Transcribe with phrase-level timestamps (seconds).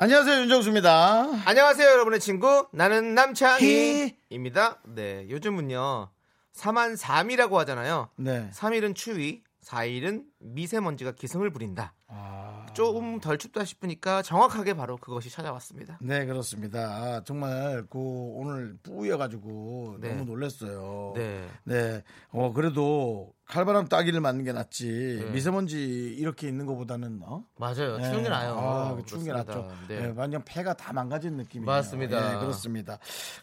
[0.00, 1.26] 안녕하세요 윤정수입니다.
[1.44, 2.68] 안녕하세요, 여러분의 친구.
[2.72, 4.78] 나는 남창희입니다.
[4.94, 6.08] 네, 요즘은요,
[6.54, 8.08] 3한 3이라고 하잖아요.
[8.14, 8.48] 네.
[8.52, 11.94] 3일은 추위, 4일은 미세먼지가 기승을 부린다.
[12.78, 15.98] 조금 덜 춥다 싶으니까 정확하게 바로 그것이 찾아왔습니다.
[16.00, 16.78] 네 그렇습니다.
[16.78, 20.10] 아, 정말 그 오늘 뿌여가지고 네.
[20.10, 21.12] 너무 놀랐어요.
[21.16, 21.44] 네.
[21.64, 22.04] 네.
[22.30, 25.30] 어 그래도 칼바람 따기를 맞는 게 낫지 네.
[25.30, 27.42] 미세먼지 이렇게 있는 것보다는 어?
[27.56, 27.98] 맞아요.
[28.00, 28.28] 추운 게 네.
[28.28, 28.56] 나요.
[28.56, 29.32] 아, 그 추운 게.
[29.32, 29.68] 낫죠.
[29.88, 30.00] 네.
[30.00, 31.66] 네, 완전 폐가 다 망가진 느낌이에요.
[31.66, 32.32] 맞습니다.
[32.34, 32.98] 네, 그렇습니다.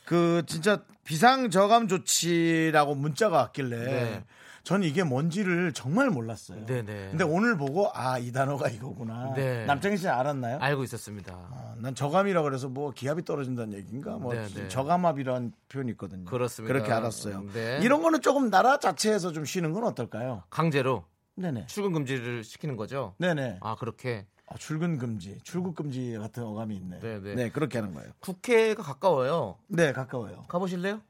[0.05, 4.23] 그 진짜 비상 저감 조치라고 문자가 왔길래 네.
[4.65, 6.65] 저는 이게 뭔지를 정말 몰랐어요.
[6.65, 7.09] 네네.
[7.11, 9.33] 근데 오늘 보고 아 이 단어가 이거구나.
[9.35, 9.63] 네.
[9.65, 10.57] 남창희 씨 알았나요?
[10.59, 11.33] 알고 있었습니다.
[11.33, 14.67] 아, 난 저감이라 그래서 뭐 기압이 떨어진다는 얘기인가 뭐 네, 네.
[14.67, 16.25] 저감압이라는 표현이 있거든요.
[16.25, 16.73] 그렇습니다.
[16.73, 17.43] 그렇게 알았어요.
[17.53, 17.79] 네.
[17.83, 20.43] 이런 거는 조금 나라 자체에서 좀 쉬는 건 어떨까요?
[20.49, 21.03] 강제로
[21.35, 21.67] 네네.
[21.67, 23.13] 출근 금지를 시키는 거죠.
[23.19, 23.59] 네네.
[23.61, 24.25] 아, 그렇게.
[24.47, 26.99] 아, 출근 금지, 출국 금지 같은 어감이 있네.
[27.01, 27.35] 네, 네.
[27.35, 28.11] 네, 그렇게 하는 거예요.
[28.19, 29.57] 국회가 가까워요.
[29.67, 30.45] 네, 가까워요.
[30.47, 31.01] 가보실래요?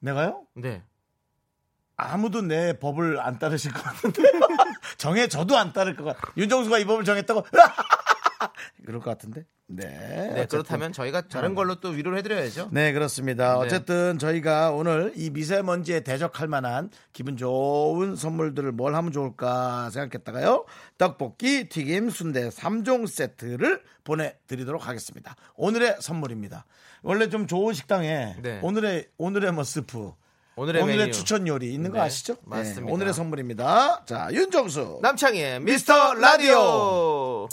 [0.00, 0.44] 내가요?
[0.54, 0.82] 네.
[2.02, 4.22] 아무도 내 법을 안 따르실 것 같은데.
[4.98, 6.16] 정해 저도 안 따를 것 같.
[6.36, 7.46] 윤정수가 이 법을 정했다고.
[8.84, 9.44] 그럴 것 같은데.
[9.74, 10.32] 네.
[10.34, 10.46] 네.
[10.46, 12.68] 그렇다면 저희가 다른 걸로 또 위로를 해드려야죠.
[12.72, 13.54] 네, 그렇습니다.
[13.54, 13.58] 네.
[13.58, 20.66] 어쨌든 저희가 오늘 이 미세먼지에 대적할 만한 기분 좋은 선물들을 뭘 하면 좋을까 생각했다가요.
[20.98, 25.36] 떡볶이, 튀김, 순대 3종 세트를 보내드리도록 하겠습니다.
[25.54, 26.66] 오늘의 선물입니다.
[27.02, 28.60] 원래 좀 좋은 식당에 네.
[28.62, 30.12] 오늘의, 오늘의 뭐 스프.
[30.54, 31.12] 오늘의, 오늘의 메뉴.
[31.12, 32.36] 추천 요리 있는 거 네, 아시죠?
[32.44, 32.86] 맞습니다.
[32.86, 34.04] 네, 오늘의 선물입니다.
[34.04, 34.98] 자, 윤정수.
[35.02, 37.48] 남창희의 미스터 라디오.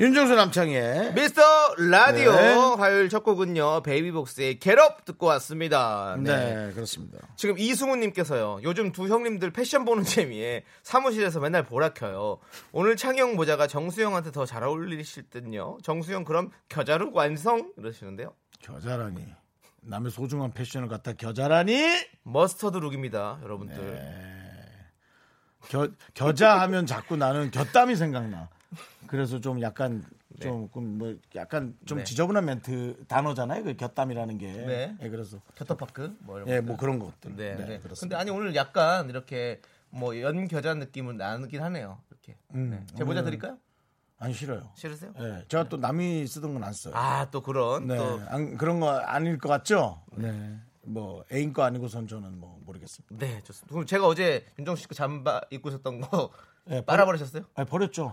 [0.00, 1.42] 윤정수 남창의 미스터
[1.76, 2.54] 라디오 네.
[2.54, 6.16] 화요일 첫 곡은요 베이비복스의 Get Up 듣고 왔습니다.
[6.18, 6.54] 네.
[6.68, 6.72] 네.
[6.72, 7.18] 그렇습니다.
[7.36, 12.38] 지금 이승우님께서요 요즘 두 형님들 패션 보는 재미에 사무실에서 맨날 보라 켜요.
[12.72, 15.76] 오늘 창희 형 모자가 정수 형한테 더 잘 어울리실 듯요.
[15.82, 18.32] 정수 형 그럼 겨자look 완성 이러시는데요.
[18.62, 19.26] 겨자라니.
[19.82, 21.78] 남의 소중한 패션을 갖다 겨자라니?
[22.22, 23.94] 머스터드 look입니다, 여러분들.
[23.94, 25.68] 네.
[25.68, 28.48] 겨, 겨자 하면 자꾸 나는 곁땀이 생각나.
[29.06, 30.04] 그래서 좀 약간
[30.40, 32.04] 조금 뭐 약간 좀 네.
[32.04, 33.64] 지저분한 멘트 단어잖아요.
[33.64, 34.52] 그 곁땀이라는 게.
[34.52, 34.96] 네.
[35.00, 36.60] 예, 그래서 겨터파크 뭐 이런 예.
[36.60, 37.36] 뭐 그런 것들.
[37.36, 37.78] 네, 네.
[37.80, 38.00] 그렇습니다.
[38.00, 39.60] 근데 아니 오늘 약간 이렇게
[39.90, 41.98] 뭐 연겨자 느낌은 나긴 하네요.
[42.10, 42.36] 이렇게.
[42.54, 42.86] 음, 네.
[42.96, 43.58] 제 모자 드릴까요?
[44.18, 44.70] 아니 싫어요.
[44.76, 45.12] 싫으세요?
[45.18, 45.44] 예.
[45.48, 46.94] 제가 또 남이 쓰던 건 안 써요.
[46.94, 47.96] 아 또 그런 네.
[47.96, 50.02] 또 안- 그런 거 아닐 것 같죠?
[50.14, 50.56] 네.
[50.82, 53.16] 뭐 애인 거 아니고선 저는 뭐 모르겠습니다.
[53.18, 53.72] 네, 좋습니다.
[53.72, 56.30] 그럼 제가 어제 윤정수 씨그 잠바 입고 있었던 거
[56.68, 57.44] 예, 빨아버리셨어요?
[57.54, 58.12] 아니, 버렸죠.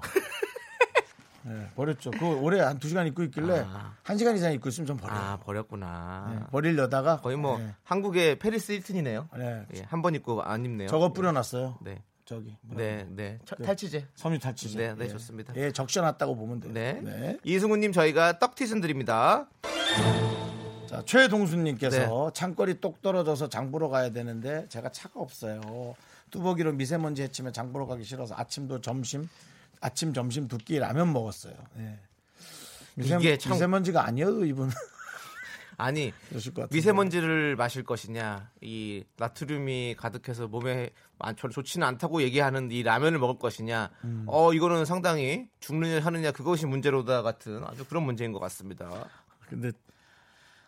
[1.43, 2.11] 네, 버렸죠.
[2.11, 3.65] 그 올해 한두 시간 입고 있길래
[4.03, 5.19] 한 시간 이상 입고 있으면 좀 버려요.
[5.19, 6.27] 아, 버렸구나.
[6.39, 9.29] 네, 버리려다가 거의 뭐 네, 한국의 페리스 힐튼이네요.
[9.37, 9.65] 네.
[9.75, 10.87] 예, 한번 입고 안 입네요.
[10.89, 11.77] 저거 뿌려놨어요.
[11.81, 12.01] 네.
[12.25, 13.39] 저기 네, 네.
[13.45, 14.05] 처- 그 탈취제.
[14.15, 14.77] 섬유 탈취제.
[14.77, 15.07] 네, 네, 예.
[15.09, 15.53] 좋습니다.
[15.55, 16.73] 예, 적셔놨다고 보면 돼요.
[16.73, 16.99] 네.
[17.01, 17.37] 네.
[17.45, 19.47] 이승우님 저희가 떡티순 드립니다.
[20.89, 22.33] 자, 최동수님께서 네.
[22.33, 25.95] 창거리 똑 떨어져서 장 보러 가야 되는데 제가 차가 없어요.
[26.31, 29.27] 뚜벅이로 미세먼지 해치면 장 보러 가기 싫어서 아침도 점심,
[29.81, 31.53] 아침 점심 두 끼 라면 먹었어요.
[31.75, 31.99] 네.
[32.95, 34.69] 미세, 이게 참- 미세먼지가 아니어도 이분
[35.79, 36.11] 아니.
[36.71, 40.89] 미세먼지를 마실 것이냐, 이 나트륨이 가득해서 몸에
[41.19, 44.23] 안- 좋지는 않다고 얘기하는 이 라면을 먹을 것이냐, 음.
[44.27, 49.07] 어 이거는 상당히 죽느냐 사느냐 그것이 문제로다 같은 아주 그런 문제인 것 같습니다.
[49.47, 49.71] 근데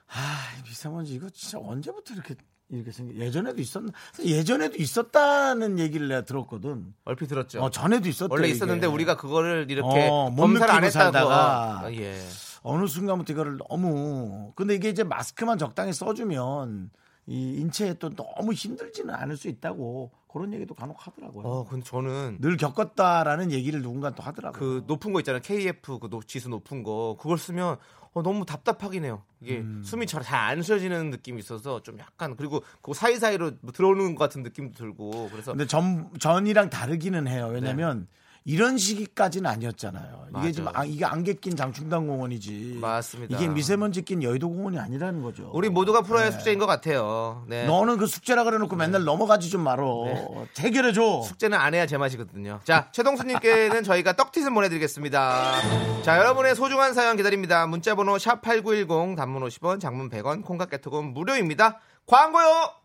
[0.07, 2.35] 아, 이 미세먼지 이거 진짜 언제부터 이렇게
[2.69, 3.15] 이렇게 생겨?
[3.15, 3.91] 예전에도 있었나?
[4.23, 6.93] 예전에도 있었다는 얘기를 내가 들었거든.
[7.05, 7.61] 얼핏 들었죠.
[7.61, 8.31] 어, 전에도 있었대.
[8.31, 8.93] 원래 있었는데 이게.
[8.93, 10.91] 우리가 그거를 이렇게 어, 못 검사를 안.
[10.91, 12.19] 살다가 아, 예.
[12.61, 16.91] 어느 순간부터 이거를 너무 근데 이게 이제 마스크만 적당히 써주면
[17.29, 21.45] 이 인체에 또 너무 힘들지는 않을 수 있다고 그런 얘기도 간혹 하더라고요.
[21.47, 24.59] 어, 근데 저는 늘 겪었다라는 얘기를 누군가 또 하더라고요.
[24.59, 25.41] 그 높은 거 있잖아요.
[25.43, 27.77] KF 그 노- 지수 높은 거 그걸 쓰면
[28.13, 29.21] 어, 너무 답답하긴 해요.
[29.41, 29.83] 이게 음.
[29.85, 34.41] 숨이 잘 안 쉬어지는 느낌이 있어서 좀 약간 그리고 그 사이사이로 뭐 들어오는 것 같은
[34.41, 37.49] 느낌도 들고 그래서 근데 전 전이랑 다르기는 해요.
[37.53, 38.07] 왜냐면
[38.49, 40.23] 이런 시기까지는 아니었잖아요.
[40.29, 40.51] 이게 맞아요.
[40.51, 42.79] 지금 아, 이게 안개 낀 장충당 공원이지.
[42.81, 43.37] 맞습니다.
[43.37, 45.51] 이게 미세먼지 낀 여의도 공원이 아니라는 거죠.
[45.53, 47.43] 우리 모두가 풀어야 할 숙제인 것 같아요.
[47.47, 47.67] 네.
[47.67, 50.45] 너는 그 숙제라 그래놓고 맨날 넘어가지 좀 말어.
[50.57, 51.21] 해결해 줘.
[51.27, 52.61] 숙제는 안 해야 제맛이거든요.
[52.63, 56.01] 자, 최동수님께는 저희가 떡티즌 보내드리겠습니다.
[56.01, 57.67] 자, 여러분의 소중한 사연 기다립니다.
[57.67, 61.79] 문자번호 샵 8910, 단문 50원, 장문 100원, 콩깍개톡은 무료입니다.
[62.07, 62.78] 광고요!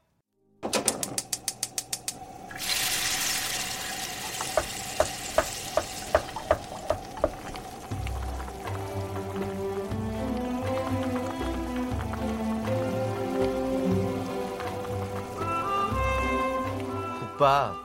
[17.44, 17.76] 국밥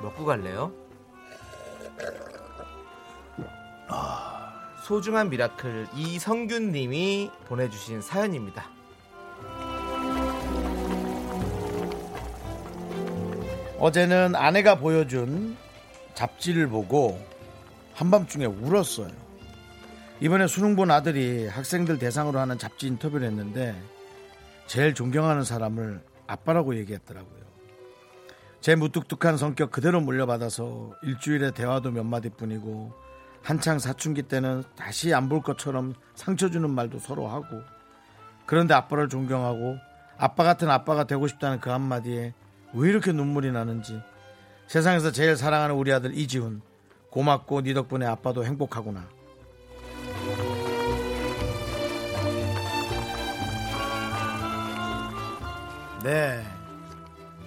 [0.00, 0.72] 먹고 갈래요?
[4.84, 8.70] 소중한 miracle 이성균 님이 보내주신 사연입니다.
[13.80, 15.56] 어제는 아내가 보여준
[16.14, 17.20] 잡지를 보고
[17.94, 19.10] 한밤중에 울었어요.
[20.20, 23.74] 이번에 수능 본 아들이 학생들 대상으로 하는 잡지 인터뷰를 했는데
[24.68, 27.53] 제일 존경하는 사람을 아빠라고 얘기했더라고요.
[28.64, 32.94] 제 무뚝뚝한 성격 그대로 물려받아서 일주일에 대화도 몇 마디뿐이고
[33.42, 37.60] 한창 사춘기 때는 다시 안 볼 것처럼 상처 주는 말도 서로 하고
[38.46, 39.76] 그런데 아빠를 존경하고
[40.16, 42.32] 아빠 같은 아빠가 되고 싶다는 그 한마디에
[42.72, 44.00] 왜 이렇게 눈물이 나는지
[44.66, 46.62] 세상에서 제일 사랑하는 우리 아들 이지훈
[47.10, 49.06] 고맙고 네 덕분에 아빠도 행복하구나.
[56.02, 56.53] 네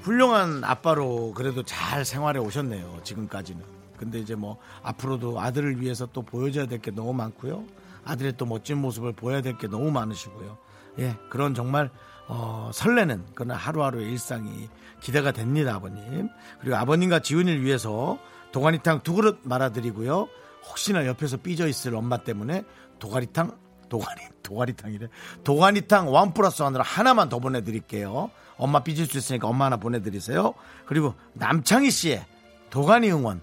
[0.07, 3.61] 훌륭한 아빠로 그래도 잘 생활해 오셨네요 지금까지는.
[3.97, 7.65] 근데 이제 뭐 앞으로도 아들을 위해서 또 보여줘야 될 게 너무 많고요.
[8.05, 10.57] 아들의 또 멋진 모습을 보여야 될 게 너무 많으시고요.
[10.99, 11.89] 예 그런 정말
[12.29, 14.69] 어, 설레는 그런 하루하루의 일상이
[15.01, 16.29] 기대가 됩니다 아버님.
[16.61, 18.17] 그리고 아버님과 지훈이를 위해서
[18.53, 20.29] 도가니탕 두 그릇 말아드리고요.
[20.69, 22.63] 혹시나 옆에서 삐져 있을 엄마 때문에
[22.99, 23.51] 도가니탕
[23.89, 25.07] 도가니 도가니탕이래.
[25.43, 30.53] 도가니탕 one plus one으로 하나만 더 보내드릴게요 엄마 삐질 수 있으니까 엄마 하나 보내드리세요
[30.85, 32.25] 그리고 남창희 씨의
[32.69, 33.41] 도가니 응원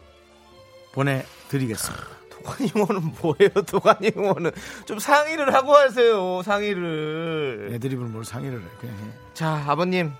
[0.92, 2.14] 보내드리겠습니다
[2.44, 3.50] 도가니 응원은 뭐예요?
[3.66, 4.50] 도가니 응원은
[4.84, 6.42] 좀 상의를 하고 하세요.
[6.42, 7.70] 상의를.
[7.72, 9.00] 애드립을 뭘 상의를 해 그냥 해.
[9.32, 10.12] 자, 아버님.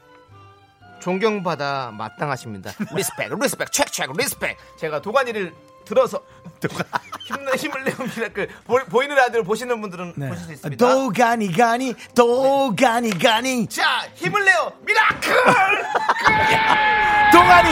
[1.00, 2.73] 존경받아 마땅하십니다.
[2.96, 4.56] respect, respect, 체크, respect.
[4.79, 5.52] 제가 도가니를
[5.84, 6.20] 들어서
[7.26, 8.49] 힘내 힘을 내요 miracle
[8.90, 10.28] 보, 이는 라디오 보시는 분들은 네.
[10.28, 10.86] 보실 수 있습니다.
[10.86, 15.34] 도가니 가니 도가니 가니 자, 힘을 내요 miracle.
[17.32, 17.69] 도가니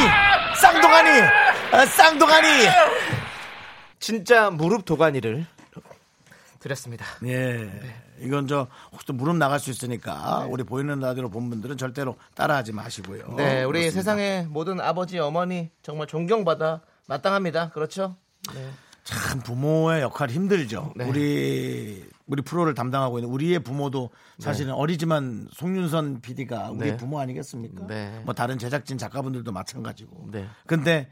[0.61, 1.11] 쌍도가니
[1.73, 2.49] 아, 쌍도가니
[3.99, 5.47] 진짜 무릎 도가니를
[6.61, 7.05] 드렸습니다.
[7.25, 7.71] 예
[8.21, 12.73] 이건 저 혹시 또 무릎 나갈 수 있으니까 우리 보이는 라디오 본 분들은 절대로 따라하지
[12.73, 13.91] 마시고요 네, 우리 그렇습니다.
[13.91, 17.71] 세상의 모든 아버지, 어머니 정말 존경받아 마땅합니다.
[17.71, 18.17] 그렇죠?
[18.55, 18.71] 네.
[19.05, 20.93] 참 부모의 역할 힘들죠.
[20.97, 21.05] 네.
[21.05, 26.97] 우리 우리 프로를 담당하고 있는 우리의 부모도 사실은 어리지만 송윤선 PD가 우리 네.
[26.97, 27.87] 부모 아니겠습니까?
[27.87, 28.23] 네.
[28.25, 30.29] 뭐 다른 제작진 작가분들도 마찬가지고.
[30.31, 30.47] 네.
[30.67, 31.11] 근데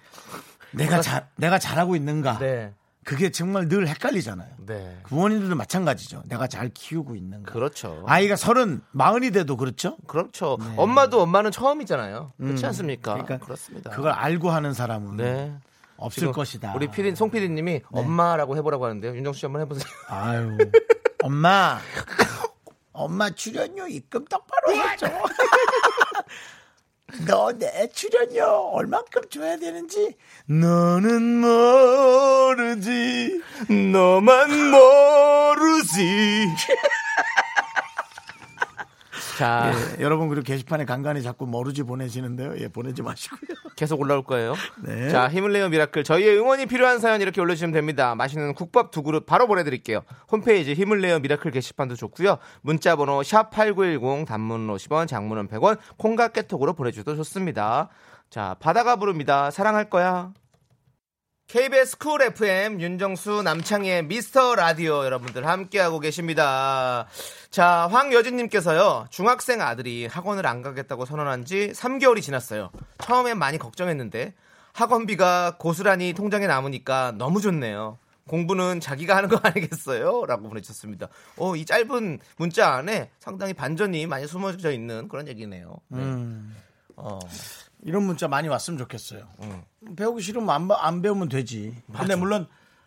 [0.72, 2.38] 내가 잘 내가 잘하고 있는가?
[2.38, 2.72] 네.
[3.02, 4.48] 그게 정말 늘 헷갈리잖아요.
[4.66, 4.98] 네.
[5.04, 6.22] 부모님들도 마찬가지죠.
[6.26, 7.50] 내가 잘 키우고 있는가?
[7.50, 8.04] 그렇죠.
[8.06, 9.96] 아이가 서른 마흔이 돼도 그렇죠.
[10.06, 10.58] 그렇죠.
[10.76, 12.32] 엄마도 엄마는 처음이잖아요.
[12.38, 13.14] 그렇지 않습니까?
[13.14, 13.90] 그러니까 그렇습니다.
[13.90, 15.58] 그걸 알고 하는 사람은 네.
[16.00, 16.72] 없을 것이다.
[16.74, 19.14] 우리 피디 송 PD님이 엄마라고 해보라고 하는데요.
[19.16, 19.84] 윤정수 씨 한번 해보세요.
[20.08, 20.56] 아유,
[21.22, 21.78] 엄마,
[22.92, 25.06] 엄마 출연료 입금 똑바로 해줘.
[27.26, 30.16] 너 내 출연료 얼만큼 줘야 되는지
[30.46, 33.42] 너는 모르지.
[33.92, 36.46] 너만 모르지.
[39.40, 42.58] 자, 예, 여러분 그리고 게시판에 간간히 자꾸 모르지 보내시는데요.
[42.58, 43.56] 예, 보내지 마시고요.
[43.74, 44.54] 계속 올라올 거예요.
[44.84, 45.08] 네.
[45.08, 46.04] 자, 힘을 내요 miracle.
[46.04, 48.14] 저희의 응원이 필요한 사연 이렇게 올려주시면 됩니다.
[48.14, 50.02] 맛있는 국밥 두 그릇 바로 보내드릴게요.
[50.30, 52.36] 홈페이지 힘을 내요 miracle 게시판도 좋고요.
[52.60, 57.88] 문자번호 샵 #8910 단문 50원, 장문은 100원, 콩과 깨톡으로 보내주셔도 좋습니다.
[58.28, 59.50] 자, 바다가 부릅니다.
[59.50, 60.34] 사랑할 거야.
[61.50, 67.08] KBS 쿨 FM 윤정수 남창희의 미스터 라디오 여러분들 함께하고 계십니다.
[67.50, 72.70] 자, 황여진님께서요, 중학생 아들이 학원을 안 가겠다고 선언한 지 3개월이 지났어요.
[72.98, 74.32] 처음엔 많이 걱정했는데,
[74.74, 77.98] 학원비가 고스란히 통장에 남으니까 너무 좋네요.
[78.28, 80.26] 공부는 자기가 하는 거 아니겠어요?
[80.26, 81.08] 라고 보내주셨습니다.
[81.36, 85.78] 어, 이 짧은 문자 안에 상당히 반전이 많이 숨어져 있는 그런 얘기네요.
[85.88, 85.98] 네.
[85.98, 86.54] 음.
[86.94, 87.18] 어,
[87.82, 89.28] 이런 문자 많이 왔으면 좋겠어요.
[89.96, 91.74] 배우기 싫으면 안, 봐- 안 배우면 되지.
[91.96, 92.46] 근데 물론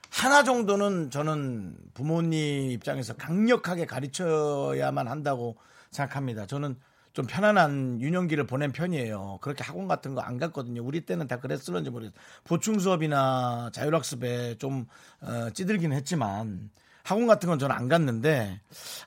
[0.10, 5.58] 하나 정도는 저는 부모님 입장에서 강력하게 가르쳐야만 한다고
[5.90, 6.46] 생각합니다.
[6.46, 6.78] 저는
[7.14, 9.40] 좀 편안한 유년기를 보낸 편이에요.
[9.42, 10.84] 그렇게 학원 같은 거 안 갔거든요.
[10.84, 12.16] 우리 때는 다 그랬을런지 모르겠어요.
[12.44, 14.88] 보충 수업이나 자율학습에 좀
[15.22, 16.70] 어, 찌들긴 했지만
[17.04, 18.62] 학원 같은 건 저는 안 갔는데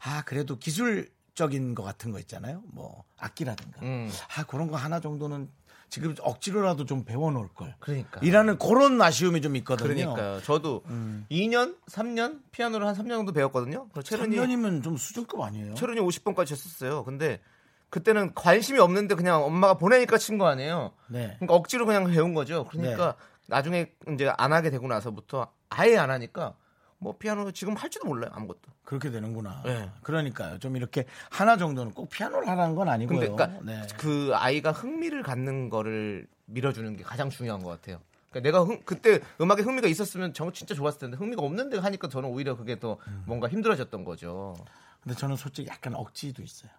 [0.05, 2.62] 아 그래도 기술적인 거 같은 거 있잖아요.
[2.73, 4.09] 뭐 악기라든가 음.
[4.37, 5.49] 아 그런 거 하나 정도는
[5.88, 7.75] 지금 억지로라도 좀 배워놓을 걸.
[7.78, 8.21] 그러니까.
[8.23, 10.14] 이라는 그런 아쉬움이 좀 있거든요.
[10.14, 10.43] 그러니까요.
[10.43, 10.83] 저도
[11.31, 13.88] 2년, 3년 피아노를 한 3년 정도 배웠거든요.
[14.02, 15.75] 체르니 3년이면 좀 수준급 아니에요?
[15.75, 17.05] 체르니 50번까지 쳤었어요.
[17.05, 17.40] 근데
[17.88, 20.93] 그때는 관심이 없는데 그냥 엄마가 보내니까 친 거 아니에요.
[21.09, 21.37] 네.
[21.38, 22.64] 그러니까 억지로 그냥 배운 거죠.
[22.64, 23.14] 그러니까
[23.47, 26.55] 나중에 이제 안 하게 되고 나서부터 아예 안 하니까
[26.99, 28.31] 뭐 피아노 지금 할지도 몰라요.
[28.35, 28.61] 아무것도.
[28.85, 29.62] 그렇게 되는구나.
[29.65, 29.91] 네.
[30.03, 30.59] 그러니까요.
[30.59, 33.19] 좀 이렇게 하나 정도는 꼭 피아노를 하라는 건 아니고요.
[33.19, 33.83] 그러니까 네.
[33.99, 38.00] 그 아이가 흥미를 갖는 거를 밀어주는 게 가장 중요한 것 같아요.
[38.31, 42.29] 그러니까 내가 흥- 그때 음악에 흥미가 있었으면 정 진짜 좋았을 텐데 흥미가 없는데 하니까 저는
[42.29, 43.25] 오히려 그게 더 음.
[43.26, 44.55] 뭔가 힘들어졌던 거죠.
[45.03, 46.71] 근데 저는 솔직히 약간 억지도 있어요.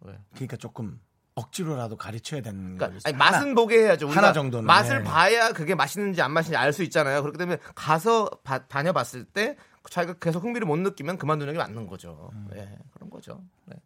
[0.00, 0.18] 왜?
[0.34, 1.00] 그러니까 조금
[1.34, 4.08] 억지로라도 가르쳐야 되는 그러니까 거 아니, 맛은 보게 해야죠.
[4.08, 5.04] 하나 정도는, 맛을 네.
[5.04, 7.22] 봐야 그게 맛있는지 안 맛있는지 알 수 있잖아요.
[7.22, 9.56] 그렇기 때문에 가서 봐- 다녀봤을 때
[9.90, 12.30] 자기가 계속 흥미를 못 느끼면 그만두는 게 맞는 거죠.
[12.34, 12.48] 음.
[12.52, 13.42] 네, 그런 거죠.
[13.66, 13.76] 네.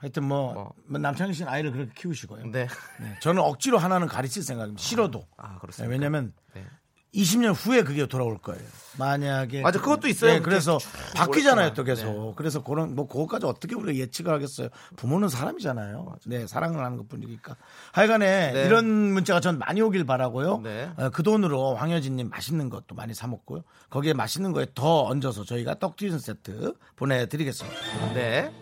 [0.00, 0.72] 하여튼 뭐, 뭐.
[0.84, 2.46] 뭐 남창희 씨는 아이를 그렇게 키우시고요.
[2.46, 2.66] 네.
[3.00, 3.18] 네.
[3.20, 4.82] 저는 억지로 하나는 가르칠 생각입니다.
[4.82, 5.26] 싫어도.
[5.36, 5.90] 아, 네, 그렇습니다.
[5.90, 6.66] 왜냐면 네.
[7.16, 8.62] 20년 후에 그게 돌아올 거예요.
[8.98, 10.34] 만약에 맞아, 그것도 있어요.
[10.34, 10.78] 네, 그래서
[11.14, 11.74] 바뀌잖아요.
[11.74, 12.34] 또 계속.
[12.36, 14.68] 그래서 그런 뭐 그것까지 어떻게 우리가 예측을 하겠어요.
[14.96, 16.16] 부모는 사람이잖아요.
[16.26, 17.56] 네, 사랑을 하는 것뿐이니까.
[17.92, 18.66] 하여간에 네.
[18.66, 20.60] 이런 문자가 전 많이 오길 바라고요.
[20.62, 20.90] 네.
[20.96, 23.62] 어, 그 돈으로 황여진님 맛있는 것도 많이 사 먹고요.
[23.90, 28.14] 거기에 맛있는 거에 더 얹어서 저희가 떡튀순 세트 보내드리겠습니다.
[28.14, 28.52] 네.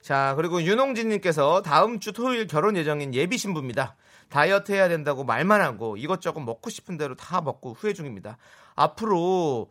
[0.00, 3.96] 자, 그리고 윤홍진님께서 다음 주 토요일 결혼 예정인 예비 신부입니다.
[4.30, 8.38] 다이어트 해야 된다고 말만 하고 이것저것 먹고 싶은 대로 다 먹고 후회 중입니다.
[8.76, 9.68] 앞으로만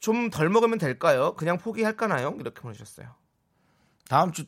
[0.00, 1.34] 좀 덜 먹으면 될까요?
[1.36, 2.36] 그냥 포기할까나요?
[2.40, 3.14] 이렇게 보내주셨어요.
[4.08, 4.44] 다음 주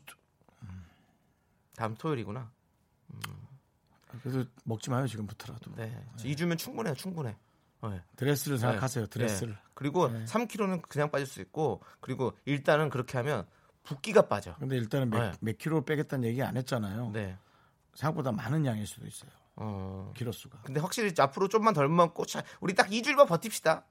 [1.76, 2.50] 다음 토요일이구나.
[4.23, 5.75] 그래도 먹지 마요 지금부터라도.
[5.76, 6.04] 네.
[6.16, 7.37] 2주면 충분해요, 충분해.
[7.83, 8.02] 네.
[8.16, 9.04] 드레스를 생각하세요.
[9.07, 9.11] 네.
[9.11, 9.52] 드레스를.
[9.52, 9.59] 네.
[9.75, 13.47] 그리고 3kg는 그냥 빠질 수 있고, 그리고 일단은 그렇게 하면
[13.85, 14.57] 붓기가 빠져.
[14.57, 15.33] 근데 일단은 몇, 네.
[15.40, 17.11] 몇 킬로 빼겠다는 얘기 안 했잖아요.
[17.12, 17.38] 네.
[17.99, 19.31] 생각보다 많은 양일 수도 있어요.
[19.57, 20.12] 어.
[20.17, 20.61] 키로수가.
[20.62, 23.85] 근데 확실히 앞으로 좀만 덜 먹고, 자, 우리 딱 2주일만 버팁시다.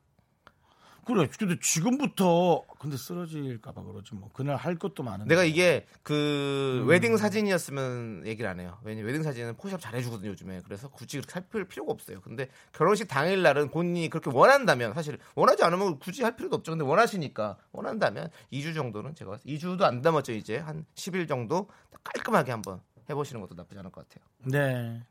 [1.04, 1.30] 그래.
[1.40, 4.30] 근데 지금부터 근데 쓰러질까봐 그러지 뭐.
[4.34, 5.30] 그날 할 것도 많은데.
[5.30, 6.90] 내가 이게 그 음.
[6.90, 8.78] 웨딩 사진이었으면 얘기를 안 해요.
[8.84, 10.62] 왜냐면 웨딩 사진은 포샵 잘해주거든요 요즘에.
[10.66, 12.20] 그래서 굳이 그렇게 살필 필요가 없어요.
[12.20, 16.74] 근데 결혼식 당일 날은 본인이 그렇게 원한다면 사실 원하지 않으면 굳이 할 필요도 없죠.
[16.74, 21.70] 근데 원하시니까 원한다면 2주 정도는 제가 봤을 때 2주도 안 남았죠 이제 한 10일 정도
[22.04, 24.26] 깔끔하게 한번 해보시는 것도 나쁘지 않을 것 같아요.
[24.46, 25.02] 네.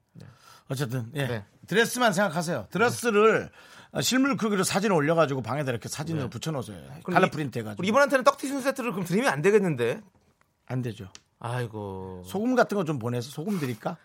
[0.68, 1.26] 어쨌든 예.
[1.26, 1.44] 네.
[1.66, 2.66] 드레스만 생각하세요.
[2.70, 3.50] 드레스를
[3.92, 6.76] 어, 실물 크기로 사진을 올려가지고 방에다 이렇게 사진을 붙여놓으세요.
[7.04, 7.80] 그럼 칼라 이- 프린트 해가지고.
[7.80, 10.00] 우리 이분한테는 떡튀순 세트를 그럼 드리면 안 되겠는데?
[10.66, 11.08] 안 되죠.
[11.38, 13.96] 아이고 소금 같은 거 좀 보내서 소금 드릴까?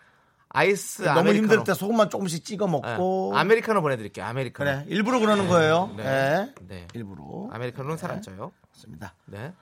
[0.50, 1.52] 아이스 너무 아메리카노.
[1.54, 2.70] 힘들 때 소금만 조금씩 찍어 예.
[2.70, 3.32] 먹고.
[3.36, 4.24] 아메리카노 보내드릴게요.
[4.26, 4.70] 아메리카노.
[4.70, 4.84] 그래.
[4.88, 5.92] 일부러 그러는 거예요.
[5.96, 6.04] 네.
[6.04, 6.54] 네.
[6.68, 6.88] 네.
[6.94, 7.48] 일부러.
[7.50, 8.52] 아메리카노는 살안 쪄요.
[8.74, 9.14] 맞습니다.
[9.26, 9.52] 네.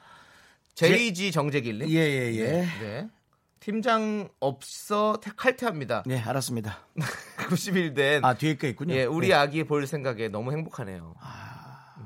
[0.75, 1.89] 제이지 정재길님.
[1.91, 2.51] 예, 예, 예.
[2.81, 3.09] 네.
[3.61, 6.03] 팀장 없어 태- 칼퇴합니다.
[6.07, 6.79] 네, 알았습니다.
[7.49, 8.95] 90일 된 아, 뒤에 거 있군요.
[8.95, 9.35] 예, 우리 네.
[9.35, 11.15] 아기 볼 생각에 너무 행복하네요.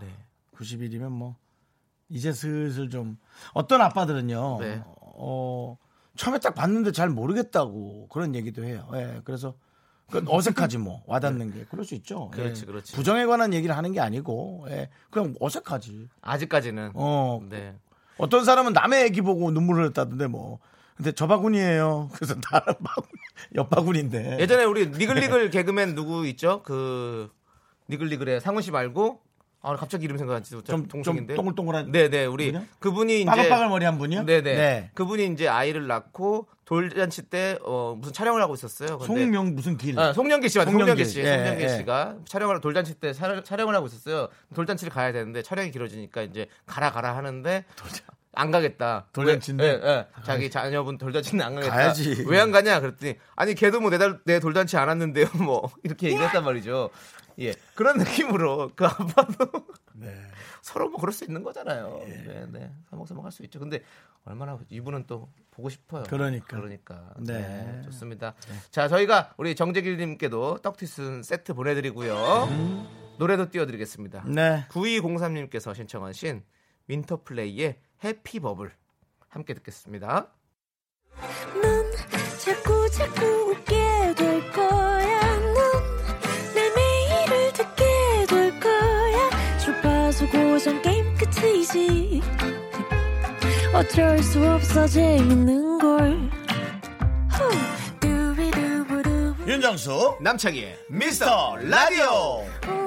[0.00, 0.08] 네.
[0.56, 1.36] 90일이면 뭐
[2.08, 3.18] 이제 슬슬 좀
[3.52, 4.58] 어떤 아빠들은요.
[4.60, 4.82] 네.
[5.16, 5.78] 어,
[6.16, 8.88] 처음에 딱 봤는데 잘 모르겠다고 그런 얘기도 해요.
[8.94, 9.54] 예, 그래서
[10.10, 12.30] 그 어색하지 뭐 와닿는 게 그럴 수 있죠.
[12.34, 12.36] 예.
[12.36, 12.94] 그렇지, 그렇지.
[12.96, 16.08] 부정에 관한 얘기를 하는 게 아니고 예, 그냥 어색하지.
[16.20, 17.76] 아직까지는 어, 네.
[18.18, 20.58] 어떤 사람은 남의 애기 보고 눈물을 흘렸다던데 뭐.
[20.96, 22.10] 근데 저 바구니예요.
[22.14, 23.08] 그래서 다른 바구니,
[23.56, 24.38] 옆 바구니인데.
[24.40, 26.62] 예전에 우리 니글니글 개그맨 누구 있죠?
[26.62, 27.30] 그
[27.90, 29.20] 니글니글의 상훈 씨 말고
[29.60, 30.50] 아 갑자기 이름 생각 안 나지.
[30.64, 31.34] 좀, 동생인데.
[31.34, 32.26] 좀 동글동글한 네, 네.
[32.26, 32.66] 우리 누구냐?
[32.80, 34.24] 그분이 이제 빠글빠글 머리 한 분이요?
[34.24, 34.54] 네, 네.
[34.54, 34.90] 네.
[34.94, 38.98] 그분이 이제 아이를 낳고 돌잔치 때 어, 무슨 촬영을 하고 있었어요.
[38.98, 39.98] 근데 송명 무슨 길.
[39.98, 40.70] 아, 송영길 씨 맞아요.
[40.70, 41.04] 송영길.
[41.06, 41.20] 씨.
[41.20, 41.76] 예, 송영길 예.
[41.78, 44.28] 씨가 촬영을 돌잔치 때 촬- 촬영을 하고 있었어요.
[44.54, 47.64] 돌잔치를 가야 되는데 촬영이 길어지니까 이제 가라 가라 하는데
[48.36, 49.06] 안 가겠다.
[49.12, 49.64] 돌잔치인데?
[49.64, 49.80] 왜?
[49.82, 50.06] 예, 예.
[50.24, 51.74] 자기 자녀분 돌잔치는 안 가겠다.
[51.74, 52.24] 가야지.
[52.28, 52.80] 왜 안 가냐?
[52.80, 55.26] 그랬더니 아니 걔도 뭐 내 내 돌잔치 안 왔는데요.
[55.42, 56.90] 뭐 이렇게 얘기했단 말이죠.
[57.40, 57.52] 예.
[57.74, 59.46] 그런 느낌으로 그 아빠도
[59.94, 60.14] 네.
[60.62, 62.00] 서로 뭐 그럴 수 있는 거잖아요.
[62.06, 62.70] 네, 네.
[62.90, 63.58] 사먹사먹 할수 있죠.
[63.58, 63.82] 근데
[64.24, 66.04] 얼마나 이분은 또 보고 싶어요.
[66.08, 66.46] 그러니까.
[66.56, 67.10] 그러니까.
[67.18, 67.38] 네.
[67.40, 67.82] 네.
[67.84, 68.34] 좋습니다.
[68.70, 72.48] 자, 저희가 우리 정재길 님께도 떡튀순 세트 보내 드리고요.
[73.18, 74.24] 노래도 띄워 드리겠습니다.
[74.26, 74.64] 네.
[74.70, 76.42] 9203 님께서 신청하신
[76.88, 78.70] 윈터 플레이의 Happy Bubble
[79.28, 80.28] 함께 듣겠습니다.
[81.62, 81.92] 넌
[82.38, 85.38] 자꾸 자꾸 웃게 될 거야.
[85.38, 89.58] 넌내 매일을 듣게 될 거야.
[89.58, 92.22] 주파수 고정 게임 끝이지.
[93.74, 96.30] 어쩔 수 없어 재밌는 걸.
[97.30, 97.74] 후.
[99.46, 102.83] 윤정수 남창희의 미스터 라디오.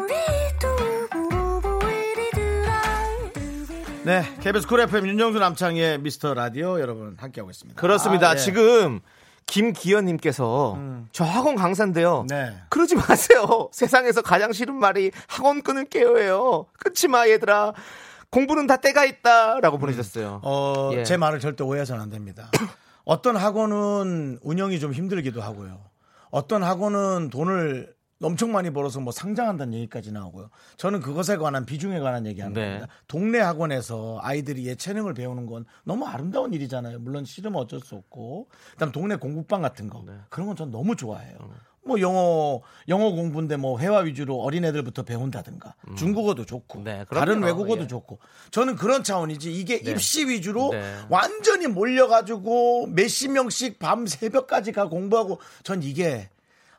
[4.08, 7.78] 네, KBS 쿨 FM 윤정수 남창희의 미스터 라디오 여러분 함께하고 있습니다.
[7.78, 8.30] 그렇습니다.
[8.30, 8.38] 아, 예.
[8.38, 9.02] 지금
[9.48, 10.80] 김기현님께서
[11.12, 12.26] 저 학원 강사인데요.
[12.30, 12.56] 네.
[12.70, 13.68] 그러지 마세요.
[13.76, 16.68] 세상에서 가장 싫은 말이 학원 끊을게요예요.
[16.80, 17.74] 끊지 마 얘들아.
[18.30, 20.40] 공부는 다 때가 있다라고 보내주셨어요.
[20.42, 21.04] 어, 예.
[21.04, 22.50] 제 말을 절대 오해해서는 안 됩니다.
[23.04, 25.82] 어떤 학원은 운영이 좀 힘들기도 하고요.
[26.32, 30.50] 어떤 학원은 돈을 엄청 많이 벌어서 뭐 상장한다는 얘기까지 나오고요.
[30.78, 32.66] 저는 그것에 관한 비중에 관한 얘기하는 네.
[32.66, 32.88] 겁니다.
[33.08, 37.00] 동네 학원에서 아이들이 예체능을 배우는 건 너무 아름다운 일이잖아요.
[37.00, 38.48] 물론 싫으면 어쩔 수 없고.
[38.74, 40.04] 그다음 동네 공부방 같은 거.
[40.06, 40.14] 네.
[40.30, 41.38] 그런 건 전 너무 좋아해요.
[41.86, 42.60] 뭐 영어
[42.90, 47.06] 영어 공부인데 뭐 회화 위주로 어린애들부터 배운다든가 중국어도 좋고 네.
[47.10, 47.88] 다른 외국어도 예.
[47.88, 48.20] 좋고
[48.52, 50.84] 저는 그런 차원이지 이게 입시 위주로 네.
[51.10, 56.30] 완전히 몰려가지고 몇십 명씩 밤 새벽까지 가 공부하고 전 이게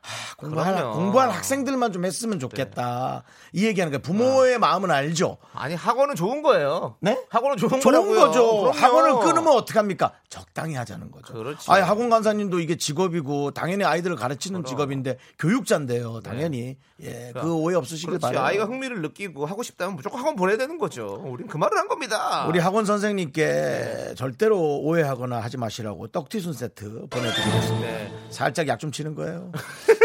[0.09, 0.93] 하, 공부할, 그럼요.
[0.95, 3.23] 공부할 학생들만 좀 했으면 좋겠다.
[3.53, 4.01] 이 얘기하는 거예요.
[4.01, 5.37] 부모의 마음은 알죠.
[5.53, 6.95] 아니 학원은 좋은 거예요.
[7.01, 7.21] 네?
[7.29, 8.19] 학원은 좋은, 좋은 거라고요.
[8.19, 8.41] 거죠.
[8.61, 8.71] 그럼요.
[8.71, 10.11] 학원을 끊으면 어떡합니까?
[10.29, 11.33] 적당히 하자는 거죠.
[11.33, 11.69] 그렇지.
[11.71, 16.19] 아니, 학원 간사님도 이게 직업이고, 당연히 아이들을 가르치는 직업인데, 교육자인데요.
[16.21, 16.77] 당연히.
[17.01, 18.19] 예, 그 오해 없으시길 네.
[18.19, 18.41] 바라요.
[18.43, 21.23] 아이가 흥미를 느끼고 하고 싶다면 무조건 학원 보내야 되는 거죠.
[21.25, 22.45] 우린 그 말을 한 겁니다.
[22.47, 27.87] 우리 학원 선생님께 절대로 오해하거나 하지 마시라고 떡튀순 세트 보내드리겠습니다.
[27.87, 28.13] 네.
[28.29, 29.51] 살짝 약 좀 치는 거예요.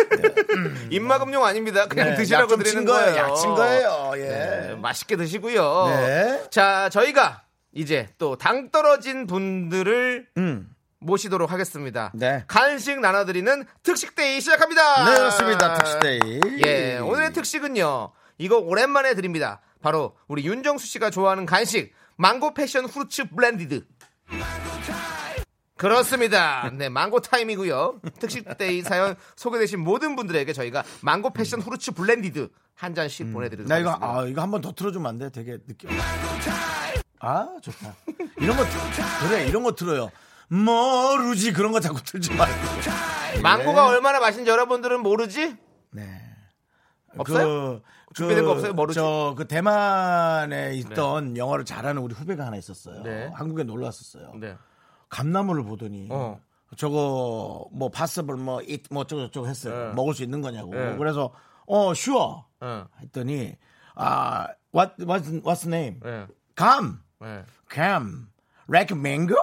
[0.91, 1.87] 입마금용 아닙니다.
[1.87, 3.17] 그냥 네, 드시라고 드리는 친 거예요.
[3.17, 4.13] 약친 거예요.
[4.17, 4.21] 예.
[4.29, 5.87] 네, 맛있게 드시고요.
[5.89, 6.45] 네.
[6.51, 10.71] 자, 저희가 이제 또 당 떨어진 분들을 음.
[11.01, 12.11] 모시도록 하겠습니다.
[12.15, 12.45] 네.
[12.47, 15.05] 간식 나눠드리는 특식데이 시작합니다.
[15.05, 15.75] 네, 그렇습니다.
[15.75, 16.41] 특식데이.
[16.65, 18.13] 예, 오늘의 특식은요.
[18.39, 19.61] 이거 오랜만에 드립니다.
[19.83, 23.85] 바로 우리 윤정수 씨가 좋아하는 간식 망고 passion fruits blended.
[25.77, 26.71] 그렇습니다.
[26.73, 28.01] 네, 망고 타임이고요.
[28.21, 33.69] 특식데이 사연 소개되신 모든 분들에게 저희가 망고 passion fruits blended 한 잔씩 보내드리도록 음.
[33.69, 34.19] 나 이거 하겠습니다.
[34.21, 35.31] 아 이거 한 번 더 틀어주면 안 돼?
[35.31, 35.89] 되게 느껴.
[37.21, 37.95] 아 좋다.
[38.39, 40.11] 이런 거 틀- 그래 이런 거 틀어요.
[40.49, 43.41] 모르지 그런 거 자꾸 틀지 말고.
[43.43, 45.57] 망고가 얼마나 맛있는지 여러분들은 모르지?
[45.91, 46.21] 네.
[47.17, 47.81] 없어요?
[48.15, 48.73] 준비된 거 없어요?
[48.75, 48.95] 모르지?
[48.97, 53.03] 저 그 대만에 있던 영어를 잘하는 우리 후배가 하나 있었어요.
[53.03, 53.31] 네.
[53.35, 54.33] 한국에 놀러 왔었어요.
[54.39, 54.57] 네.
[55.15, 56.41] 감나무를 보더니 어.
[56.77, 59.89] 저거 뭐 파서블 뭐이뭐 어쩌고 저쩌고 했어요.
[59.89, 59.95] 네.
[59.95, 60.75] 먹을 수 있는 거냐고.
[60.75, 60.97] 네.
[60.97, 61.33] 그래서
[61.67, 62.87] 어 슈어 어.
[63.01, 63.55] 했더니
[63.95, 66.01] 아 what what's what's name?
[66.03, 66.27] 네.
[66.57, 67.01] 감.
[67.21, 67.45] 네.
[67.69, 68.29] 감.
[68.69, 69.39] like mango?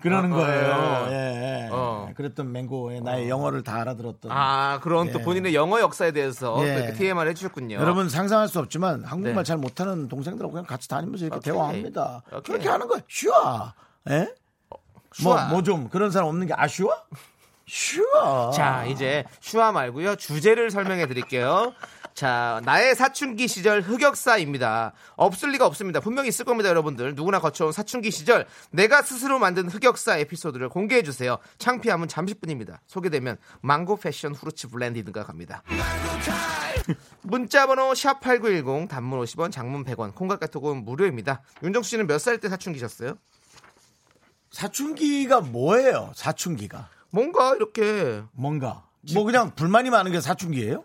[0.00, 1.06] 그러는 어, 거예요.
[1.10, 1.66] 예.
[1.66, 1.68] 예.
[1.70, 2.10] 어.
[2.16, 4.32] 그랬던 맹고에 나의 영어를 다 알아들었던.
[4.32, 5.22] 아, 그런 또 예.
[5.22, 6.88] 본인의 영어 역사에 대해서 예.
[6.88, 7.76] 또 TMR 해주셨군요.
[7.76, 9.48] 여러분 상상할 수 없지만 한국말 네.
[9.48, 11.52] 잘 못하는 동생들하고 그냥 같이 다니면서 이렇게 오케이.
[11.52, 12.22] 대화합니다.
[12.28, 12.42] 오케이.
[12.42, 13.02] 그렇게 하는 거예요.
[13.06, 13.74] 슈아.
[14.10, 14.34] 예?
[15.22, 15.40] 뭐.
[15.48, 17.02] 뭐 좀 그런 사람 없는 게 아슈아?
[17.66, 18.50] 슈아.
[18.54, 20.16] 자, 이제 슈아 말고요.
[20.16, 21.72] 주제를 설명해 드릴게요.
[22.12, 24.92] 자, 나의 사춘기 시절 흑역사입니다.
[25.16, 26.00] 없을 리가 없습니다.
[26.00, 27.14] 분명히 있을 겁니다, 여러분들.
[27.14, 31.38] 누구나 거쳐온 사춘기 시절 내가 스스로 만든 흑역사 에피소드를 공개해 주세요.
[31.58, 32.80] 창피함은 잠시뿐입니다.
[32.86, 35.62] 소개되면 망고 패션 후르츠 블렌디드가 갑니다.
[37.22, 41.40] 문자 번호 샵8910 단문 50원, 장문 100원, 콩깍개톡은 무료입니다.
[41.62, 43.14] 윤정수 씨는 몇 살 때 사춘기셨어요?
[44.52, 46.12] 사춘기가 뭐예요?
[46.14, 46.88] 사춘기가.
[47.10, 48.86] 뭔가 이렇게 뭔가.
[49.14, 50.84] 뭐 그냥 불만이 많은 게 사춘기예요?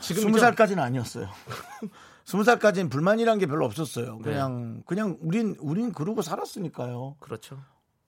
[0.00, 1.28] 지금 스무 살까지는 아니었어요.
[2.24, 4.16] 스무 살까지는 불만이란 게 별로 없었어요.
[4.18, 4.22] 네.
[4.22, 7.16] 그냥 그냥 우린 우린 그러고 살았으니까요.
[7.18, 7.58] 그렇죠.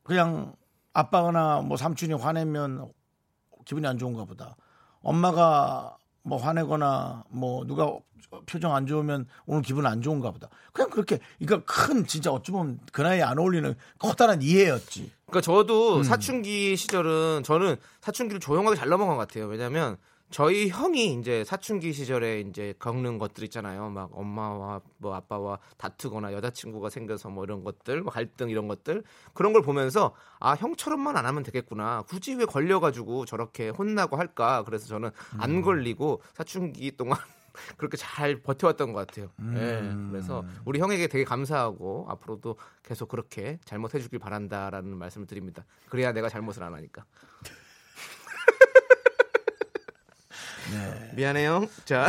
[0.03, 0.55] 그냥
[0.93, 2.93] 아빠나 뭐 삼촌이 화내면
[3.65, 4.57] 기분이 안 좋은가 보다.
[5.01, 7.97] 엄마가 뭐 화내거나 뭐 누가
[8.47, 10.49] 표정 안 좋으면 오늘 기분 안 좋은가 보다.
[10.73, 15.13] 그냥 그렇게 이거 큰 진짜 어쩌면 그 나이에 안 어울리는 커다란 이해였지.
[15.27, 19.47] 그러니까 저도 사춘기 시절은 저는 사춘기를 조용하게 잘 넘어간 것 같아요.
[19.47, 19.97] 왜냐하면
[20.31, 23.91] 저희 형이 이제 사춘기 시절에 이제 겪는 것들 있잖아요.
[23.91, 29.53] 막 엄마와 뭐 아빠와 다투거나 여자친구가 생겨서 뭐 이런 것들, 뭐 갈등 이런 것들 그런
[29.53, 32.03] 걸 보면서 아 형처럼만 안 하면 되겠구나.
[32.03, 34.65] 굳이 왜 걸려가지고 저렇게 혼나고 할까?
[34.65, 37.19] 그래서 저는 안 걸리고 사춘기 동안
[37.79, 39.31] 그렇게 잘 버텨왔던 것 같아요.
[39.55, 39.91] 예.
[40.11, 45.65] 그래서 우리 형에게 되게 감사하고 앞으로도 계속 그렇게 잘못해주길 바란다라는 말씀을 드립니다.
[45.89, 47.05] 그래야 내가 잘못을 안 하니까.
[50.73, 51.11] 네.
[51.15, 51.69] 미안해요.
[51.85, 52.09] 자,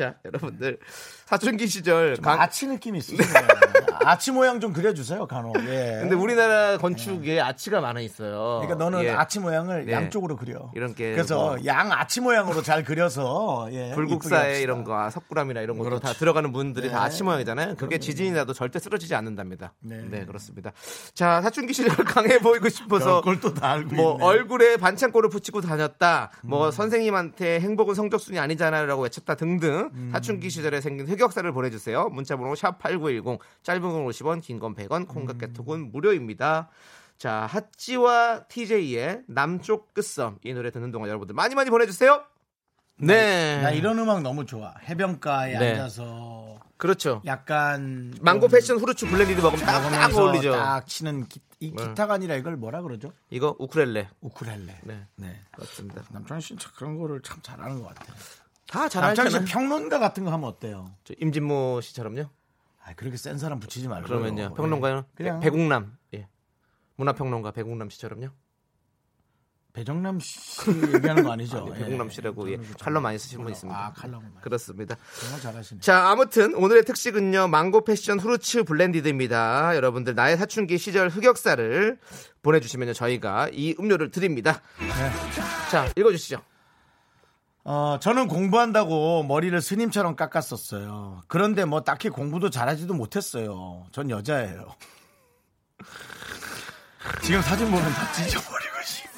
[0.00, 0.78] 자, 여러분들
[1.26, 3.28] 사춘기 시절 강- 아치 느낌이 있으시네요.
[4.02, 5.54] 아치 모양 좀 그려주세요, 간혹.
[5.68, 5.98] 예.
[6.00, 8.60] 근데 우리나라 건축에 아치가 많아 있어요.
[8.62, 9.10] 그러니까 너는 예.
[9.10, 9.92] 아치 모양을 네.
[9.92, 10.70] 양쪽으로 그려.
[10.74, 14.62] 이런 게 그래서 뭐- 양 아치 모양으로 잘 그려서 예, 불국사에.
[14.62, 16.18] 이런 거, 아, 석굴암이나 이런 것도 다 그렇죠.
[16.18, 17.04] 들어가는 문들이 다 네.
[17.04, 17.74] 아치 모양이잖아요.
[17.76, 19.74] 그게 지진이 나도 절대 쓰러지지 않는답니다.
[19.80, 20.24] 네, 네.
[20.24, 20.72] 그렇습니다.
[21.12, 24.24] 자, 사춘기 시절 강해 보이고 싶어서 그걸 또 다 알고 뭐 있네.
[24.24, 26.30] 얼굴에 반창고를 붙이고 다녔다.
[26.42, 26.70] 뭐 음.
[26.70, 30.10] 선생님한테 행복은 성적순이 아니잖아요라고 외쳤다 등등 음.
[30.12, 32.08] 사춘기 시절에 생긴 흑역사를 보내주세요.
[32.10, 35.38] 문자번호 샵 #8910 짧은 건 50원, 긴 건 100원, 콩과 음.
[35.38, 36.68] 깨톡은 무료입니다.
[37.18, 42.24] 자, 핫지와 TJ의 남쪽 끝섬 이 노래 듣는 동안 여러분들 많이 많이 보내주세요.
[43.02, 44.74] 네, 나 이런 음악 너무 좋아.
[44.86, 45.70] 해변가에 네.
[45.70, 47.22] 앉아서 그렇죠.
[47.24, 50.52] 약간 망고 좀 passion fruits blended 먹으면 딱, 딱 어울리죠.
[50.52, 51.82] 딱 치는 기, 이 네.
[51.88, 53.12] 기타가 아니라 이걸 뭐라 그러죠?
[53.30, 54.08] 이거 우쿨렐레.
[54.20, 54.80] 우쿨렐레.
[54.84, 55.40] 네, 네.
[55.52, 56.02] 그렇습니다.
[56.10, 58.14] 남창희 씨는 참 그런 거를 참 잘하는 것 같아요.
[58.70, 59.44] 다 남창희 씨 잘하잖아요.
[59.46, 60.94] 평론가 같은 거 하면 어때요?
[61.04, 62.24] 저 임진모 씨처럼요.
[62.84, 64.08] 아, 그렇게 센 사람 붙이지 말고.
[64.08, 64.54] 그러면요.
[64.54, 65.06] 평론가요?
[65.14, 66.28] 그냥 배, 국남 예.
[66.96, 68.28] 문화평론가 배국남 씨처럼요.
[69.72, 71.58] 배정남 씨 얘기하는 거 아니죠?
[71.72, 72.58] 아니, 배국남 씨라고 예.
[72.80, 73.78] 칼럼 많이 쓰시는 분 있습니다.
[73.78, 74.34] 아, 칼럼.
[74.40, 74.96] 그렇습니다.
[75.20, 75.80] 정말 잘하시네.
[75.80, 77.48] 자, 아무튼 오늘의 특식은요.
[77.48, 79.76] 망고 패션 후르츠 블렌디드입니다.
[79.76, 81.98] 여러분들 나의 사춘기 시절 흑역사를
[82.42, 84.60] 보내 주시면 저희가 이 음료를 드립니다.
[85.70, 86.42] 자, 읽어 주시죠.
[87.64, 91.22] 어, 저는 공부한다고 머리를 스님처럼 깎았었어요.
[91.28, 93.86] 그런데 뭐 딱히 공부도 잘하지도 못했어요.
[93.92, 94.74] 전 여자예요.
[97.22, 99.10] 지금 사진 보면 다 찢어버리고 싶어.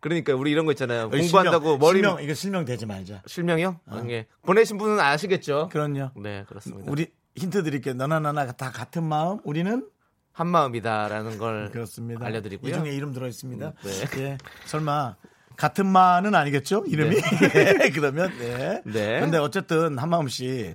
[0.00, 1.02] 그러니까 우리 이런 거 있잖아요.
[1.02, 3.22] 여기 공부한다고 실명, 머리 실명, 이거 실명 되지 말자.
[3.26, 3.80] 실명이요?
[4.10, 4.26] 예.
[4.42, 5.68] 보내신 분은 아시겠죠?
[5.72, 6.10] 그럼요.
[6.16, 6.90] 네, 그렇습니다.
[6.90, 7.94] 우리 힌트 드릴게요.
[7.94, 9.38] 너나 나나 다 같은 마음.
[9.44, 9.88] 우리는
[10.32, 12.24] 한 마음이다라는 걸 그렇습니다.
[12.26, 12.70] 알려드리고요.
[12.70, 13.66] 이 중에 이름 들어 있습니다.
[13.66, 14.20] 음, 네.
[14.20, 14.38] 예.
[14.66, 15.16] 설마
[15.56, 16.84] 같은 마는 아니겠죠?
[16.86, 17.16] 이름이.
[17.16, 18.82] 예, 그러면 네.
[18.84, 19.20] 네.
[19.20, 20.74] 근데 어쨌든 한마음 씨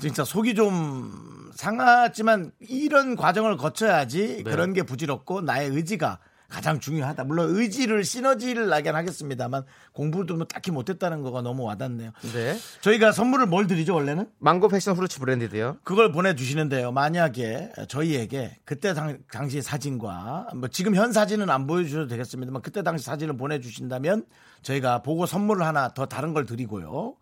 [0.00, 4.50] 진짜 속이 좀 상하지만 이런 과정을 거쳐야지 네.
[4.50, 6.18] 그런 게 부질없고 나의 의지가
[6.50, 7.24] 가장 중요하다.
[7.24, 12.10] 물론 의지를 시너지를 나긴 하겠습니다만 공부도 뭐 딱히 못했다는 거가 너무 와닿네요.
[12.32, 12.58] 네.
[12.80, 14.26] 저희가 선물을 뭘 드리죠 원래는?
[14.38, 15.78] 망고 패션 후르츠 브랜디드요.
[15.84, 16.90] 그걸 보내주시는데요.
[16.92, 23.04] 만약에 저희에게 그때 당, 당시 사진과 뭐 지금 현 사진은 안 보여주셔도 되겠습니다만 그때 당시
[23.04, 24.24] 사진을 보내주신다면
[24.62, 27.14] 저희가 보고 선물을 하나 더 다른 걸 드리고요.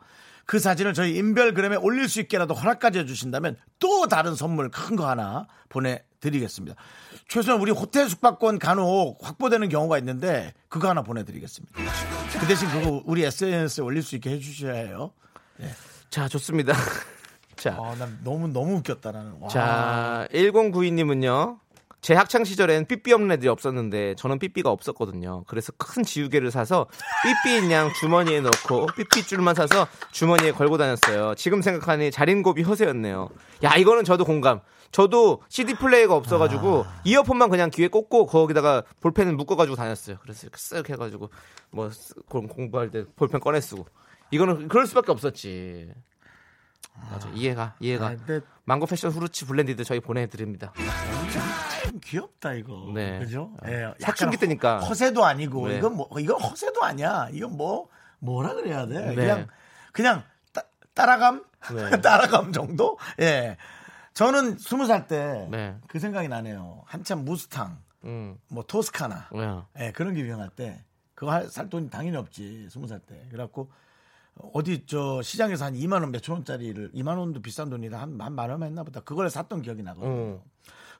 [0.46, 5.48] 그 사진을 저희 인별그램에 올릴 수 있게라도 허락까지 해주신다면 또 다른 선물 큰 거 하나
[5.68, 6.76] 보내드리겠습니다.
[7.28, 11.74] 최소한 우리 호텔 숙박권 간혹 확보되는 경우가 있는데 그거 하나 보내드리겠습니다.
[12.40, 15.10] 그 대신 그거 우리 SNS에 올릴 수 있게 해주셔야 해요.
[16.10, 16.72] 자, 좋습니다.
[17.56, 19.34] 자, 아, 난 너무 너무 웃겼다 나는.
[19.40, 19.48] 와.
[19.48, 21.58] 자, 1092님은요.
[22.02, 25.42] 제 학창 시절엔 삐삐 없는 애들이 없었는데 저는 삐삐가 없었거든요.
[25.48, 26.86] 그래서 큰 지우개를 사서
[27.24, 31.34] 삐삐인 양 주머니에 넣고 삐삐줄만 사서 주머니에 걸고 다녔어요.
[31.34, 33.28] 지금 생각하니 자린고비 허세였네요.
[33.64, 34.60] 야, 이거는 저도 공감.
[34.92, 40.16] 저도 CD 플레이가 없어가지고 이어폰만 그냥 귀에 꽂고 거기다가 볼펜을 묶어가지고 다녔어요.
[40.22, 41.30] 그래서 이렇게 쓱 해가지고
[41.70, 41.90] 뭐
[42.28, 43.86] 공- 공부할 때 볼펜 꺼내 쓰고.
[44.30, 45.92] 이거는 그럴 수밖에 없었지.
[47.10, 48.06] 맞아 이해가 이해가.
[48.06, 50.72] 아, 근데 망고 passion fruit blended 저희 보내드립니다.
[51.30, 52.90] 참 귀엽다 이거.
[52.94, 53.18] 네.
[53.18, 53.52] 그죠?
[53.66, 54.78] 예, 약간 사춘기 때니까.
[54.78, 55.76] 허- 허세도 아니고 네.
[55.78, 57.28] 이건 뭐 이건 허세도 아니야.
[57.32, 58.98] 이건 뭐 뭐라 그래야 돼?
[59.00, 59.14] 네.
[59.14, 59.46] 그냥
[59.92, 60.22] 그냥
[60.54, 60.62] 따,
[60.94, 61.44] 따라감
[61.74, 61.90] 네.
[62.00, 62.98] 따라감 정도?
[63.20, 63.58] 예.
[64.20, 65.76] 저는 스무 살 때그 네.
[65.98, 66.82] 생각이 나네요.
[66.86, 68.38] 한참 무스탕, 음.
[68.48, 69.66] 뭐 토스카나, 뭐야.
[69.78, 70.82] 예, 그런 게 유행할 때
[71.14, 73.26] 그거 할- 살 돈이 당연히 없지 스무 살 때.
[73.30, 73.70] 그래갖고
[74.54, 78.84] 어디 저 시장에서 한 2만 원 몇천 원짜리를 2만 원도 비싼 돈이라 한만 원만 했나
[78.84, 79.00] 보다.
[79.00, 80.10] 그걸 샀던 기억이 나거든요.
[80.10, 80.40] 음.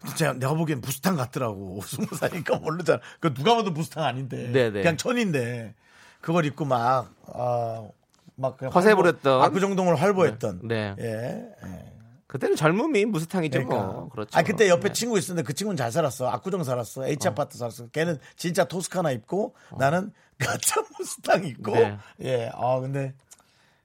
[0.07, 1.81] 진짜 내가 보기엔 부스탕 같더라고.
[1.88, 3.00] 스무 살이니까 모르잖아.
[3.20, 4.52] 그 누가 봐도 부스탕 아닌데.
[4.52, 4.83] 네네.
[4.83, 5.74] 그냥 천인데
[6.20, 7.88] 그걸 입고 막 아,
[8.35, 9.40] 막 그냥 허세 부렸던.
[9.42, 10.68] 압구정동을 활보했던.
[10.68, 10.94] 네.
[10.98, 11.50] 예.
[11.64, 11.95] 예.
[12.27, 13.65] 그때는 젊음이 무스탕이죠.
[13.65, 13.87] 그러니까.
[13.93, 14.09] 뭐.
[14.09, 14.37] 그렇죠.
[14.37, 14.93] 아 그때 옆에 네.
[14.93, 16.29] 친구 있었는데 그 친구는 잘 살았어.
[16.29, 17.07] 압구정 살았어.
[17.07, 17.89] H 아파트 살았어.
[17.89, 21.73] 걔는 진짜 토스카나 입고 나는 가짜 무스탕 입고.
[21.73, 21.99] 네.
[22.23, 22.51] 예.
[22.55, 23.15] 아 근데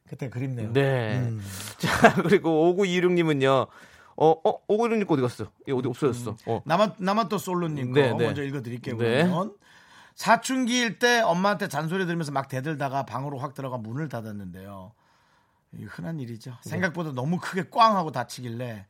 [0.07, 0.73] 그때 그립네요.
[0.73, 1.19] 네.
[1.19, 1.41] 음.
[1.77, 3.67] 자, 그리고 5926님은요.
[4.17, 5.45] 어, 어, 5926님 어디 갔어?
[5.67, 6.35] 이 어디 없어졌어.
[6.47, 6.61] 어.
[6.65, 8.25] 나만 나만 또 솔로님 거 네, 네.
[8.25, 8.97] 먼저 읽어드릴게요.
[8.97, 9.23] 네.
[9.23, 9.53] 그러면
[10.15, 14.91] 사춘기일 때 엄마한테 잔소리 들으면서 막 대들다가 방으로 확 들어가 문을 닫았는데요.
[15.77, 16.51] 이 흔한 일이죠.
[16.63, 16.69] 네.
[16.69, 18.85] 생각보다 너무 크게 꽝 하고 닫히길래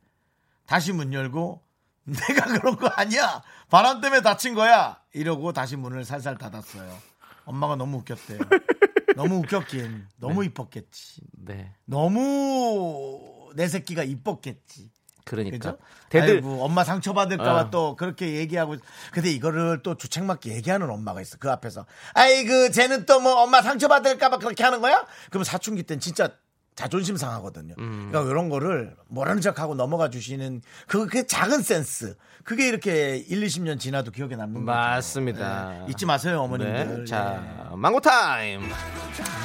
[0.65, 1.61] 다시 문 열고
[2.05, 3.43] 내가 그런 거 아니야.
[3.69, 4.99] 바람 때문에 다친 거야.
[5.13, 6.97] 이러고 다시 문을 살살 닫았어요.
[7.45, 8.39] 엄마가 너무 웃겼대요.
[9.15, 10.07] 너무 웃겼긴.
[10.17, 11.21] 너무 이뻤겠지.
[11.33, 11.73] 네.
[11.85, 14.89] 너무 내 새끼가 이뻤겠지.
[15.25, 15.77] 그러니까.
[16.09, 17.69] 대들 아이고, 엄마 상처 받을까봐 어.
[17.69, 18.77] 또 그렇게 얘기하고.
[19.11, 21.37] 근데 이거를 또 주책맞게 얘기하는 엄마가 있어.
[21.37, 21.85] 그 앞에서.
[22.13, 25.05] 아이고, 쟤는 또 뭐 엄마 상처 받을까봐 그렇게 하는 거야?
[25.29, 26.31] 그럼 사춘기 때는 진짜
[26.75, 27.75] 자존심 상하거든요.
[27.79, 28.07] 음.
[28.09, 32.15] 그러니까 이런 거를 모르는 척하고 넘어가 주시는 그, 그 작은 센스.
[32.43, 34.65] 그게 이렇게 1, 20년 지나도 기억에 남는 거죠.
[34.65, 35.69] 맞습니다.
[35.69, 35.85] 네.
[35.89, 36.99] 잊지 마세요, 어머님들.
[36.99, 37.05] 네.
[37.05, 38.61] 자, 망고 타임.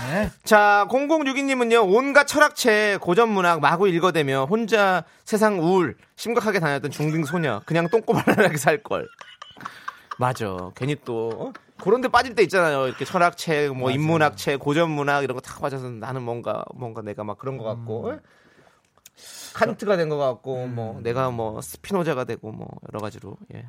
[0.09, 0.31] 네.
[0.45, 7.61] 자, 0062님은요, 온갖 철학책, 고전 문학 마구 읽어대며 혼자 세상 우울, 심각하게 다녔던 중딩 소녀.
[7.67, 9.09] 그냥 똥꼬발랄하게 살 걸.
[10.19, 10.71] 맞아.
[10.75, 11.53] 괜히 또, 어?
[11.83, 12.87] 그런 데 빠질 때 있잖아요.
[12.87, 17.59] 이렇게 철학책, 뭐, 인문학책, 고전문학, 이런 거 다 빠져서 나는 뭔가, 뭔가 내가 막 그런
[17.59, 18.15] 것 같고, 음.
[18.15, 18.19] 어?
[19.55, 23.67] 칸트가 된 것 같고, 뭐, 내가 뭐, 스피노자가 되고, 뭐, 여러 가지로, 예.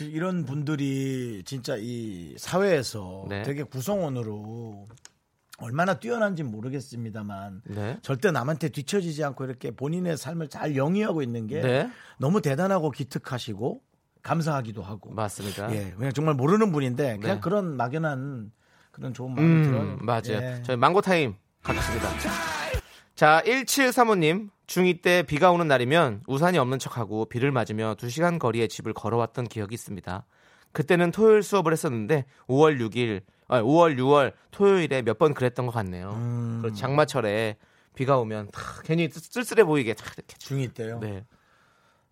[0.00, 3.42] 이런 분들이 진짜 이 사회에서 네.
[3.42, 4.88] 되게 구성원으로
[5.58, 7.98] 얼마나 뛰어난지 모르겠습니다만 네.
[8.02, 11.90] 절대 남한테 뒤처지지 않고 이렇게 본인의 삶을 잘 영위하고 있는 게 네.
[12.18, 13.82] 너무 대단하고 기특하시고
[14.22, 15.74] 감사하기도 하고 맞습니다.
[15.74, 17.40] 예, 그냥 정말 모르는 분인데 그냥 네.
[17.40, 18.52] 그런 막연한
[18.90, 19.82] 그런 좋은 마음이 들어요.
[19.82, 20.22] 음, 맞아요.
[20.42, 20.62] 예.
[20.64, 22.08] 저희 망고 타임 가겠습니다.
[23.14, 24.50] 자, 1735님.
[24.66, 29.74] 중2 때 비가 오는 날이면 우산이 없는 척하고 비를 맞으며 2시간 거리의 집을 걸어왔던 기억이
[29.74, 30.24] 있습니다.
[30.70, 36.12] 그때는 토요일 수업을 했었는데 5월 6일, 아, 5월 6월 토요일에 몇 번 그랬던 것 같네요.
[36.14, 36.60] 음.
[36.62, 37.56] 그리고 장마철에
[37.96, 41.00] 비가 오면 다 괜히 쓸쓸해 보이게 다 이렇게 중2 때요.
[41.00, 41.24] 네.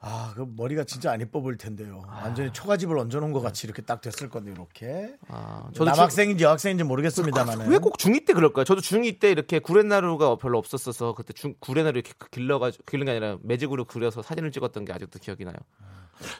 [0.01, 2.05] 아, 그 머리가 진짜 안 이뻐 보일 텐데요.
[2.07, 5.17] 완전히 초가집을 얹어놓은 것 같이 이렇게 딱 됐을 건데 이렇게.
[5.27, 7.69] 아, 남학생인지 여학생인지 모르겠습니다만.
[7.69, 8.65] 왜 꼭 중2 때 그럴까요?
[8.65, 13.39] 저도 중2 때 이렇게 구레나루가 별로 없었어서 그때 중, 구레나루 이렇게 길러가지고 길른 게 아니라
[13.43, 15.57] 매직으로 그려서 사진을 찍었던 게 아직도 기억이 나요.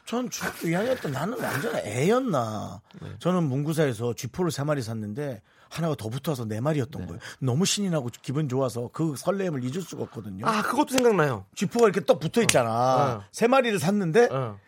[0.07, 2.81] 전 중학교 2학년 때 나는 완전 애였나.
[3.01, 3.09] 네.
[3.19, 7.21] 저는 문구사에서 쥐포를 세 마리 샀는데 하나가 더 붙어서 네 마리였던 거예요.
[7.41, 10.47] 너무 신이 나고 기분 좋아서 그 설렘을 잊을 수가 없거든요.
[10.47, 11.45] 아, 그것도 생각나요.
[11.55, 12.71] 쥐포가 이렇게 떡 붙어 있잖아.
[12.71, 13.25] 어.
[13.33, 14.59] 세 마리를 샀는데 어.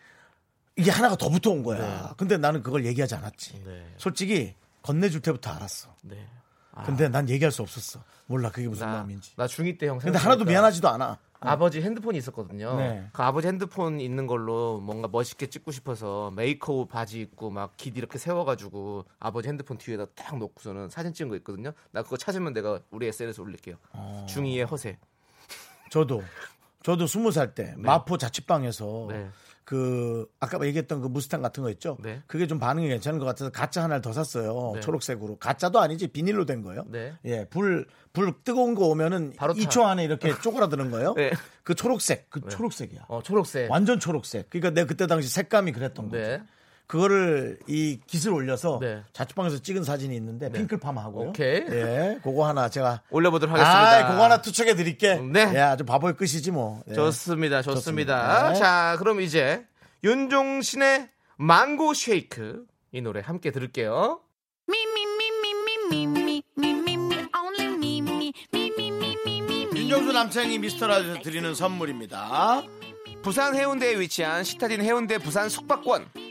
[0.75, 2.13] 이게 하나가 더 붙어 온 거야.
[2.17, 3.63] 근데 나는 그걸 얘기하지 않았지.
[3.65, 3.93] 네.
[3.97, 5.93] 솔직히 건네줄 때부터 알았어.
[6.03, 6.27] 네.
[6.85, 8.01] 근데 난 얘기할 수 없었어.
[8.25, 9.33] 몰라 그게 무슨 나, 마음인지.
[9.35, 9.97] 나 중2 때 형.
[9.99, 11.17] 근데 하나도 미안하지도 않아.
[11.41, 12.75] 아버지 핸드폰이 있었거든요.
[12.77, 13.07] 네.
[13.11, 19.05] 그 아버지 핸드폰 있는 걸로 뭔가 멋있게 찍고 싶어서 메이크업 바지 입고 막깃 이렇게 세워가지고
[19.19, 21.73] 아버지 핸드폰 뒤에다 딱 놓고서는 사진 찍은 거 있거든요.
[21.91, 23.75] 나 그거 찾으면 내가 우리 SNS 에 올릴게요.
[23.93, 24.25] 어.
[24.29, 24.97] 중2의 허세.
[25.89, 26.23] 저도
[26.83, 29.29] 저도 스무 살 때 마포 자취방에서 네.
[29.63, 31.97] 그 아까 얘기했던 그 무스탕 같은 거 있죠.
[32.01, 32.21] 네.
[32.27, 34.71] 그게 좀 반응이 괜찮은 것 같아서 가짜 하나를 더 샀어요.
[34.75, 34.81] 네.
[34.81, 35.37] 초록색으로.
[35.37, 36.85] 가짜도 아니지 비닐로 된 거예요.
[36.87, 37.13] 네.
[37.25, 39.59] 예, 불, 불 뜨거운 거 오면은 바로 타.
[39.59, 41.13] 2초 안에 이렇게 쪼그라드는 거예요.
[41.15, 41.31] 네.
[41.63, 43.05] 그 초록색, 그 초록색이야.
[43.07, 43.69] 어, 초록색.
[43.69, 44.49] 완전 초록색.
[44.49, 46.43] 그러니까 내가 그때 당시 색감이 그랬던 거죠.
[46.91, 49.01] 그거를 이 깃을 올려서 네.
[49.13, 50.59] 자취방에서 찍은 사진이 있는데 네.
[50.59, 51.63] 핑클팜하고 오케이.
[51.69, 54.07] 예, 그거 하나 제가 올려보도록 하겠습니다.
[54.07, 55.15] 아, 그거 하나 투척해 드릴게.
[55.15, 55.49] 네.
[55.53, 56.83] 예, 아주 바보의 끝이지 뭐.
[56.89, 56.93] 예.
[56.93, 57.75] 좋습니다, 좋습니다.
[57.75, 58.49] 좋습니다.
[58.49, 58.59] 네.
[58.59, 59.65] 자, 그럼 이제
[60.03, 64.19] 윤종신의 망고 쉐이크 이 노래 함께 들을게요.
[69.75, 72.63] 윤종수 남창이 미스터라에서 드리는 선물입니다.
[73.23, 76.30] 부산 해운대에 위치한 시타딘 해운대 부산 숙박권.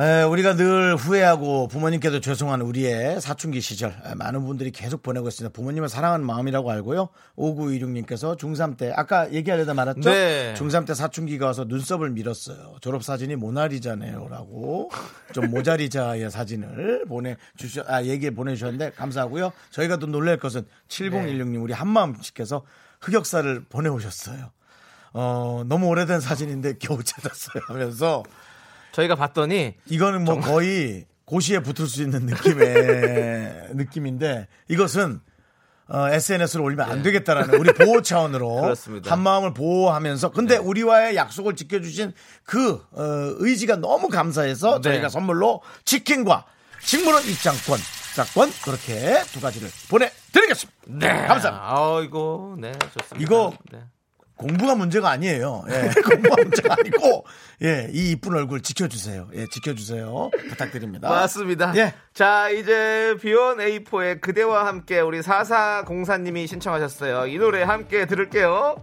[0.00, 5.52] 에, 우리가 늘 후회하고 부모님께도 죄송한 우리의 사춘기 시절 에, 많은 분들이 계속 보내고 있습니다.
[5.52, 7.08] 부모님을 사랑하는 마음이라고 알고요.
[7.36, 10.08] 5926님께서 중3 때 아까 얘기하려다 말았죠.
[10.08, 10.54] 네.
[10.56, 12.76] 중3 때 사춘기가 와서 눈썹을 밀었어요.
[12.80, 14.88] 졸업 사진이 모나리자네요 라고
[15.32, 19.50] 좀 모자리자의 사진을 보내 주셔 아 얘기 보내 주셨는데 감사하고요.
[19.72, 22.62] 저희가 또 놀랄 것은 7016님 우리 한마음씨께서
[23.00, 24.52] 흑역사를 보내 오셨어요.
[25.12, 28.22] 어, 너무 오래된 사진인데 겨우 찾았어요 하면서
[28.98, 35.20] 저희가 봤더니 이거는 뭐 거의 고시에 붙을 수 있는 느낌의 느낌인데 이것은
[35.90, 39.08] 어, SNS로 올리면 안 되겠다라는 우리 보호 차원으로 네.
[39.08, 42.12] 한 마음을 보호하면서 근데 우리와의 약속을 지켜주신
[42.44, 43.02] 그 어,
[43.38, 44.90] 의지가 너무 감사해서 네.
[44.90, 46.44] 저희가 선물로 치킨과
[46.80, 50.78] 식물원 입장권, 식사권 그렇게 두 가지를 보내드리겠습니다.
[50.86, 51.26] 네.
[51.26, 51.60] 감사합니다.
[51.66, 53.16] 아이고, 네, 좋습니다.
[53.18, 53.80] 이거 네.
[54.38, 55.64] 공부가 문제가 아니에요.
[55.68, 57.26] 예, 공부가 문제가 아니고,
[57.62, 59.28] 예, 이 이쁜 얼굴 지켜주세요.
[59.34, 60.30] 예, 지켜주세요.
[60.50, 61.08] 부탁드립니다.
[61.10, 61.72] 맞습니다.
[61.76, 61.92] 예.
[62.14, 67.26] 자, 이제 B1A4의 그대와 함께 우리 4404님이 신청하셨어요.
[67.26, 68.76] 이 노래 함께 들을게요.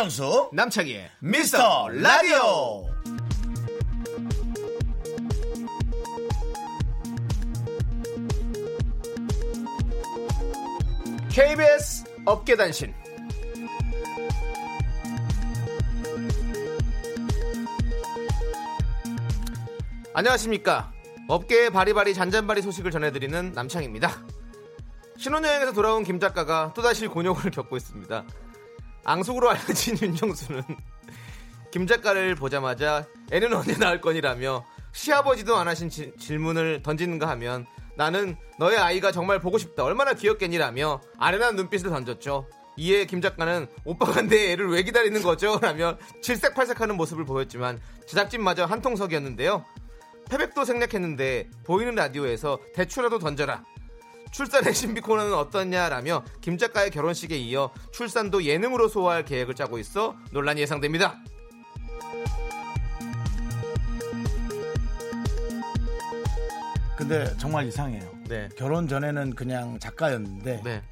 [0.00, 2.88] 윤정수, 남창희의 미스터 라디오.
[11.30, 12.94] KBS 업계단신.
[20.14, 20.92] 안녕하십니까.
[21.28, 24.10] 업계의 바리바리 잔잔바리 소식을 전해드리는 남창입니다.
[25.18, 28.24] 신혼여행에서 돌아온 김 작가가 또다시 곤욕을 겪고 있습니다.
[29.04, 30.62] 앙숙으로 알려진 윤정수는
[31.70, 38.36] 김 작가를 보자마자 애는 언제 낳을 거니라며 시아버지도 안 하신 지- 질문을 던지는가 하면 나는
[38.58, 42.48] 너의 아이가 정말 보고 싶다 얼마나 귀엽겠니라며 아련한 눈빛을 던졌죠.
[42.76, 45.58] 이에 김 작가는 오빠가 내 애를 왜 기다리는 거죠?
[45.60, 49.64] 라며 질색팔색하는 모습을 보였지만 제작진마저 한통석이었는데요.
[50.30, 53.64] 패백도 생략했는데 보이는 라디오에서 대추라도 던져라
[54.30, 60.60] 출산의 신비 코너는 어떻냐라며 김 작가의 결혼식에 이어 출산도 예능으로 소화할 계획을 짜고 있어 논란이
[60.60, 61.18] 예상됩니다.
[66.96, 68.10] 근데 정말 이상해요.
[68.28, 68.48] 네.
[68.56, 70.82] 결혼 전에는 그냥 작가였는데 네.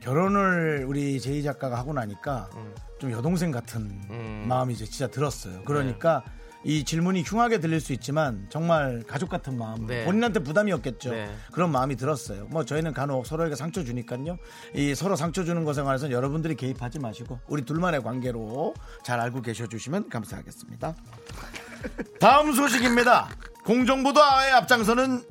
[0.00, 2.74] 결혼을 우리 제이 작가가 하고 나니까 음.
[2.98, 4.46] 좀 여동생 같은 음.
[4.48, 5.62] 마음이 이제 진짜 들었어요.
[5.64, 6.24] 그러니까
[6.64, 10.04] 이 질문이 흉하게 들릴 수 있지만 정말 가족 같은 마음, 네.
[10.04, 11.10] 본인한테 부담이었겠죠.
[11.10, 11.34] 네.
[11.50, 12.46] 그런 마음이 들었어요.
[12.50, 14.38] 뭐 저희는 간혹 서로에게 상처 주니까요.
[14.74, 19.66] 이 서로 상처 주는 것에 관해서는 여러분들이 개입하지 마시고 우리 둘만의 관계로 잘 알고 계셔
[19.66, 20.94] 주시면 감사하겠습니다.
[22.20, 23.28] 다음 소식입니다.
[23.64, 25.24] 공정보도와의 앞장서는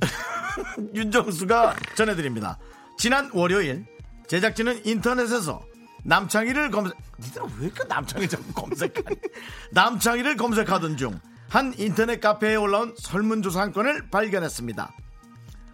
[0.94, 2.58] 윤정수가 전해드립니다.
[2.98, 3.86] 지난 월요일
[4.28, 5.62] 제작진은 인터넷에서
[6.04, 9.16] 남창희를 검색 니들은 왜 이렇게 남창희 자꾸 검색하니
[9.72, 11.20] 남창희를 검색하던 중
[11.52, 14.94] 한 인터넷 카페에 올라온 설문조사 한 건을 발견했습니다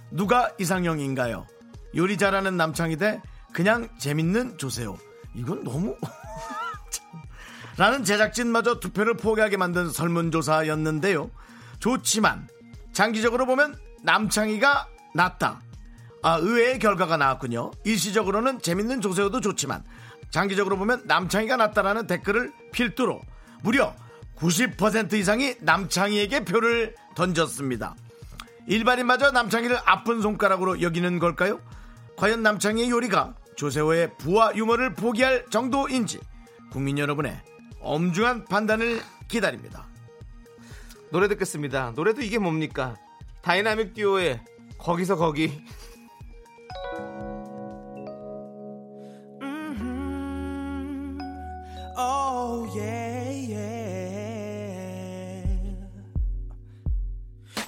[0.09, 1.45] 누가 이상형인가요?
[1.95, 3.21] 요리 잘하는 남창희 대
[3.53, 4.97] 그냥 재밌는 조세호
[5.35, 5.95] 이건 너무
[7.77, 11.29] 라는 제작진마저 투표를 포기하게 만든 설문조사였는데요.
[11.77, 12.47] 좋지만
[12.91, 15.61] 장기적으로 보면 남창희가 낫다.
[16.23, 17.69] 아, 의외의 결과가 나왔군요.
[17.83, 19.83] 일시적으로는 재밌는 조세호도 좋지만
[20.29, 23.21] 장기적으로 보면 남창희가 낫다라는 댓글을 필두로
[23.63, 23.95] 무려
[24.37, 27.95] 90% 이상이 남창희에게 표를 던졌습니다.
[28.67, 31.59] 일반인마저 남창희를 아픈 손가락으로 여기는 걸까요?
[32.17, 36.19] 과연 남창희의 요리가 조세호의 부와 유머를 포기할 정도인지
[36.71, 37.39] 국민 여러분의
[37.79, 39.87] 엄중한 판단을 기다립니다.
[41.11, 41.93] 노래 듣겠습니다.
[41.95, 42.95] 노래도 이게 뭡니까?
[43.41, 44.41] 다이나믹 듀오의
[44.77, 45.63] 거기서 거기.
[52.75, 53.83] Yeah, yeah.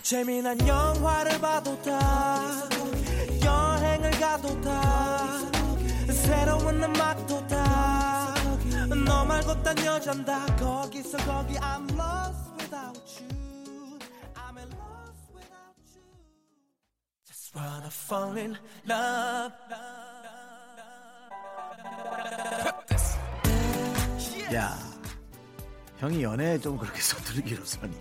[0.01, 1.99] 재미난 영화를 봐도 다
[3.43, 5.29] 여행을 가도 다
[6.11, 8.33] 새로운 음악도 다
[9.05, 13.99] 너 말고 딴 여잔 다 거기서 거기 I'm lost without you
[14.35, 16.01] I'm in lost without you
[17.27, 18.57] Just wanna fall in
[18.87, 19.53] love
[24.51, 24.75] 야,
[25.99, 27.95] 형이 연애에 좀 그렇게 서두르기로 서니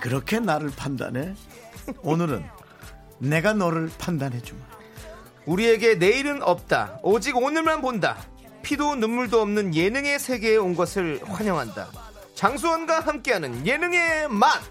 [0.00, 1.34] 그렇게 나를 판단해?
[2.02, 2.44] 오늘은
[3.18, 4.60] 내가 너를 판단해 주마.
[5.46, 6.98] 우리에게 내일은 없다.
[7.02, 8.16] 오직 오늘만 본다.
[8.62, 11.88] 피도 눈물도 없는 예능의 세계에 온 것을 환영한다.
[12.34, 14.62] 장수원과 함께하는 예능의 맛.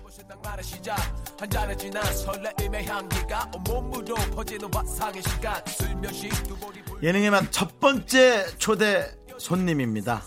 [7.01, 10.23] 예능의 맛 첫 번째 초대 손님입니다.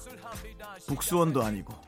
[0.87, 1.86] 북수원도 아니고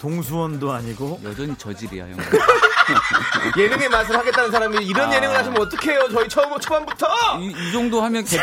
[0.00, 2.16] 동수원도 아니고 여전히 저질이야 형.
[3.58, 5.14] 예능의 맛을 하겠다는 사람이 이런 아.
[5.14, 6.08] 예능을 하시면 어떡해요?
[6.10, 7.06] 저희 처음 초반부터.
[7.40, 8.38] 이, 이 정도 하면 개,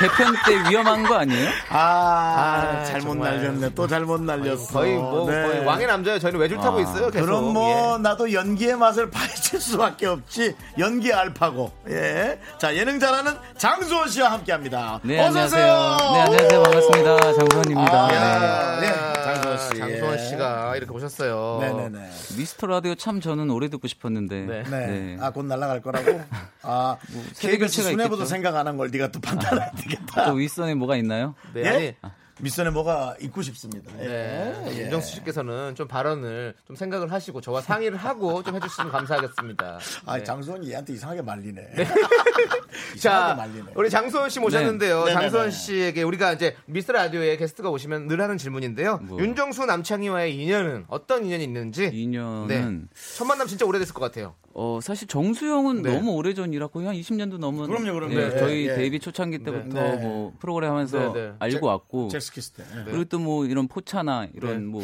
[0.00, 1.48] 개편 때 위험한 거 아니에요?
[1.68, 3.36] 아, 아, 잘못 정말.
[3.36, 3.74] 날렸네.
[3.74, 4.66] 또 잘못 날렸어.
[4.72, 5.42] 거의 뭐 네.
[5.42, 6.18] 거의 왕의 남자예요.
[6.18, 7.10] 저희는 외줄 타고 아, 있어요.
[7.10, 7.26] 계속.
[7.26, 8.02] 그럼 뭐 예.
[8.02, 10.56] 나도 연기의 맛을 파헤칠 수밖에 없지.
[10.78, 11.72] 연기 알파고.
[11.90, 12.40] 예.
[12.58, 14.98] 자 예능 잘하는 장수원 씨와 함께합니다.
[15.02, 15.64] 네 어서 안녕하세요.
[15.64, 15.96] 오세요.
[16.14, 17.92] 네 안녕하세요 반갑습니다 장수원입니다.
[17.92, 18.88] 아, 네.
[18.90, 19.78] 네, 장수원 씨.
[19.78, 20.18] 장수원 예.
[20.18, 21.58] 씨가 이렇게 오셨어요.
[21.60, 22.10] 네네네.
[22.36, 24.40] 미스터 라디오 참 저는 오래 듣고 싶었는데.
[24.42, 24.62] 네.
[24.64, 24.86] 네.
[24.86, 25.16] 네.
[25.20, 26.20] 아, 곧 날아갈 거라고?
[26.62, 26.96] 아,
[27.32, 28.24] 세대 KBS 있겠죠.
[28.24, 30.26] 생각 안 한 걸 네가 또 판단해야 되겠다.
[30.26, 31.34] 또 윗선에 뭐가 있나요?
[31.52, 31.68] 네, 예?
[31.68, 33.92] 아니, 밑선에 뭐가 있고 싶습니다.
[34.00, 34.06] 예.
[34.06, 34.64] 네.
[34.68, 34.80] 예.
[34.82, 39.78] 윤정수 씨께서는 좀 발언을 좀 생각을 하시고 저와 상의를 하고 좀 해주시면 감사하겠습니다.
[40.06, 40.24] 아, 네.
[40.24, 41.62] 장수원이 얘한테 이상하게 말리네.
[42.96, 43.72] 이상하게 자, 말리네.
[43.76, 45.04] 우리 장수원 씨 모셨는데요.
[45.04, 45.12] 네.
[45.12, 45.50] 장수원 네네네.
[45.50, 48.98] 씨에게 우리가 이제 미스터 라디오에 게스트가 오시면 늘 하는 질문인데요.
[48.98, 49.20] 뭐.
[49.20, 52.98] 윤정수 남창희와의 인연은 어떤 인연이 있는지 인연은 네.
[53.16, 54.34] 첫 만남 진짜 오래됐을 것 같아요.
[54.56, 55.92] 어 사실 정수영은 네.
[55.94, 58.14] 너무 오래 전이라 거의 한 20년도 넘은 그럼요, 그럼요.
[58.14, 58.74] 네, 네, 저희 예.
[58.76, 59.96] 데뷔 초창기 때부터 네.
[59.96, 61.32] 뭐 프로그램 하면서 네, 네.
[61.40, 62.62] 알고 제- 왔고 잭스키스 때.
[62.78, 62.84] 예.
[62.84, 64.58] 그리고 또 뭐 이런 포차나 이런 네.
[64.66, 64.82] 뭐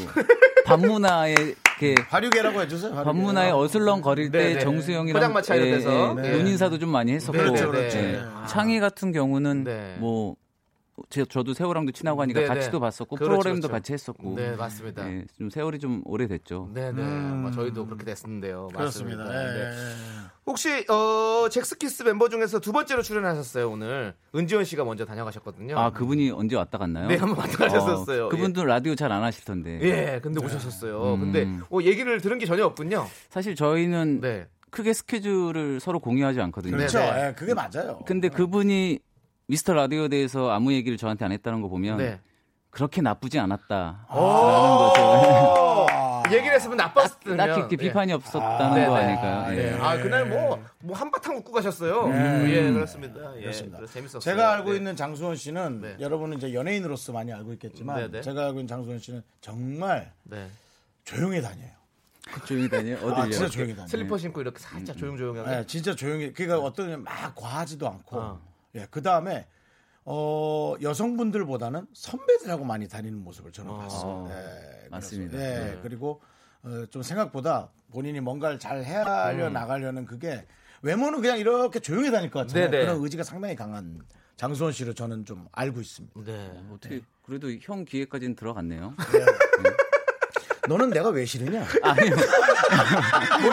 [0.64, 2.90] 반문화에 이렇게 발육계라고 해주세요.
[2.90, 3.04] 발육계.
[3.04, 4.60] 반문화에 어슬렁 거릴 때 네, 네.
[4.60, 6.16] 정수영이랑 포장마차 이런 데서.
[6.18, 6.28] 예, 네.
[6.32, 7.98] 예, 눈인사도 좀 많이 했었고 그렇죠, 그렇죠.
[7.98, 8.02] 예.
[8.02, 8.18] 네.
[8.48, 9.96] 창희 같은 경우는 네.
[10.00, 10.34] 뭐
[11.08, 12.80] 제, 저도 세호랑도 친하고 하니까 네, 같이도 네.
[12.80, 13.72] 봤었고 그렇죠, 프로그램도 그렇죠.
[13.72, 15.10] 같이 했었고 네, 맞습니다.
[15.10, 16.70] 예, 좀 세월이 좀 오래됐죠.
[16.74, 17.02] 네네.
[17.02, 18.68] 뭐 저희도 그렇게 됐는데요.
[18.70, 18.76] 음.
[18.76, 19.24] 그렇습니다.
[19.24, 19.54] 맞습니다.
[19.58, 19.70] 예.
[19.70, 19.76] 네.
[20.46, 25.78] 혹시 어 잭스키스 멤버 중에서 두 번째로 출연하셨어요 오늘 은지원 씨가 먼저 다녀가셨거든요.
[25.78, 27.08] 아 그분이 언제 왔다 갔나요?
[27.08, 28.26] 네, 한번 왔다 가셨었어요.
[28.26, 29.78] 어, 그분도 라디오 잘 안 하실 텐데.
[29.82, 31.14] 예, 근데 오셨었어요.
[31.14, 31.20] 음.
[31.20, 33.06] 근데 어, 얘기를 들은 게 전혀 없군요.
[33.28, 34.46] 사실 저희는 네.
[34.70, 36.76] 크게 스케줄을 서로 공유하지 않거든요.
[36.76, 37.00] 그렇죠.
[37.00, 37.98] 네, 예, 그게 맞아요.
[38.06, 39.00] 근데 그분이
[39.50, 42.20] 미스터 라디오에 대해서 아무 얘기를 저한테 안 했다는 거 보면 네.
[42.70, 44.92] 그렇게 나쁘지 않았다라는 오!
[44.94, 45.86] 거죠.
[46.32, 47.76] 얘기를 했으면 나빴으면 딱히 예.
[47.76, 49.04] 비판이 없었다는 네, 거 네.
[49.04, 49.60] 아닐까요?
[49.60, 49.72] 예.
[49.80, 52.08] 아 그날 뭐, 뭐 한바탕 웃고 가셨어요.
[52.48, 53.36] 예, 그렇습니다.
[53.38, 53.84] 예, 그렇습니다.
[53.86, 54.20] 재밌었어요.
[54.20, 54.76] 제가 알고 네.
[54.76, 55.96] 있는 장수원 씨는 네.
[55.98, 58.20] 여러분은 이제 연예인으로서 많이 알고 있겠지만 네, 네.
[58.20, 60.46] 제가 알고 있는 장수원 씨는 정말 네.
[61.02, 61.70] 조용히 다녀요.
[62.46, 63.32] 조용히 다녀 아, 어디요?
[63.32, 63.88] 진짜 조용히 다녀요.
[63.88, 65.50] 슬리퍼 신고 이렇게 살짝 조용조용하게.
[65.50, 66.32] 네, 진짜 조용히.
[66.32, 68.16] 그러니까 어떤 막 과하지도 않고.
[68.16, 68.49] 어.
[68.74, 69.46] 예, 그 다음에
[70.04, 74.26] 어, 여성분들보다는 선배들하고 많이 다니는 모습을 저는 봤어요.
[74.28, 75.38] 네, 그래서, 맞습니다.
[75.38, 75.78] 예, 네.
[75.82, 76.20] 그리고
[76.62, 80.46] 어, 좀 생각보다 본인이 뭔가를 잘 해하려 나가려는 그게
[80.82, 82.66] 외모는 그냥 이렇게 조용히 다닐 것 같아요.
[82.66, 82.70] 음.
[82.70, 82.84] 네네.
[82.86, 84.00] 그런 의지가 상당히 강한
[84.36, 86.20] 장수원 씨로 저는 좀 알고 있습니다.
[86.24, 86.62] 네.
[86.72, 88.94] 어떻게 그래도 형 기회까지는 들어갔네요.
[90.70, 91.66] 너는 내가 왜 싫으냐?
[91.82, 92.14] 아니요.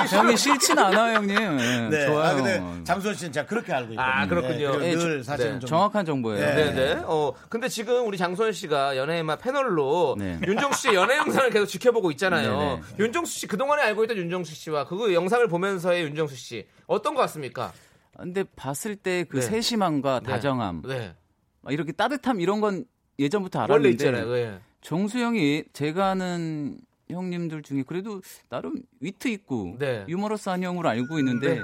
[0.09, 1.35] 형이 싫진 않아요, 형님.
[1.35, 2.05] 예, 네.
[2.05, 2.19] 좋아요.
[2.29, 4.01] 아, 근데 장수원 씨는 제가 그렇게 알고 있거든요.
[4.13, 4.83] 아, 그렇군요.
[4.83, 5.59] 예, 늘 저- 사실은 네.
[5.59, 6.45] 좀 정확한 정보예요.
[6.45, 6.73] 네.
[6.73, 7.01] 네네.
[7.05, 10.39] 어, 근데 지금 우리 장소연 씨가 연예인맛 패널로 네.
[10.45, 12.57] 윤정수 씨의 연애 영상을 계속 지켜보고 있잖아요.
[12.59, 12.81] 네네.
[12.99, 17.73] 윤정수 씨, 그동안에 알고 있던 윤정수 씨와 그 영상을 보면서의 윤정수 씨, 어떤 것 같습니까?
[18.15, 19.41] 근데 봤을 때그 네.
[19.41, 20.29] 세심함과 네.
[20.31, 21.15] 다정함, 네.
[21.61, 22.85] 막 이렇게 따뜻함 이런 건
[23.17, 24.37] 예전부터 원래 알았는데 있잖아요.
[24.37, 24.59] 예.
[24.81, 26.77] 정수영이 제가 아는
[27.09, 30.05] 형님들 중에 그래도 나름 위트 있고 네.
[30.07, 31.63] 유머러스한 형으로 알고 있는데 네.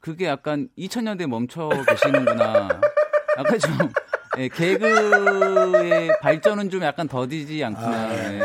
[0.00, 2.68] 그게 약간 2000년대에 멈춰 계시는구나.
[3.38, 3.72] 약간 좀
[4.38, 8.14] 예, 개그의 발전은 좀 약간 더디지 않구나.
[8.34, 8.40] 예.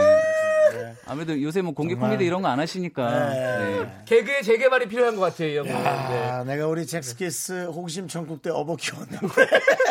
[1.05, 3.29] 아무래도 요새 뭐 공개 코미디 이런 거 안 하시니까.
[3.29, 4.03] 네.
[4.05, 5.71] 개그의 재개발이 필요한 것 같아요, 이 형은.
[5.71, 5.87] 네.
[6.29, 9.17] 아, 내가 우리 잭스키스 호기심 천국 때 어버 키웠는데.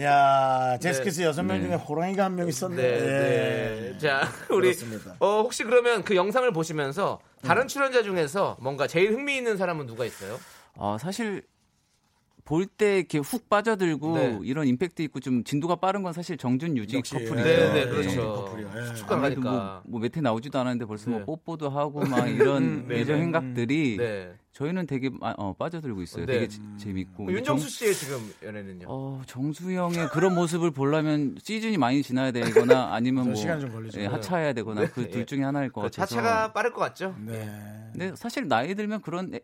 [0.00, 2.76] 야, 잭스키스 여섯 명 중에 호랑이가 한 명 있었네.
[2.76, 3.00] 네,
[3.92, 3.98] 네.
[3.98, 5.16] 자, 우리 그렇습니다.
[5.18, 10.04] 어, 혹시 그러면 그 영상을 보시면서 다른 출연자 중에서 뭔가 제일 흥미 있는 사람은 누가
[10.04, 10.38] 있어요?
[10.76, 11.42] 어, 사실
[12.44, 14.38] 볼 때 이렇게 훅 빠져들고 네.
[14.44, 17.34] 이런 임팩트 있고 좀 진도가 빠른 건 사실 정준 유지 역시, 커플이죠.
[17.34, 18.56] 네, 네, 예, 그렇죠.
[18.56, 18.94] 예.
[18.94, 19.82] 축구가 아무래도 가니까.
[19.84, 21.16] 뭐, 뭐몇회 나오지도 않았는데 벌써 네.
[21.18, 23.14] 뭐 뽀뽀도 하고 막 이런 네, 네.
[23.14, 24.32] 행각들이 네.
[24.58, 26.26] 저희는 되게 마- 어, 빠져들고 있어요.
[26.26, 26.32] 네.
[26.32, 27.26] 되게 재- 재밌고.
[27.26, 28.86] 근데 윤정수 정- 씨의 지금 연애는요?
[28.88, 32.40] 어, 정수영의 그런 모습을 보려면 시즌이 많이 지나야 되거나
[32.92, 34.00] 아니면 뭐 시간 좀 걸리죠.
[34.00, 35.10] 예, 하차해야 되거나 그 예.
[35.10, 36.06] 둘 중에 하나일 것그 같아서.
[36.16, 37.14] 차차가 빠를 것 같죠?
[37.24, 37.48] 네.
[37.92, 39.40] 근데 사실 나이 들면 그런 애-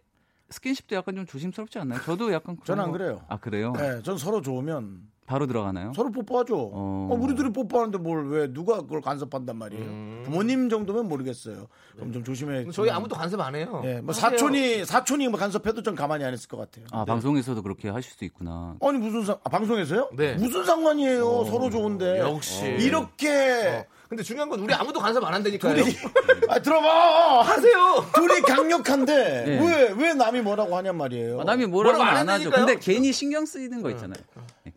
[0.51, 2.01] 스킨십도 약간 좀 조심스럽지 않나요?
[2.03, 3.25] 저도 약간 그런 저는 안 거- 그래요.
[3.29, 3.73] 아 그래요?
[3.77, 5.93] 네, 전 서로 좋으면 바로 들어가나요?
[5.97, 6.55] 서로 뽀뽀하죠.
[6.73, 7.09] 어.
[7.11, 10.23] 어, 우리들이 뽀뽀하는데 뭘 왜 누가 그걸 간섭한단 말이에요.
[10.25, 11.67] 부모님 정도면 모르겠어요.
[11.97, 12.67] 그럼 좀 조심해.
[12.73, 13.83] 저희 아무도 간섭 안 해요.
[13.85, 14.31] 예, 뭐 하세요.
[14.31, 16.87] 사촌이 사촌이 뭐 간섭해도 좀 가만히 안 있을 것 같아요.
[16.91, 18.77] 아 방송에서도 그렇게 하실 수 있구나.
[18.81, 20.11] 아니 무슨 상 아, 방송에서요?
[20.17, 20.35] 네.
[20.35, 21.45] 무슨 상관이에요?
[21.45, 22.65] 서로 좋은데 역시.
[22.81, 25.83] 이렇게 근데 중요한 건 우리 아무도 간섭 안 한다니까요.
[26.49, 27.41] 아, 들어봐!
[27.43, 28.05] 하세요.
[28.15, 29.15] 둘이 강력한데,
[29.45, 29.59] 네.
[29.61, 31.41] 왜, 왜 남이 뭐라고 하냔 말이에요.
[31.41, 32.51] 아, 남이 뭐라고 뭐라고 안 안 하죠.
[32.51, 34.23] 근데 괜히 신경 쓰이는 거 있잖아요.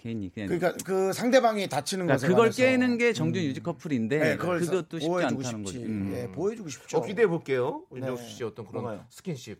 [0.08, 0.48] 네, 괜히 그냥.
[0.48, 2.50] 그러니까 그 상대방이 다치는 그러니까 그걸.
[2.50, 5.80] 깨는 게 정준 유지 커플인데 네, 그걸 그것도 쉽지 보여주고 않다는 싶지.
[5.80, 5.92] 거죠.
[5.92, 6.14] 음.
[6.16, 6.98] 예, 보여주고 싶죠.
[6.98, 7.84] 어, 기대해 볼게요.
[7.94, 9.06] 윤정수 씨 어떤 그런 뭐가요?
[9.10, 9.60] 스킨십.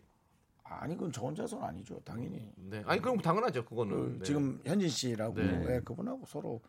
[0.64, 1.98] 아니, 그건 저 혼자서는 아니죠.
[2.04, 2.50] 당연히.
[2.56, 2.82] 네.
[2.86, 3.64] 아니 그럼 당연하죠.
[3.64, 3.96] 그거는.
[3.96, 4.24] 그 네.
[4.24, 5.64] 지금 현진 씨라고 네.
[5.68, 6.60] 예, 그분하고 서로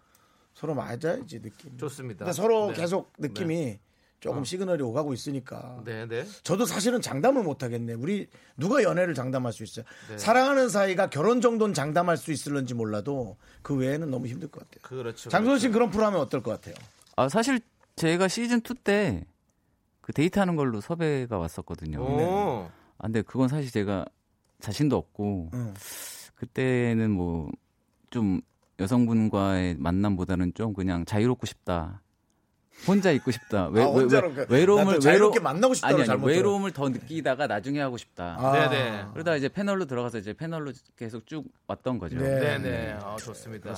[0.54, 1.78] 서로 맞아야지 느낌.
[1.78, 2.32] 좋습니다.
[2.34, 2.74] 서로 네.
[2.74, 3.80] 계속 느낌이
[4.20, 5.82] 조금 시그널이 오가고 있으니까.
[5.86, 6.26] 네, 네.
[6.44, 7.94] 저도 사실은 장담을 못 하겠네.
[7.94, 9.86] 우리 누가 연애를 장담할 수 있어요?
[10.10, 10.18] 네.
[10.18, 14.82] 사랑하는 사이가 결혼 정도는 장담할 수 있을런지 몰라도 그 외에는 너무 힘들 것 같아요.
[15.02, 15.30] 그렇죠.
[15.30, 16.76] 장소연 씨는 그런 프로 하면 어떨 것 같아요?
[17.16, 17.60] 아 사실
[17.96, 19.24] 제가 시즌 2 때
[20.02, 22.00] 그 데이트하는 걸로 섭외가 왔었거든요.
[22.02, 22.68] 오.
[22.98, 24.06] 아, 근데 그건 사실 제가
[24.60, 25.74] 자신도 없고 응.
[26.36, 27.50] 그때는 뭐
[28.10, 28.42] 좀
[28.80, 32.02] 여성분과의 만남보다는 좀 그냥 자유롭고 싶다.
[32.88, 33.68] 혼자 있고 싶다.
[33.68, 36.26] 외, 아, 외, 외, 그- 외로움을 나도 자유롭게 만나고 싶다고 아니, 아니.
[36.26, 38.38] 외로움을 더 느끼다가 나중에 하고 싶다.
[38.40, 39.06] 아, 네네.
[39.14, 42.18] 그러다 이제 패널로 들어가서 이제 패널로 계속 쭉 왔던 거죠.
[42.18, 42.40] 네.
[42.58, 42.98] 네네.
[43.04, 43.72] 아, 좋습니다.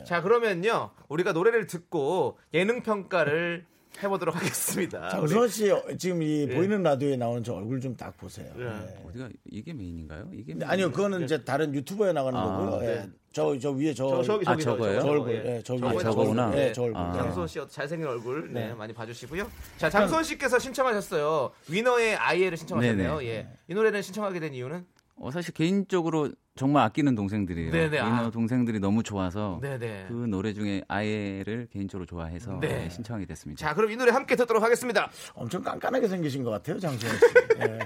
[0.00, 0.04] 예.
[0.04, 0.90] 자, 그러면요.
[1.08, 3.66] 우리가 노래를 듣고 예능 평가를
[4.02, 5.08] 해보도록 하겠습니다.
[5.10, 6.54] 장수원 씨 어, 지금 이 예.
[6.54, 8.52] 보이는 라디오에 나오는 저 얼굴 좀 딱 보세요.
[8.56, 8.64] 네.
[8.64, 9.04] 네.
[9.08, 10.28] 어디가 이게 메인인가요?
[10.32, 10.70] 이게 근데 메인?
[10.70, 12.82] 아니요, 그거는 이제 다른 유튜버에 나가는 아, 거고요.
[12.82, 12.94] 예.
[12.96, 13.08] 네.
[13.32, 15.00] 저, 저 위에 저, 저, 저기, 아, 저기, 저거예요?
[15.00, 15.56] 저 얼굴, 예.
[15.56, 16.46] 예, 저 위에 저 저거구나.
[16.46, 16.58] 얼굴.
[16.60, 17.00] 예, 저 얼굴.
[17.00, 17.12] 아.
[17.14, 17.18] 예.
[17.18, 18.74] 장수원 씨 잘생긴 얼굴 네, 네.
[18.74, 19.48] 많이 봐주시고요.
[19.76, 21.50] 자 장수원 씨께서 신청하셨어요.
[21.68, 23.18] 위너의 아이를 신청하셨네요.
[23.18, 23.28] 네네.
[23.30, 23.48] 예.
[23.68, 24.84] 이 노래는 신청하게 된 이유는
[25.16, 27.70] 어, 사실 개인적으로 정말 아끼는 동생들이에요.
[27.72, 28.10] 네네, 아.
[28.10, 30.06] 민호 동생들이 너무 좋아서 네네.
[30.08, 32.68] 그 노래 중에 아예를 개인적으로 좋아해서 네.
[32.68, 33.66] 네, 신청이 됐습니다.
[33.66, 35.10] 자 그럼 이 노래 함께 듣도록 하겠습니다.
[35.34, 37.20] 엄청 깐깐하게 생기신 것 같아요, 장소연 씨.
[37.60, 37.78] 예.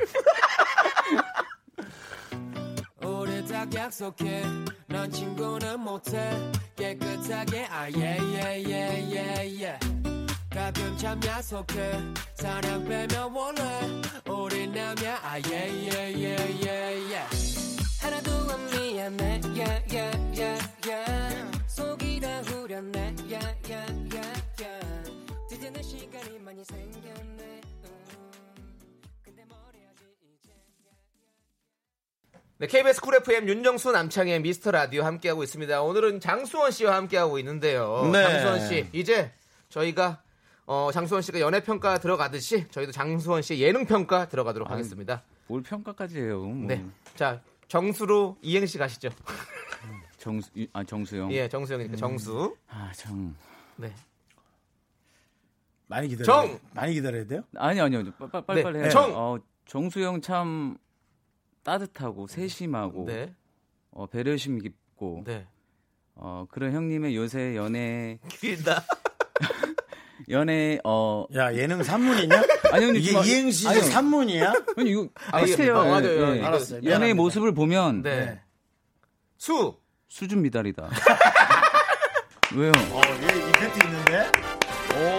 [3.07, 4.43] 우리 딱 약속해
[4.87, 6.31] 넌 친구는 못해
[6.77, 9.19] 깨끗하게 아예예예예예
[10.59, 11.93] 가끔 참 야속해
[12.35, 13.63] 사랑 빼면 원래
[14.29, 17.25] 우리 남야 아예예예예예
[18.01, 24.81] 하나도 안 미안해 야야야야 속이 다 후련해 야야야야
[25.49, 28.31] 드디어 시간이 많이 생겼네 음.
[32.59, 35.83] 네, KBS 쿨 FM 윤정수 남창의 미스터 라디오 함께하고 있습니다.
[35.83, 38.11] 오늘은 장수원 씨와 함께하고 있는데요.
[38.13, 38.25] 네.
[38.25, 39.31] 장수원 씨 이제
[39.69, 40.21] 저희가
[40.71, 45.23] 어, 장수원 씨가 연애 평가 들어가듯이 저희도 장수원 씨의 예능 평가 들어가도록 하겠습니다.
[45.47, 46.43] 뭘 평가까지 해요?
[46.43, 46.67] 뭐.
[46.69, 49.09] 네, 자 정수로 이행시 가시죠.
[50.19, 51.33] 정수 이- 아 정수영.
[51.33, 52.55] 예, 정수영이니까 정수.
[52.69, 53.35] 아 정.
[53.77, 53.95] 네.
[55.87, 56.25] 많이 기다려.
[56.27, 56.61] 정!
[56.75, 57.43] 많이 기다려야 돼요?
[57.57, 58.05] 아니 아니요.
[58.47, 58.91] 빨리 빨리 네, 해요.
[58.91, 59.13] 정!
[59.17, 60.77] 어, 정수영 참
[61.63, 63.35] 따뜻하고 세심하고 네.
[63.93, 65.47] 어, 배려심 깊고 네.
[66.15, 68.85] 어, 그런 형님의 요새 연애 길다.
[70.31, 72.37] 연애 어 야, 예능 산문이냐?
[72.73, 73.65] 아니 근데 이게 이행시.
[73.65, 74.53] 산문이야?
[74.77, 75.41] 아니 이거 아.
[75.45, 76.05] 뭐, 맞아요.
[76.29, 76.37] 예, 예.
[76.37, 76.79] 이거- 알았어요.
[76.79, 77.23] 연애의 미안합니다.
[77.23, 78.17] 모습을 보면 네.
[78.27, 78.41] 네.
[79.39, 79.77] 수.
[80.09, 80.89] 수준 미달이다.
[82.55, 82.73] 왜요?
[82.93, 84.33] 어, 이 이펙트 있는데?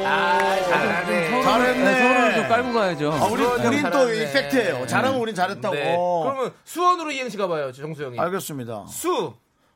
[0.06, 1.42] 아, 잘하네.
[1.44, 1.84] 잘했네.
[1.84, 3.12] 네, 서로를 좀 깔고 가야죠.
[3.14, 4.12] 아, 우리, 우린 또.
[4.12, 4.88] 이펙트예요.
[4.88, 5.76] 잘하면 우린 잘했다고.
[5.76, 5.96] 네.
[5.96, 8.20] 그러면 수원으로 이행시 가봐요, 정수영이.
[8.20, 8.88] 알겠습니다.
[8.88, 9.34] 수.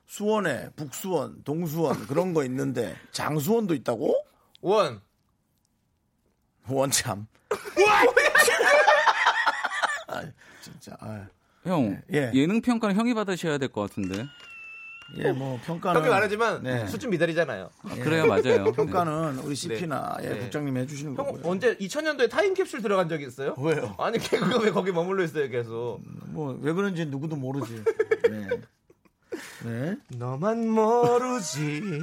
[0.08, 4.14] 수원에 북수원, 동수원 그런 거 있는데 장수원도 있다고?
[4.62, 5.00] 원.
[6.68, 7.28] 원참.
[10.08, 10.22] 아,
[10.62, 10.96] 진짜.
[11.00, 11.26] 아,
[11.66, 12.32] 형 예.
[12.34, 14.26] 예능 평가는 형이 받으셔야 될 것 같은데.
[15.18, 16.88] 예, 뭐 평가는 형이 말하지만 네.
[16.88, 17.70] 수준 미달이잖아요.
[17.84, 18.72] 아, 그래요, 맞아요.
[18.72, 20.40] 평가는 우리 CP나 예, 네.
[20.40, 21.42] 국장님이 해주시는 형 거고요.
[21.44, 23.54] 언제 2000년도에 타임캡슐 들어간 적이 있어요?
[23.58, 23.96] 왜요?
[24.00, 26.00] 아니 개그가 왜 거기 머물러 있어요 계속?
[26.28, 27.84] 뭐 왜 그런지 누구도 모르지.
[28.30, 28.50] 네.
[29.66, 29.96] 네.
[30.18, 31.82] 너만 모르지.
[31.82, 32.00] 네.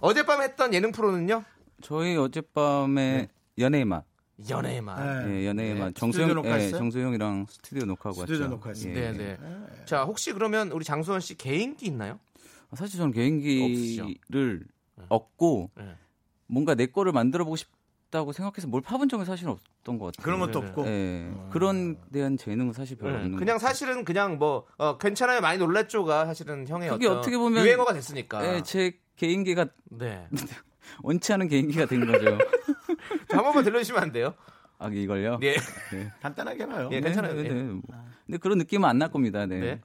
[0.00, 1.42] 어젯밤 했던 예능 프로는요?
[1.84, 3.28] 저희 어젯밤에
[3.58, 4.04] 연애의 맛.
[4.48, 5.24] 연애의 맛.
[5.26, 5.42] 네.
[5.42, 5.80] 예, 연애의 네.
[5.80, 5.94] 맛.
[5.94, 6.78] 정수영, 예, 녹화했어요?
[6.78, 8.54] 정수영이랑 스튜디오 녹화하고 스튜디오 왔죠.
[8.56, 9.00] 녹화했습니다.
[9.00, 9.12] 예.
[9.12, 9.84] 네, 네.
[9.84, 12.18] 자 혹시 그러면 우리 장수원 씨 개인기 있나요?
[12.74, 14.64] 사실 저는 개인기를
[15.10, 15.94] 얻고 네.
[16.46, 20.24] 뭔가 내 거를 만들어 보고 싶다고 생각해서 뭘 파본 적은 사실 없던 것 같아요.
[20.24, 20.58] 그런 것도.
[20.60, 20.86] 없고.
[20.86, 23.24] 예, 그런 대한 재능은 사실 별로 네.
[23.24, 23.58] 없는 그냥.
[23.58, 28.56] 사실은 그냥 뭐 어, 괜찮아요 많이 놀랬죠가 사실은 형의 그게 어떤 어떻게 보면- 유행어가 됐으니까.
[28.56, 30.26] 예, 제 개인기가 네.
[31.02, 32.38] 원치 않은 개인기가 된 거죠.
[33.30, 34.34] 자, 한 번만 들려주시면 안 돼요?
[34.78, 35.38] 아 이걸요?
[35.42, 35.56] 예.
[36.20, 36.88] 간단하게 해봐요.
[36.92, 37.34] 예, 괜찮아요.
[37.34, 37.48] 네, 예.
[37.48, 37.80] 네, 뭐.
[38.26, 39.46] 근데 그런 느낌은 안 날 겁니다.
[39.46, 39.58] 네.
[39.60, 39.80] 네.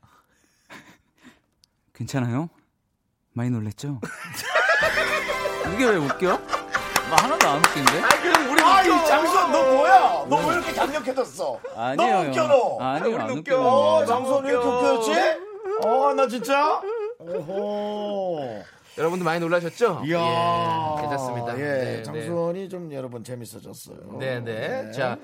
[1.94, 2.50] 괜찮아요?
[3.34, 4.00] 많이 놀랬죠?
[5.74, 6.38] 이게 왜 웃겨?
[6.38, 8.02] 나 하나도 안 웃긴데?
[8.02, 9.06] 아, 그럼 우리 아, 이 웃겨.
[9.06, 10.00] 장수원 너 뭐야?
[10.30, 11.60] 너 왜 이렇게 강력해졌어?
[11.76, 12.12] 아니에요.
[12.14, 12.76] 너무 웃겨 너.
[13.08, 13.40] 우리 안 웃겨.
[13.40, 13.62] 웃겨.
[13.62, 14.94] 어, 장수원 왜 이렇게 웃겨.
[14.94, 15.12] 웃겼지?
[15.88, 16.82] 어, 나 진짜?
[17.20, 18.64] 오호.
[18.98, 20.04] 여러분들 많이 놀라셨죠?
[20.06, 20.20] 이야.
[20.98, 21.54] 예, 괜찮습니다.
[21.60, 22.04] 예, 네, 네.
[22.04, 24.18] 장수원이 좀 여러분 재밌어졌어요.
[24.20, 24.92] 네네.
[24.92, 25.18] 자,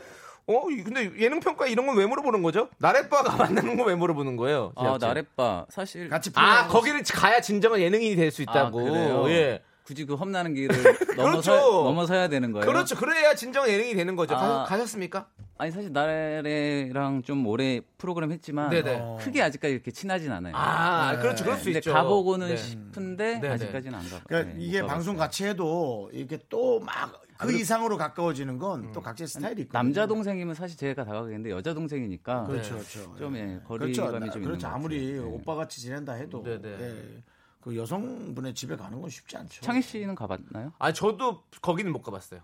[0.47, 2.69] 어, 이- 근데 예능 평가 이런 건 왜 물어보는 거죠?
[2.77, 3.35] 나래빠가
[3.73, 4.71] 만나는 거왜 물어보는 거예요?
[4.75, 4.97] 아?
[4.99, 8.79] 나래빠 사실 같이 아, 거기를 가야 진정한 예능인이 될 수 있다고.
[8.79, 9.29] 아, 그래요?
[9.29, 9.61] 예.
[9.85, 10.75] 굳이 그 험나는 길을
[11.15, 11.83] 넘어서 그렇죠.
[11.83, 12.65] 넘어서야 되는 거예요.
[12.65, 12.95] 그렇죠.
[12.95, 14.33] 그래야 진정 예능이 되는 거죠.
[14.33, 14.65] 가, 아.
[14.65, 15.27] 가셨습니까?
[15.57, 19.17] 아니 사실 나래랑 좀 오래 프로그램 했지만 네네.
[19.21, 20.53] 크게 아직까지 이렇게 친하진 않아요.
[20.55, 21.43] 아, 그렇죠.
[21.43, 21.93] 그럴 수 있죠.
[21.93, 22.57] 가보고는 네.
[22.57, 23.53] 싶은데 네네.
[23.53, 24.23] 아직까지는 안 가봐.
[24.27, 25.15] 그러니까 네, 이게 못 방송.
[25.15, 29.83] 같이 해도 이게 또막 그 이상으로 가까워지는 건또 각자의 스타일이 있거든요.
[29.83, 33.15] 남자 동생이면 사실 제가 다가가겠는데 여자 동생이니까 그렇죠, 그렇죠.
[33.17, 34.01] 좀 예, 그렇죠.
[34.03, 34.67] 거리감이 좀 있는 그렇죠.
[34.67, 35.13] 것 아무리.
[35.13, 35.19] 네.
[35.19, 36.77] 오빠 같이 지낸다 해도 네 네.
[36.81, 37.23] 예,
[37.65, 39.61] 그 여성분의 집에 가는 건 쉽지 않죠.
[39.61, 40.71] 창희 씨는 가봤나요?
[40.77, 42.41] 아, 저도 거기는 못 가봤어요.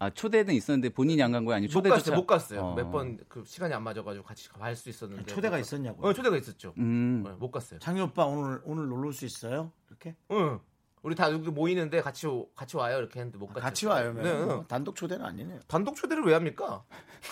[0.00, 2.16] 아 초대는 있었는데 본인이 안 간 거야 아니면 못 초대조차 갔어요.
[2.16, 2.60] 못 갔어요.
[2.62, 2.74] 어.
[2.74, 5.26] 몇번 그 시간이 안 맞아가지고 같이 갈 수 있었는데.
[5.26, 6.08] 초대가 못 갔- 있었냐고요?
[6.08, 6.74] 어, 초대가 있었죠.
[6.78, 7.22] 음.
[7.24, 7.78] 네, 못 갔어요.
[7.78, 9.70] 창희 오빠 오늘 오늘 놀러 올 수 있어요?
[9.88, 10.58] 이렇게 응.
[11.02, 13.60] 우리 다 여기 모이는데 같이 오- 같이 와요 이렇게 했는데 못 갔죠.
[13.60, 14.12] 같이 와요.
[14.14, 14.64] 네, 네, 응.
[14.68, 15.60] 단독 초대는 아니네요.
[15.68, 16.82] 단독 초대를 왜 합니까?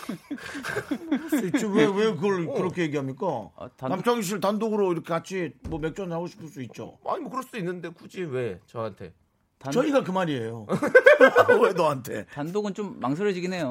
[1.73, 3.25] 왜왜 그걸 그렇게 얘기합니까?
[3.57, 6.97] 아, 단독- 남창희 씨를 단독으로 이렇게 같이 뭐 맥주 한잔 하고 싶을 수 있죠.
[7.05, 9.13] 아니 뭐 그럴 수도 있는데 굳이 왜 저한테?
[9.59, 10.67] 단, 저희가 그 말이에요.
[11.63, 12.25] 왜 너한테?
[12.27, 13.69] 단독은 좀 망설여지긴 해요.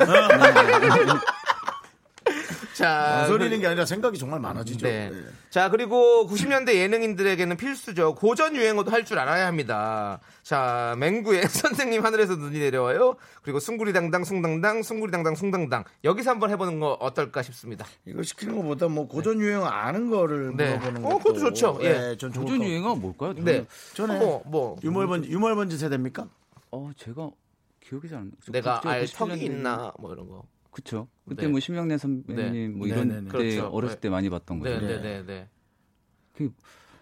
[2.77, 4.87] 자, 소리는 게 아니라 생각이 정말 많아지죠.
[4.87, 5.09] 네.
[5.11, 5.17] 네.
[5.49, 8.15] 자, 그리고 90년대 예능인들에게는 필수죠.
[8.15, 10.21] 고전 유행어도 할 줄 알아야 합니다.
[10.43, 13.17] 자, 맹구의 선생님 하늘에서 눈이 내려와요.
[13.43, 15.85] 그리고 숭구리당당, 숭당당, 숭구리당당, 숭당당.
[16.05, 17.87] 여기서 한번 해보는 거 어떨까 싶습니다.
[18.05, 20.75] 이거 시키는 것보다 뭐 고전 유행 아는 거를 네.
[20.77, 21.79] 물어보는 어, 것도 그것도 좋죠.
[21.83, 21.93] 예.
[21.93, 23.33] 네, 전 고전 것 유행어 뭘까요?
[23.35, 23.67] 저는- 네.
[23.95, 24.77] 전에 뭐, 뭐.
[24.83, 26.27] 유머번지 유머번지 세대입니까?
[26.73, 27.31] 어 제가
[27.81, 28.33] 기억이 잘 안 나요.
[28.49, 30.43] 내가 알97 턱이 있나, 뭐 이런 거.
[30.77, 31.09] 그쵸.
[31.27, 31.49] 그때 네.
[31.49, 32.69] 뭐 심영래 선배님 네.
[32.69, 33.29] 뭐 이런 네네네.
[33.29, 33.69] 때 그렇죠.
[33.69, 34.01] 어렸을 네.
[34.03, 34.87] 때 많이 봤던 네, 거죠.
[34.87, 35.49] 네, 네, 네.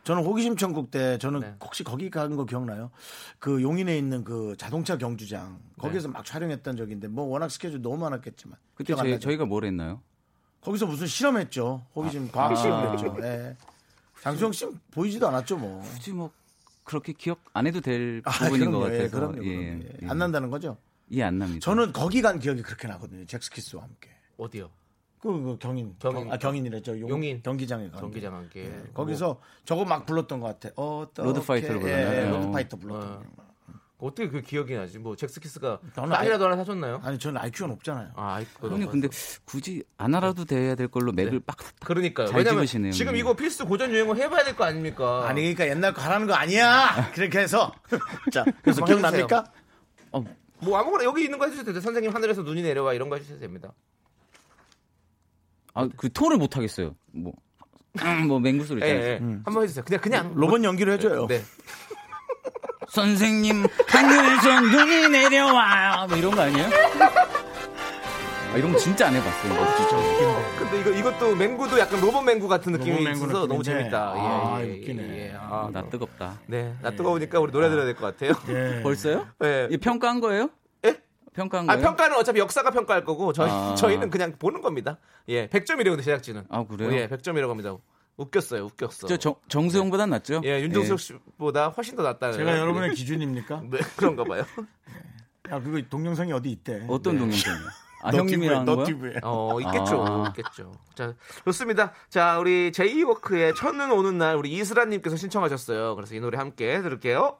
[0.04, 1.54] 저는 호기심 천국 때 저는 네.
[1.60, 2.92] 혹시 거기 간 거 기억나요?
[3.40, 8.56] 그 용인에 있는 그 자동차 경주장 거기서 막 촬영했던 적인데 뭐 워낙 스케줄 너무 많았겠지만
[8.76, 9.18] 그때 저희?
[9.18, 10.00] 저희가 뭘 했나요?
[10.60, 11.84] 거기서 무슨 실험했죠.
[11.96, 12.54] 호기심 과학 아.
[12.54, 13.16] 실험했죠.
[13.24, 13.56] 예.
[14.22, 15.82] 장수원 씨 보이지도 않았죠 뭐.
[15.82, 16.30] 굳이 뭐
[16.84, 18.94] 그렇게 기억 안 해도 될 아, 부분인 것 그럼요.
[18.94, 19.82] 예, 같아서 그럼요, 예, 그럼요.
[19.82, 19.98] 예.
[20.02, 20.08] 예.
[20.08, 20.76] 안 난다는 거죠?
[21.10, 21.60] 이해 안 납니다.
[21.64, 23.24] 저는 거기 간 기억이 그렇게 나거든요.
[23.26, 24.10] 젝스키스와 함께.
[24.38, 24.70] 어디요?
[25.20, 26.24] 그, 그 경인, 경인.
[26.24, 27.00] 경, 아 경인이랬죠.
[27.00, 27.42] 용, 용인.
[27.42, 28.00] 경기장에 간.
[28.00, 28.64] 경기장 한 개.
[28.64, 30.74] 예, 거기서 저거 막 불렀던 것 같아.
[30.76, 32.30] 어, Road Fighter를 예, 예, 불렀나요?
[32.36, 33.22] Road Fighter 불렀던 어.
[33.36, 33.44] 거.
[33.98, 34.98] 어떻게 그 기억이 나지?
[34.98, 37.00] 뭐 젝스키스가 딸이라도 하나 사줬나요?
[37.04, 38.10] 아니 저는 IQ가 높잖아요.
[38.16, 39.08] 아, 그거 형님 근데
[39.46, 42.26] 굳이 안 알아도 돼야 될 걸로 맥을 빡 그러니까요.
[42.26, 42.92] 잘 왜냐면 집으시네요.
[42.92, 45.26] 지금 이거 필수 고전 유행어 해봐야 될 거 아닙니까?
[45.26, 47.12] 아니 그러니까 옛날 거 하라는 거 아니야.
[47.14, 47.72] 그렇게 해서
[48.30, 49.44] 자 그래서 기억납니까?
[50.60, 51.80] 뭐 아무거나 여기 있는 거 해주셔도 돼요.
[51.80, 53.72] 선생님 하늘에서 눈이 내려와 이런 거 해주셔도 됩니다.
[55.74, 56.94] 아, 그 톤을 못 하겠어요.
[57.12, 57.32] 뭐,
[58.28, 59.12] 뭐 맹구 소리 예, 있잖아요.
[59.12, 59.18] 예.
[59.44, 59.84] 한번 해주세요.
[59.84, 61.26] 그냥 그냥 로봇 연기로 해줘요.
[61.26, 61.42] 네.
[62.88, 66.68] 선생님 하늘에서 눈이 내려와 뭐 이런 거 아니에요?
[68.54, 69.52] 아, 이런 거 진짜 안 해봤어요.
[69.52, 70.56] 이거 진짜 웃긴데.
[70.58, 73.78] 근데 이거 이것도 맹구도 약간 로봇 맹구 같은 느낌이 로봇 맹구 있어서 너무 느낌인데.
[73.80, 74.12] 재밌다.
[74.16, 75.02] 아, 예, 예, 웃기네.
[75.02, 75.34] 예, 예.
[75.36, 76.40] 아, 아, 나 뜨겁다.
[76.46, 78.32] 네, 나 뜨거우니까 우리 노래 들어야 될 것 같아요.
[78.48, 78.80] 예.
[78.84, 79.26] 벌써요?
[79.40, 79.66] 네.
[79.70, 80.50] 이 평가한 거예요?
[80.84, 80.96] 예?
[81.34, 81.84] 평가한 아, 거예요?
[81.88, 83.74] 평가는 어차피 역사가 평가할 거고 저희 아.
[83.76, 84.98] 저희는 그냥 보는 겁니다.
[85.28, 86.44] 예, 100점이래요, 제작진은.
[86.48, 86.92] 아, 그래요?
[86.94, 87.76] 예, 100점이라고 합니다.
[88.16, 89.08] 웃겼어요, 웃겼어.
[89.08, 90.42] 저 정, 정수영보단 낫죠?
[90.44, 92.30] 예, 윤종석 씨보다 훨씬 더 낫다.
[92.30, 93.62] 제가 여러분의 기준입니까?
[93.68, 94.44] 네, 그런가 봐요.
[95.50, 96.84] 야 그거 동영상이 어디 있대?
[96.88, 97.68] 어떤 동영상이요?
[98.04, 98.84] 아, 너 형님이랑 하는 너 거요?
[98.84, 99.14] TV에.
[99.22, 100.04] 어, 있겠죠.
[100.06, 100.28] 아.
[100.28, 100.72] 있겠죠.
[100.94, 101.14] 자,
[101.46, 101.92] 좋습니다.
[102.10, 105.96] 자, 우리 제이워크의 첫눈 오는 날 우리 이슬아 님께서 신청하셨어요.
[105.96, 107.38] 그래서 이 노래 함께 들을게요.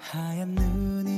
[0.00, 1.17] 하얀 눈이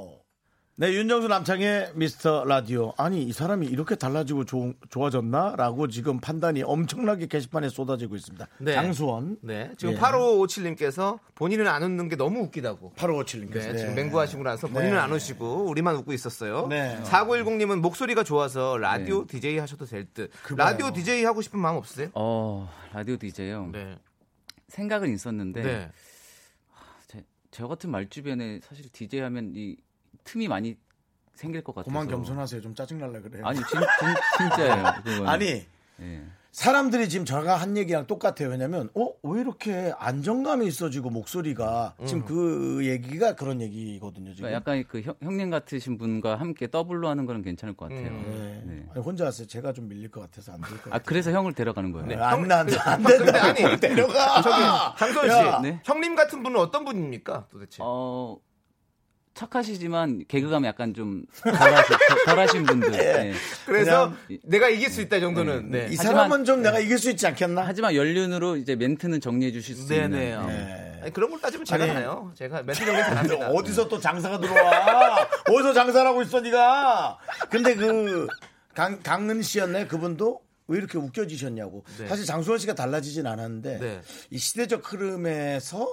[0.81, 2.91] 네, 윤정수 남창의 미스터 라디오.
[2.97, 5.53] 아니, 이 사람이 이렇게 달라지고 조- 좋아졌나?
[5.55, 8.47] 라고 지금 판단이 엄청나게 게시판에 쏟아지고 있습니다.
[8.57, 8.73] 네.
[8.73, 9.37] 장수원.
[9.41, 9.71] 네.
[9.77, 9.99] 지금 예.
[9.99, 12.93] 8557님께서 본인은 안 웃는 게 너무 웃기다고.
[12.95, 13.73] 8557님께서.
[13.73, 16.65] 네, 지금 맹구하시고 나서 본인은 안 웃시고 우리만 웃고 있었어요.
[16.65, 16.99] 네.
[17.03, 20.31] 4910님은 목소리가 좋아서 라디오 DJ 하셔도 될 듯.
[20.57, 22.09] 라디오 DJ 하고 싶은 마음 없으세요?
[22.15, 23.69] 어, 라디오 DJ요.
[23.71, 23.99] 네.
[24.69, 25.91] 생각은 있었는데 네.
[27.05, 29.77] 제, 저 같은 말주변에 사실 DJ 하면 이
[30.23, 30.77] 틈이 많이
[31.33, 31.89] 생길 것 같아서.
[31.91, 32.61] 그만 겸손하세요.
[32.61, 33.45] 좀 짜증날라 그래요.
[33.45, 33.79] 아니, 진, 진,
[34.37, 34.83] 진짜예요.
[35.03, 35.27] 그거는.
[35.27, 35.65] 아니,
[35.99, 36.23] 예.
[36.51, 38.49] 사람들이 지금 제가 한 얘기랑 똑같아요.
[38.49, 44.33] 왜냐면, 어, 왜 이렇게 안정감이 있어지고 목소리가 지금 그 얘기가 그런 얘기거든요.
[44.33, 44.49] 지금.
[44.49, 48.11] 그러니까 약간 그 형, 형님 같으신 분과 함께 더블로 하는 거는 괜찮을 것 같아요.
[48.11, 48.63] 네.
[48.65, 48.85] 네.
[48.91, 49.47] 아니, 혼자 왔어요.
[49.47, 51.03] 제가 좀 밀릴 것 같아서 안 될것 아, 같아요.
[51.05, 52.07] 그래서 형을 데려가는 거예요.
[52.07, 52.15] 네.
[52.15, 52.77] 안 나, 안 돼.
[52.77, 53.45] 안 된다.
[53.45, 54.41] 아니, 데려가.
[54.41, 55.59] 저기 장수원 씨, 야.
[55.61, 55.79] 네.
[55.85, 57.77] 형님 같은 분은 어떤 분입니까, 도대체?
[57.81, 58.37] 어,
[59.33, 62.91] 착하시지만 개그감 약간 좀 덜하신, 덜하신 분들.
[62.91, 63.33] 네.
[63.65, 65.71] 그래서 그냥- 내가 이길 수 있다 이 정도는.
[65.71, 65.79] 네.
[65.89, 67.63] 이 하지만- 사람은 좀 내가 이길 수 있지 않겠나?
[67.65, 70.11] 하지만 연륜으로 이제 멘트는 정리해 주실 수 네, 있는.
[70.11, 70.35] 네.
[70.47, 70.99] 네.
[71.03, 72.31] 아니, 그런 걸 따지면 제가 아니, 나요.
[72.35, 73.49] 제가 멘트 정리 잘합니다.
[73.49, 75.27] 어디서 또 장사가 들어와?
[75.49, 77.17] 어디서 장사를 하고 있어, 네가?
[77.49, 78.27] 근데 그
[78.75, 79.87] 강, 강은 씨였네.
[79.87, 81.83] 그분도 왜 이렇게 웃겨지셨냐고.
[81.97, 82.07] 네.
[82.07, 84.01] 사실 장수원 씨가 달라지진 않았는데 네.
[84.29, 85.87] 이 시대적 흐름에서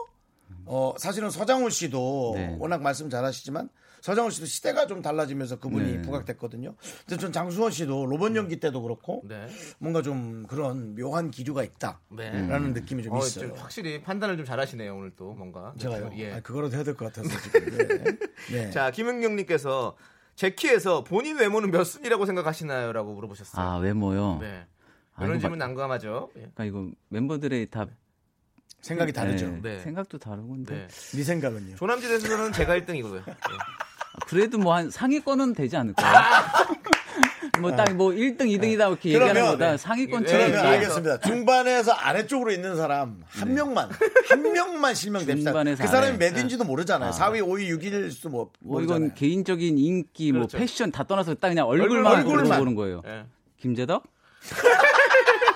[0.67, 2.57] 어 사실은 서장훈 씨도 네.
[2.59, 3.69] 워낙 말씀 잘하시지만
[4.01, 6.03] 서장훈 씨도 시대가 좀 달라지면서 그분이 네.
[6.03, 6.75] 부각됐거든요.
[7.07, 9.47] 근데 전 장수원 씨도 로봇 연기 때도 그렇고 네.
[9.79, 12.81] 뭔가 좀 그런 묘한 기류가 있다라는 네.
[12.81, 13.49] 느낌이 좀 어, 있어요.
[13.49, 15.75] 좀 확실히 판단을 좀 잘하시네요 오늘 또 뭔가.
[15.79, 16.11] 제가요.
[16.17, 16.33] 예.
[16.33, 17.79] 아니, 그거라도 해야 될 것 같아서 지금.
[17.89, 18.05] 네.
[18.53, 18.71] 네.
[18.71, 19.97] 자 김은경님께서
[20.37, 23.61] 제키에서 본인 외모는 몇 순이라고 생각하시나요?라고 물어보셨어요.
[23.67, 24.39] 아, 외모요?
[24.41, 24.67] 네.
[25.15, 26.31] 아, 이런 질문 난감하죠.
[26.37, 26.41] 예.
[26.55, 27.87] 그러니까 이거 멤버들의 다
[28.81, 29.47] 생각이 다르죠.
[29.47, 29.79] 네, 네.
[29.81, 30.89] 생각도 다르고 근데 네.
[31.17, 31.77] 네 생각은요?
[31.77, 33.23] 조남지대에서는 제가 1등이고요.
[33.29, 33.35] 예.
[34.27, 36.13] 그래도 뭐 한 상위권은 되지 않을까요?
[37.61, 39.77] 뭐딱뭐 1등, 2등이다 이렇게 얘기하는 그러면- 것보다 네.
[39.79, 40.69] 상위권처럼 그러면 네.
[40.77, 41.21] 알겠습니다.
[41.21, 43.89] 중반에서 아래쪽으로 있는 사람 한 명만
[44.31, 45.51] 한 명만 실명됩시다.
[45.51, 46.31] 그 중반에서 사람이 아래.
[46.31, 47.11] 몇인지도 모르잖아요.
[47.11, 48.81] 4위, 5위, 6위일 수도 뭐 뭐.
[48.81, 50.59] 이건 개인적인 인기, 뭐 그렇죠.
[50.59, 52.45] 패션 다 떠나서 딱 그냥 얼굴만 얼굴만.
[52.45, 53.03] 물어보는 거예요.
[53.07, 53.25] 예.
[53.61, 54.05] 김재덕?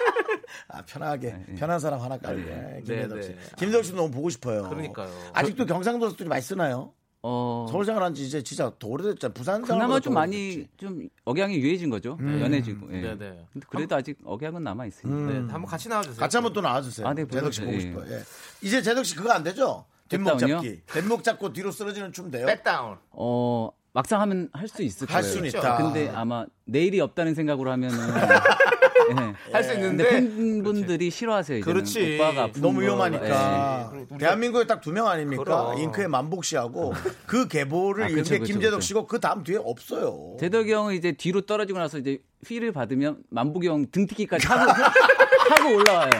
[0.68, 2.42] 아, 편하게 편한 사람 하나 깔게.
[2.44, 3.28] 네, 김대덕 씨.
[3.30, 3.36] 네.
[3.56, 4.68] 김대덕 씨도 너무 보고 싶어요.
[4.68, 5.10] 그러니까요.
[5.32, 6.92] 아직도 경상도 사투리 많이 쓰나요?
[7.24, 7.68] 어.
[7.70, 9.32] 서울 생활한 지 이제 진짜 더 오래됐잖아요.
[9.34, 12.18] 부산 생활 그나마 좀 많이 좀 억양이 유해진 거죠.
[12.20, 12.92] 연해지고.
[12.96, 13.00] 예.
[13.00, 13.46] 네, 네.
[13.52, 15.32] 근데 그래도 아직 억양은 남아 있으니까.
[15.32, 16.18] 네, 한번 같이 나와주세요.
[16.18, 17.06] 같이 한번 또 나와주세요.
[17.06, 17.78] 아, 네, 재덕 씨 보고.
[17.78, 18.12] 싶어요.
[18.12, 18.22] 예.
[18.60, 19.84] 이제 재덕 씨 그거 안 되죠?
[20.08, 20.36] 뒷목?
[20.38, 20.82] 잡기.
[20.92, 22.44] 뒷목 잡고 뒤로 쓰러지는 춤 돼요?
[22.46, 22.96] 백다운.
[23.12, 25.32] 어, 막상 하면 할 수 있을 할 거예요.
[25.32, 25.76] 수는 있다.
[25.76, 28.02] 근데 아마 내일이 없다는 생각으로 하면은 예.
[29.53, 31.59] 할 수 있는데 근데 팬분들이 싫어하세요.
[31.59, 31.72] 이제는.
[31.74, 32.16] 그렇지.
[32.16, 32.80] 오빠가 아픈 너무 거.
[32.82, 33.92] 위험하니까.
[34.12, 34.18] 예.
[34.18, 35.42] 대한민국에 딱 두 명 아닙니까?
[35.44, 35.78] 그럼.
[35.78, 36.92] 잉크의 만복 씨하고
[37.26, 38.86] 그 계보를 아, 이은 그쵸, 게 그쵸, 김재덕 그쵸.
[38.86, 40.32] 씨고 그 다음 뒤에 없어요.
[40.34, 40.40] 예.
[40.40, 44.70] 재덕이 형은 이제 뒤로 떨어지고 나서 이제 휠을 받으면 만복이 형 등티기까지 하고
[45.50, 46.11] 하고 올라와요.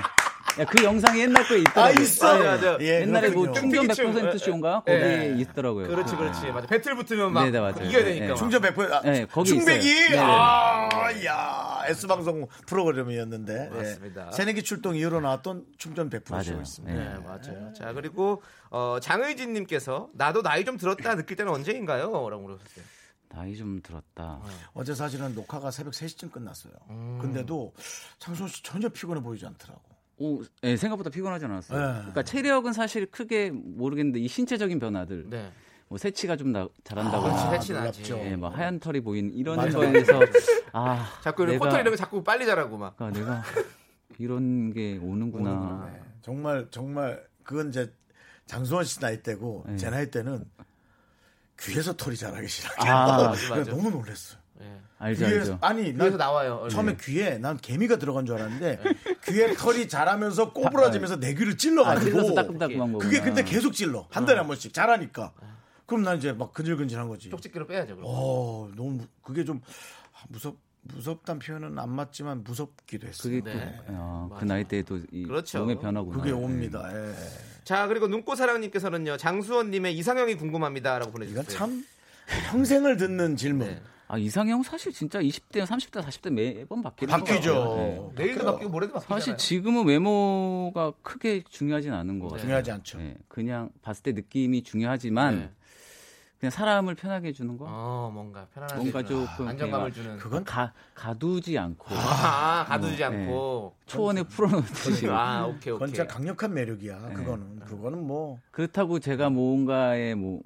[0.61, 1.85] 야, 그 영상이 옛날 거에 있더라고요.
[1.85, 2.41] 아, 있어.
[2.41, 2.45] 예.
[2.45, 2.79] 맞아.
[2.81, 3.61] 예, 옛날에 뭐 그렇군요.
[3.61, 4.13] 충전 등티기 춤.
[4.15, 5.41] 100% 쇼인가 거기에 예.
[5.41, 5.89] 있더라고요.
[5.89, 6.47] 그렇지, 그렇지.
[6.53, 6.67] 맞아.
[6.67, 7.85] 배틀 붙으면 막 네, 네, 맞아요.
[7.85, 8.25] 이겨야 네, 되니까.
[8.27, 8.31] 네.
[8.33, 8.37] 막.
[8.37, 8.93] 충전 100%.
[8.93, 10.11] 아, 네, 거기 충백이 있어요.
[10.11, 10.23] 네, 네.
[10.23, 10.89] 아,
[11.25, 13.71] 야, S방송 프로그램이었는데.
[13.73, 13.77] 예.
[13.77, 14.31] 맞습니다.
[14.33, 16.61] 새내기 출동 이후로 나왔던 충전 100%쇼 맞아요.
[16.63, 16.95] 있습니다.
[16.99, 17.09] 네.
[17.15, 17.73] 네, 맞아요.
[17.73, 22.11] 자, 그리고 어, 장의진 님께서 나도 나이 좀 들었다 느낄 때는 언제인가요?
[22.29, 22.85] 라고 물어보셨어요.
[23.31, 24.41] 나이 좀 들었다.
[24.75, 26.75] 어제 사실은 녹화가 새벽 3시쯤 끝났어요.
[26.91, 27.19] 음.
[27.23, 27.73] 근데도
[28.19, 29.81] 창선 씨 전혀 피곤해 보이지 않더라고.
[30.23, 31.81] 오, 예, 생각보다 피곤하지 않았어요.
[31.81, 31.95] 네.
[31.99, 35.51] 그러니까 체력은 사실 크게 모르겠는데 이 신체적인 변화들, 네.
[35.89, 38.13] 뭐 새치가 좀 나, 잘한다고 하지, 새치 나지.
[38.13, 39.77] 예, 뭐 하얀 털이 보이는 이런 맞아.
[39.79, 40.21] 거에 대해서
[40.73, 42.97] 아, 자꾸 이런 포털 이런 거 자꾸 빨리 자라고 막.
[42.97, 43.43] 그러니까 내가
[44.19, 45.91] 이런 게 오는구나.
[45.93, 46.01] 네.
[46.23, 47.93] 정말 정말 그건 이제
[48.47, 49.77] 장수원 씨 나이 때고 네.
[49.77, 50.45] 제 나이 때는
[51.59, 52.89] 귀에서 털이 자라기 시작해.
[52.89, 53.71] 아, 맞아, 맞아.
[53.71, 54.41] 너무 놀랐어요.
[54.63, 54.81] 예.
[54.99, 55.59] 알죠, 귀에서 알죠.
[55.61, 56.53] 아니 귀에서 난 나와요.
[56.55, 56.71] 얼굴이.
[56.71, 58.95] 처음에 귀에 난 개미가 들어간 줄 알았는데 네.
[59.27, 63.09] 귀에 털이 자라면서 꼬부라지면서 내 귀를 아, 찔러가지고 찔러서 따끔따끔한 거구나.
[63.11, 65.33] 그게 근데 계속 찔러 한 달에 한 번씩 자라니까
[65.87, 67.29] 그럼 난 이제 막 근질근질한 거지.
[67.31, 67.97] 쪽집게로 빼야죠.
[67.97, 68.05] 그럼.
[68.09, 69.61] 어 너무 무- 그게 좀
[70.29, 73.23] 무섭 무섭단 표현은 안 맞지만 무섭기도 했어요.
[73.23, 73.79] 그게 또, 네.
[73.89, 74.47] 아, 그 맞아.
[74.47, 75.61] 나이 때도 이 그렇죠.
[75.61, 76.17] 몸의 변화구나.
[76.19, 76.33] 그게 예.
[76.33, 76.91] 옵니다.
[76.93, 77.15] 예.
[77.65, 79.17] 자, 그리고 눈꽃사랑님께서는요.
[79.17, 81.43] 장수원님의 이상형이 궁금합니다라고 보내주셨어요.
[81.45, 81.85] 이건 참
[82.51, 83.69] 평생을 듣는 질문.
[83.69, 83.81] 네.
[84.13, 88.13] 아 이상형 사실 진짜 20대, 30대, 40대 매번 바뀌는 바뀌죠.
[88.15, 88.23] 예.
[88.23, 89.19] 내일도 바뀌고 모레도 바뀌잖아요.
[89.21, 92.43] 사실 지금은 외모가 크게 중요하진 않은 것 같아요.
[92.43, 93.01] 중요하지 않죠.
[93.01, 95.51] 예, 그냥 봤을 때 느낌이 중요하지만 네.
[96.39, 97.65] 그냥 사람을 편하게 해주는 거.
[97.67, 100.19] 어, 뭔가 편안하게 뭔가 해주는, 조금 안정감을 주는.
[100.19, 103.77] 그건 가, 가두지 않고 아, 가두지 어, 않고.
[103.87, 105.95] 초원에 풀어놓듯이 아, 오케이, 그건 오케이.
[105.95, 106.99] 진짜 강력한 매력이야.
[107.15, 110.43] 그거는 그거는 뭐 그렇다고 제가 뭔가에 뭐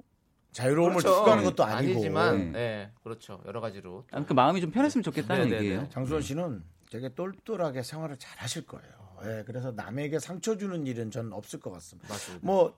[0.57, 1.17] 자유로움을 그렇죠.
[1.17, 1.93] 추구하는 것도 아니고.
[1.93, 2.59] 아니지만 네.
[2.59, 2.91] 네.
[3.03, 3.41] 그렇죠.
[3.45, 5.81] 여러 가지로 아, 그 마음이 좀 편했으면 좋겠다는 네, 네, 얘기예요.
[5.83, 5.89] 네.
[5.89, 8.91] 장수원 씨는 되게 똘똘하게 생활을 잘 하실 거예요.
[9.25, 12.09] 예, 그래서 남에게 상처 주는 일은 저는 없을 것 같습니다.
[12.09, 12.45] 맞습니다.
[12.45, 12.75] 뭐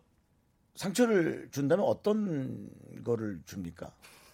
[0.76, 2.70] 상처를 준다면 어떤
[3.04, 3.92] 거를 줍니까?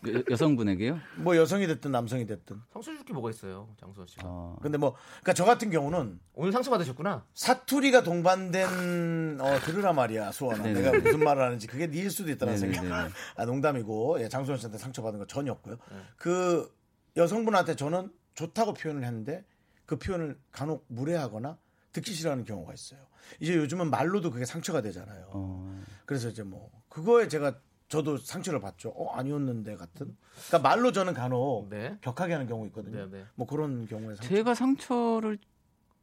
[0.07, 0.99] 여, 여성분에게요?
[1.17, 2.61] 뭐 여성이 됐든 남성이 됐든.
[2.71, 4.23] 상처 줄게 뭐가 있어요, 장수원 씨가.
[4.25, 7.25] 어, 근데 뭐 그러니까 저 같은 경우는 오늘 상처 받으셨구나.
[7.33, 10.81] 사투리가 동반된 어 들으라 말이야 수원아 네네.
[10.81, 12.57] 내가 무슨 말을 하는지 그게 니일 수도 있다는.
[12.57, 15.97] 생각 아 농담이고 예, 장수원 씨한테 상처 받은 거 전혀 없고요 네.
[16.17, 16.73] 그
[17.17, 19.43] 여성분한테 저는 좋다고 표현을 했는데
[19.85, 21.57] 그 표현을 간혹 무례하거나
[21.91, 22.99] 듣기 싫어하는 경우가 있어요
[23.39, 27.55] 이제 요즘은 말로도 그게 상처가 되잖아요 어, 그래서 이제 뭐 그거에 제가
[27.95, 30.15] 저도 상처를 받죠 어 아니었는데 같은
[30.47, 31.97] 그러니까 말로 저는 간혹 네.
[32.01, 33.25] 격하게 하는 경우 있거든요 네, 네.
[33.35, 35.37] 뭐 그런 경우에 상처 제가 상처를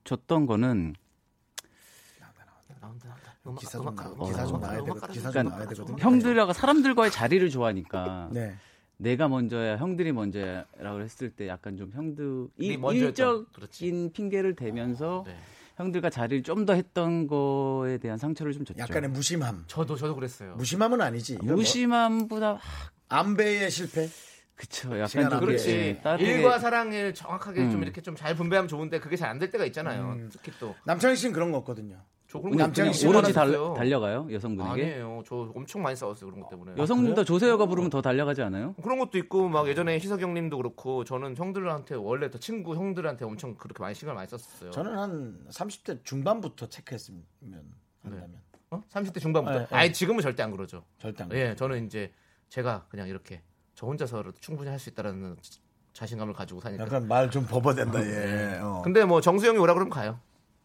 [0.05, 0.95] 줬던 거는
[2.81, 3.35] 나온다, 나온다.
[3.47, 5.13] 음악, 기사 좀 음악 나 기사 좀 음악 나와야 깔아.
[5.13, 8.57] 기사 좀 그러니까 나와야 되거든요 형들하고 사람들과의 자리를 좋아하니까 네.
[8.97, 13.87] 내가 먼저야 형들이 먼저야라고 했을 때 약간 좀 형들 일, 먼저였던, 그렇지.
[13.87, 15.37] 일적인 핑계를 대면서 네.
[15.83, 18.79] 형들과 자리를 좀 더 했던 거에 대한 상처를 좀 줬죠.
[18.79, 20.55] 약간의 무심함 저도 저도 그랬어요.
[20.55, 21.39] 무심함은 아니지.
[21.43, 22.59] 무심함보다
[23.09, 24.09] 안배의 실패.
[24.55, 24.91] 그쵸.
[24.99, 25.41] 약간 좀.
[25.41, 25.71] 그렇지.
[25.71, 27.83] 예, 일과 사랑을 정확하게 좀 음.
[27.83, 30.13] 이렇게 좀 잘 분배하면 좋은데 그게 잘 안 될 때가 있잖아요.
[30.13, 30.31] 음.
[30.33, 30.75] 특히 또.
[30.85, 31.97] 남창희 씨는 그런 거 없거든요.
[32.33, 33.31] 저 그런 남창희 씨 오로지.
[33.35, 34.71] 달, 달려가요 여성분에게.
[34.83, 35.23] 아니에요.
[35.27, 36.73] 저 엄청 많이 싸웠어요 그런 것 때문에.
[36.79, 38.75] 여성분도 조세호가 부르면 더 달려가지 않아요?
[38.83, 43.83] 그런 것도 있고 막 예전에 희석형님도 그렇고 저는 형들한테 원래 더 친구 형들한테 엄청 그렇게
[43.83, 44.71] 많이 을 많이 썼었어요.
[44.71, 47.23] 저는 한 30대 중반부터 체크했으면
[48.03, 48.33] 한다면
[48.71, 48.83] 어?
[48.91, 49.59] 30대 중반부터.
[49.59, 49.77] 네, 네.
[49.77, 50.85] 아예 지금은 절대 안 그러죠.
[50.97, 51.33] 절대 안.
[51.33, 52.11] 예, 저는 이제
[52.49, 53.43] 제가 그냥 이렇게
[53.75, 55.37] 저 혼자서라도 충분히 할 수 있다라는
[55.93, 56.85] 자신감을 가지고 사니까.
[56.85, 58.03] 약간 말 좀 버버댄다.
[58.07, 58.59] 예.
[58.63, 58.81] 어.
[58.83, 60.19] 근데 뭐 정수 형이 오라 그러면 가요.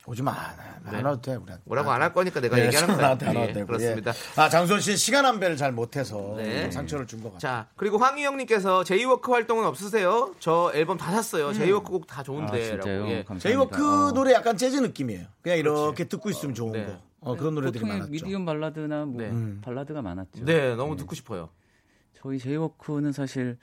[0.08, 0.32] 오지 마.
[0.32, 1.36] 나- 안 와도 돼.
[1.36, 1.64] 우리한테.
[1.66, 2.95] 뭐라고 안 할 거니까 내가 네, 얘기하는.
[2.97, 3.68] 나한테 안 예, 와도 되고.
[3.68, 4.12] 그렇습니다.
[4.12, 4.41] 예.
[4.41, 6.62] 아 장수원 씨는 시간 안배를 잘 못해서 네.
[6.64, 7.39] 좀 상처를 준 것 같아요.
[7.39, 10.34] 자, 그리고 황희영님께서 제이워크 활동은 없으세요?
[10.39, 11.51] 저 앨범 다 샀어요.
[11.51, 12.64] 제이워크 곡다아 좋은데.
[12.70, 12.99] 진짜요?
[13.01, 13.12] 라고.
[13.12, 13.26] 예.
[13.39, 14.12] 제이워크 어.
[14.14, 15.26] 노래 약간 재즈 느낌이에요.
[15.41, 16.86] 그냥 이렇게 듣고 있으면 좋은 네.
[16.86, 16.97] 거.
[17.20, 18.12] 어, 그런 노래들이 보통의 많았죠.
[18.14, 19.32] 미디엄 발라드나 뭐 네.
[19.62, 20.45] 발라드가 많았죠.
[20.45, 21.49] 네, 너무 듣고 싶어요.
[22.22, 23.58] 저희 제이워크는 사실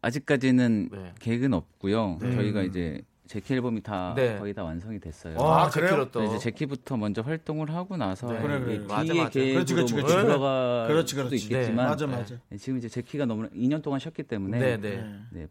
[0.00, 1.12] 아직까지는 네.
[1.20, 2.18] 계획은 없고요.
[2.22, 4.38] 저희가 이제 제키 앨범이 다 네.
[4.38, 5.38] 거의 다 완성이 됐어요.
[5.40, 5.88] 아, 그래요?
[5.88, 6.22] 제키로 또.
[6.24, 8.38] 이제 제키부터 먼저 활동을 하고 나서 네.
[8.40, 8.74] 그래, 그래.
[8.74, 9.30] 이게 맞아, 뒤에 맞아.
[9.30, 10.26] 계획으로 그렇지, 그렇지, 뭐 그렇지.
[10.26, 11.44] 들어갈 그렇지, 수도 그렇지.
[11.44, 12.36] 있겠지만 맞아, 맞아.
[12.50, 15.04] 네, 지금 이제 제키가 너무 2년 동안 쉬었기 때문에 네, 네.
[15.30, 15.46] 네,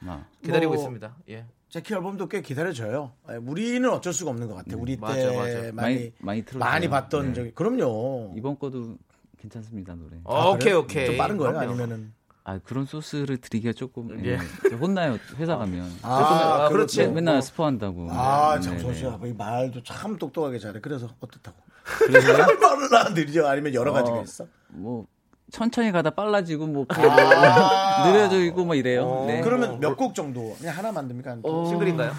[0.00, 1.14] 막 기다리고 뭐- 있습니다.
[1.28, 1.44] 예.
[1.68, 3.12] 제키 앨범도 꽤 기다려져요.
[3.30, 4.80] 예, 우리는 어쩔 수가 없는 것 같아요.
[4.80, 5.58] 우리 때 맞아, 맞아.
[5.60, 6.58] 많이 많이 많이 틀었어요.
[6.70, 7.32] 많이 봤던 네.
[7.34, 8.32] 적이 그럼요.
[8.34, 8.96] 이번 거도
[9.38, 10.16] 괜찮습니다 노래.
[10.24, 10.78] 어, 오케이, 그래요?
[10.80, 11.06] 오케이.
[11.06, 11.58] 좀 빠른 거예요?
[11.58, 12.12] 아니면은
[12.50, 14.32] 아 그런 소스를 드리기가 조금 예.
[14.32, 14.74] 예.
[14.74, 15.88] 혼나요 회사 가면.
[16.02, 16.98] 아, 그렇지.
[17.02, 18.08] 맨- 맨날 스포한다고.
[18.10, 19.28] 아, 네, 장소원 네.
[19.28, 20.80] 이 말도 참 똑똑하게 잘해.
[20.80, 21.56] 그래서 어떻다고?
[21.84, 23.46] 그래서 말을 안 들죠?
[23.46, 24.46] 아니면 여러 가지가 있어?
[24.68, 25.06] 뭐
[25.52, 28.08] 천천히 가다 빨라지고 뭐 아.
[28.10, 29.04] 느려지고 뭐 이래요.
[29.06, 29.26] 어.
[29.26, 29.40] 네.
[29.42, 30.56] 그러면 몇 곡 정도?
[30.58, 31.38] 그냥 하나 만듭니까?
[31.44, 32.12] 어, 싱글인가요?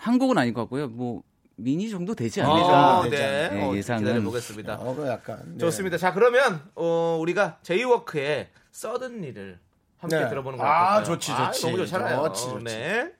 [0.00, 0.88] 한 곡은 아닐 것 같고요.
[0.88, 1.22] 뭐
[1.56, 3.02] 미니 정도 되지 아, 않을까.
[3.10, 3.48] 되지 네.
[3.50, 4.02] 네, 어, 예상은.
[4.04, 4.74] 기다려 보겠습니다.
[4.80, 5.40] 어, 그 약간.
[5.52, 5.58] 네.
[5.58, 5.98] 좋습니다.
[5.98, 9.58] 자, 그러면 어, 우리가 제이워크의 Suddenly를
[9.98, 10.28] 함께 네.
[10.28, 11.04] 들어보는 거 아, 어떨까요?
[11.04, 11.62] 좋지, 좋지.
[11.66, 12.22] 너무 좋잖아요.
[12.28, 12.64] 좋지, 좋지.
[12.64, 13.10] 네.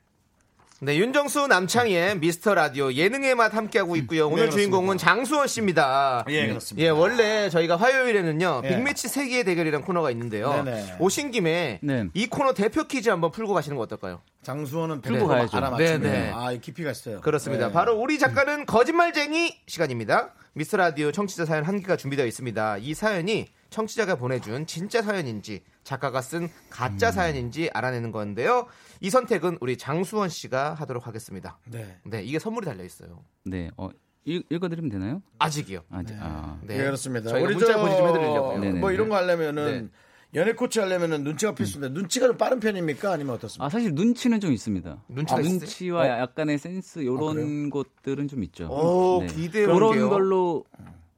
[0.81, 4.29] 네, 윤정수 남창희의 미스터 라디오 예능의 맛 함께하고 있고요.
[4.29, 6.24] 오늘 네, 주인공은 장수원 씨입니다.
[6.29, 6.87] 예, 그렇습니다.
[6.87, 8.68] 예, 원래 저희가 화요일에는요, 예.
[8.68, 10.62] 빅매치 세계의 대결이라는 코너가 있는데요.
[10.62, 10.97] 네네.
[11.01, 12.07] 오신 김에 네.
[12.14, 14.20] 이 코너 대표 퀴즈 한번 풀고 가시는 거 어떨까요?
[14.53, 15.59] 장수원은 배포 가야죠.
[15.59, 15.99] 알아맞추네.
[15.99, 16.32] 네, 네.
[16.34, 17.20] 아, 이 깊이가 있어요.
[17.20, 17.66] 그렇습니다.
[17.66, 17.72] 네.
[17.72, 20.32] 바로 우리 작가는 거짓말쟁이 시간입니다.
[20.55, 22.78] 미스터 라디오 청취자 사연 한 개가 준비되어 있습니다.
[22.78, 26.49] 이 사연이 청취자가 보내준 진짜 사연인지 작가가 쓴 음.
[26.70, 28.66] 가짜 사연인지 알아내는 건데요.
[29.01, 31.59] 이 선택은 우리 장수원 씨가 하도록 하겠습니다.
[31.66, 31.99] 네.
[32.05, 33.22] 네, 이게 선물이 달려 있어요.
[33.44, 33.70] 네.
[33.76, 33.90] 어,
[34.24, 35.22] 읽, 읽어드리면 되나요?
[35.38, 35.80] 아직이요.
[35.90, 36.16] 아, 네.
[36.20, 36.59] 아.
[36.62, 37.28] 네, 네, 그렇습니다.
[37.28, 38.59] 저희가 우리 문자 저- 보지 좀 해드리려고요.
[38.61, 38.80] 네네.
[38.80, 39.90] 뭐 이런 거 하려면은
[40.35, 43.12] 연애 코치 하려면은 눈치가 필수인데 눈치가 좀 빠른 편입니까?
[43.12, 43.64] 아니면 어떻습니까?
[43.64, 45.05] 아, 사실 눈치는 좀 있습니다.
[45.09, 45.59] 눈치가 아, 있어요?
[45.59, 47.70] 눈치와 약간의 센스 이런 그래요?
[47.70, 48.66] 것들은 좀 있죠.
[48.70, 50.11] 오, 기대해 그런 볼게요.
[50.11, 50.64] 걸로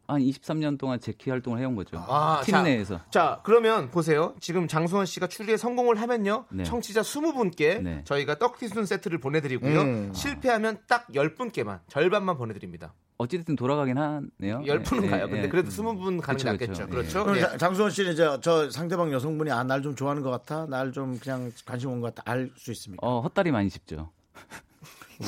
[0.07, 1.97] 한 23년 동안 제키 활동을 해온 거죠.
[2.09, 3.01] 아, 팀 자, 내에서.
[3.11, 4.35] 자, 그러면 보세요.
[4.41, 6.47] 지금 장수원 씨가 추리에 성공을 하면요.
[6.51, 6.65] 네.
[6.65, 8.03] 청취자 20분께 네.
[8.05, 9.81] 저희가 떡튀순 세트를 보내드리고요.
[9.81, 10.13] 음.
[10.15, 12.93] 실패하면 딱 10분께만, 절반만 보내드립니다.
[13.21, 14.63] 어찌됐든 돌아가긴 하네요.
[14.65, 15.25] 10분은 네, 가요.
[15.27, 15.49] 네, 근데 네.
[15.49, 16.73] 그래도 20분 가는 게 그쵸, 낫겠죠.
[16.73, 16.89] 그쵸.
[16.89, 17.25] 그렇죠?
[17.25, 17.41] 그럼 예.
[17.43, 21.19] 자- 장수원 씨는 이제 저 상대방 여성분이 아 날 좀 좋아하는 것 같아, 날 좀
[21.19, 23.07] 그냥 관심 온 것 같다 알수 있습니까?
[23.07, 24.11] 어, 헛다리 많이 짚죠.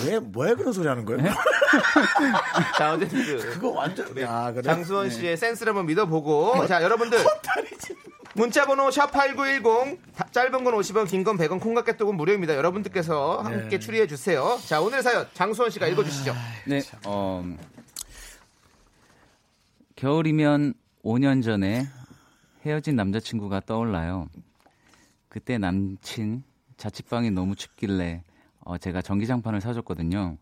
[0.07, 1.22] 왜 왜 그런 소리 하는 거예요?
[2.78, 4.62] 자, 어쨌든 그 그거 완전 아 그래.
[4.62, 6.66] 장수원 씨의 센스를 한번 믿어보고.
[6.66, 7.18] 자, 여러분들.
[8.34, 9.99] 문자번호 샵8910
[10.32, 15.26] 짧은 건 50원 긴 건 100원 콩깍개톡은 무료입니다 여러분들께서 함께 추리해 주세요 자 오늘 사연
[15.34, 16.34] 장수원 씨가 읽어주시죠
[16.66, 16.80] 네.
[17.05, 17.45] 어,
[20.03, 20.74] 겨울이면
[21.05, 21.84] 5년 전에
[22.66, 24.26] 헤어진 남자친구가 떠올라요.
[25.28, 26.42] 그때 남친
[26.76, 28.24] 자취방이 너무 춥길래
[28.64, 30.38] 어, 제가 전기장판을 사줬거든요.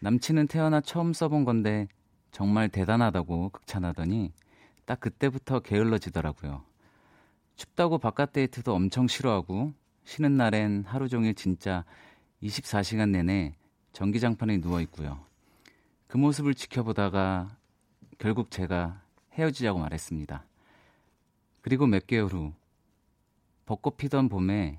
[0.00, 1.86] 남친은 태어나 처음 써본 건데
[2.32, 4.32] 정말 대단하다고 극찬하더니
[4.86, 6.64] 딱 그때부터 게을러지더라고요.
[7.54, 9.72] 춥다고 바깥 데이트도 엄청 싫어하고
[10.02, 11.84] 쉬는 날엔 하루 종일 진짜
[12.42, 13.54] 24시간 내내
[13.92, 15.20] 전기장판에 누워 있고요.
[16.08, 17.59] 그 모습을 지켜보다가
[18.20, 19.00] 결국 제가
[19.32, 20.44] 헤어지자고 말했습니다.
[21.62, 22.52] 그리고 몇 개월 후
[23.64, 24.78] 벚꽃 피던 봄에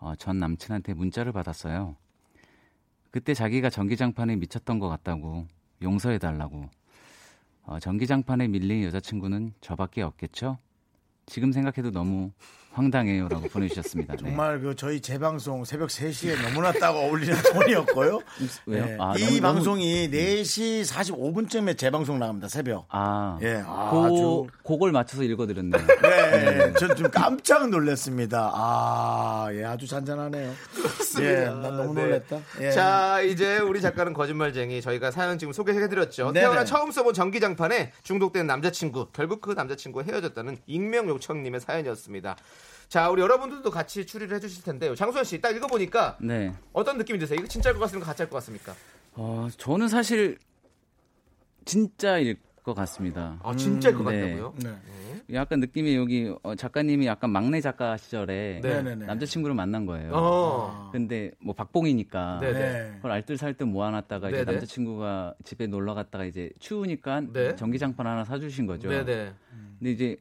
[0.00, 1.94] 어, 전 남친한테 문자를 받았어요.
[3.12, 5.46] 그때 자기가 전기장판에 미쳤던 것 같다고
[5.80, 6.68] 용서해달라고.
[7.66, 10.58] 어, 전기장판에 밀린 여자친구는 저밖에 없겠죠?
[11.26, 12.32] 지금 생각해도 너무
[12.72, 14.14] 황당해요라고 보내주셨습니다.
[14.16, 14.18] 네.
[14.22, 18.20] 정말 그 저희 재방송 새벽 3시에 너무나 딱 어울리는 톤이었고요.
[18.66, 18.84] 왜요?
[18.86, 18.96] 네.
[18.98, 19.40] 아, 이 너무- 음.
[19.42, 22.48] 방송이 4시 45분쯤에 재방송 나갑니다.
[22.48, 22.86] 새벽.
[22.88, 25.82] 아, 예, 아, 고, 아주- 그걸 맞춰서 읽어드렸네요.
[26.02, 28.50] 네, 전좀 깜짝 놀랐습니다.
[28.54, 30.52] 아, 예, 아주 잔잔하네요.
[31.20, 32.02] 예, 난 너무 네.
[32.04, 32.38] 놀랐다.
[32.60, 32.70] 예.
[32.70, 34.80] 자, 이제 우리 작가는 거짓말쟁이.
[34.80, 36.32] 저희가 사연 지금 소개해드렸죠.
[36.32, 36.40] 네네.
[36.46, 39.08] 태어나 처음 써본 전기장판에 중독된 남자친구.
[39.12, 42.36] 결국 그 남자친구와 헤어졌다는 익명 요청님의 사연이었습니다.
[42.92, 44.94] 자, 우리 여러분들도 같이 추리를 해주실 텐데요.
[44.94, 46.52] 장수현 씨, 딱 읽어보니까 네.
[46.74, 47.38] 어떤 느낌이 드세요?
[47.38, 48.06] 이거 진짜일 것 같습니까?
[48.06, 48.74] 가짜일 것 같습니까?
[49.14, 50.36] 어, 저는 사실
[51.64, 53.40] 진짜일 것 같습니다.
[53.42, 54.20] 아, 진짜일 것 네.
[54.20, 54.54] 같다고요?
[54.58, 54.76] 네.
[55.32, 58.74] 약간 느낌이 여기 어, 작가님이 약간 막내 작가 시절에 네.
[58.74, 59.06] 네네네.
[59.06, 60.10] 남자친구를 만난 거예요.
[60.12, 60.90] 어.
[60.92, 62.52] 근데 뭐 박봉이니까 네.
[62.52, 62.92] 네.
[62.96, 64.52] 그걸 알뜰살뜰 모아놨다가 이제 네네.
[64.52, 67.56] 남자친구가 집에 놀러 갔다가 이제 추우니까 네.
[67.56, 68.90] 전기장판 하나 사주신 거죠.
[68.90, 69.32] 네네.
[69.78, 70.18] 근데 이제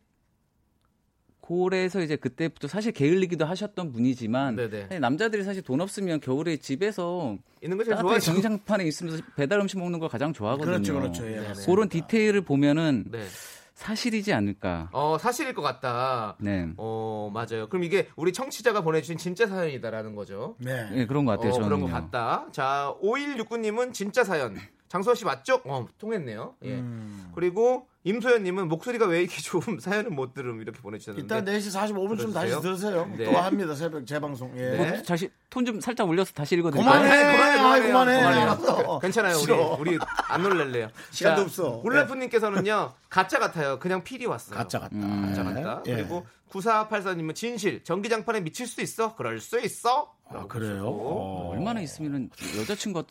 [1.51, 4.81] 고래에서 이제 그때부터 사실 게을리기도 하셨던 분이지만 네네.
[4.83, 8.21] 사실 남자들이 사실 돈 없으면 겨울에 집에서 있는 거 제일 좋아하죠.
[8.21, 10.71] 전기장판에 있으면서 배달 음식 먹는 걸 가장 좋아하거든요.
[10.71, 11.27] 그렇죠, 그렇죠.
[11.27, 11.53] 예.
[11.65, 13.25] 그런 디테일을 보면은 네.
[13.73, 14.91] 사실이지 않을까.
[14.93, 16.37] 어, 사실일 것 같다.
[16.39, 16.69] 네.
[16.77, 17.67] 어, 맞아요.
[17.67, 20.55] 그럼 이게 우리 청취자가 보내주신 진짜 사연이다라는 거죠.
[20.57, 20.87] 네.
[20.93, 21.49] 예, 그런 것 같아요.
[21.49, 22.47] 어, 저는 그런 것 같다.
[22.53, 24.55] 자, 5169님은 진짜 사연.
[24.87, 25.61] 장수호 씨 맞죠?
[25.65, 26.55] 어, 통했네요.
[26.63, 26.75] 예.
[26.75, 27.29] 음.
[27.35, 31.25] 그리고 임소연님은 목소리가 왜 이렇게 좋음 사연은 못 들음 이렇게 보내주셨는데.
[31.39, 32.59] 이따 4시 45분쯤 다시.
[32.61, 33.09] 들으세요.
[33.17, 33.25] 네.
[33.25, 33.75] 또 합니다.
[33.75, 34.53] 새벽 재방송.
[34.57, 34.61] 예.
[34.71, 35.03] 네.
[35.03, 36.91] 다시 톤 좀 살짝 올려서 다시 읽어드릴까요?
[36.99, 38.55] 그만해, 그만해, 그만해, 그만해, 그만해.
[38.57, 38.99] 그만해요.
[38.99, 39.35] 괜찮아요.
[39.35, 39.77] 우리 싫어.
[39.79, 39.99] 우리
[40.29, 40.89] 안 놀랄래요.
[41.11, 41.81] 시간도 자, 없어.
[41.83, 43.77] 울라프님께서는요 가짜 같아요.
[43.79, 44.57] 그냥 필이 왔어요.
[44.57, 44.95] 가짜 같다.
[44.97, 45.83] 가짜 같다.
[45.87, 45.95] 예.
[45.97, 49.15] 그리고 9484님은 진실 전기장판에 미칠 수 있어?
[49.15, 50.13] 그럴 수 있어?
[50.29, 50.85] 아, 그래요?
[50.87, 52.29] 어, 얼마나 있으면
[52.59, 53.05] 여자친구가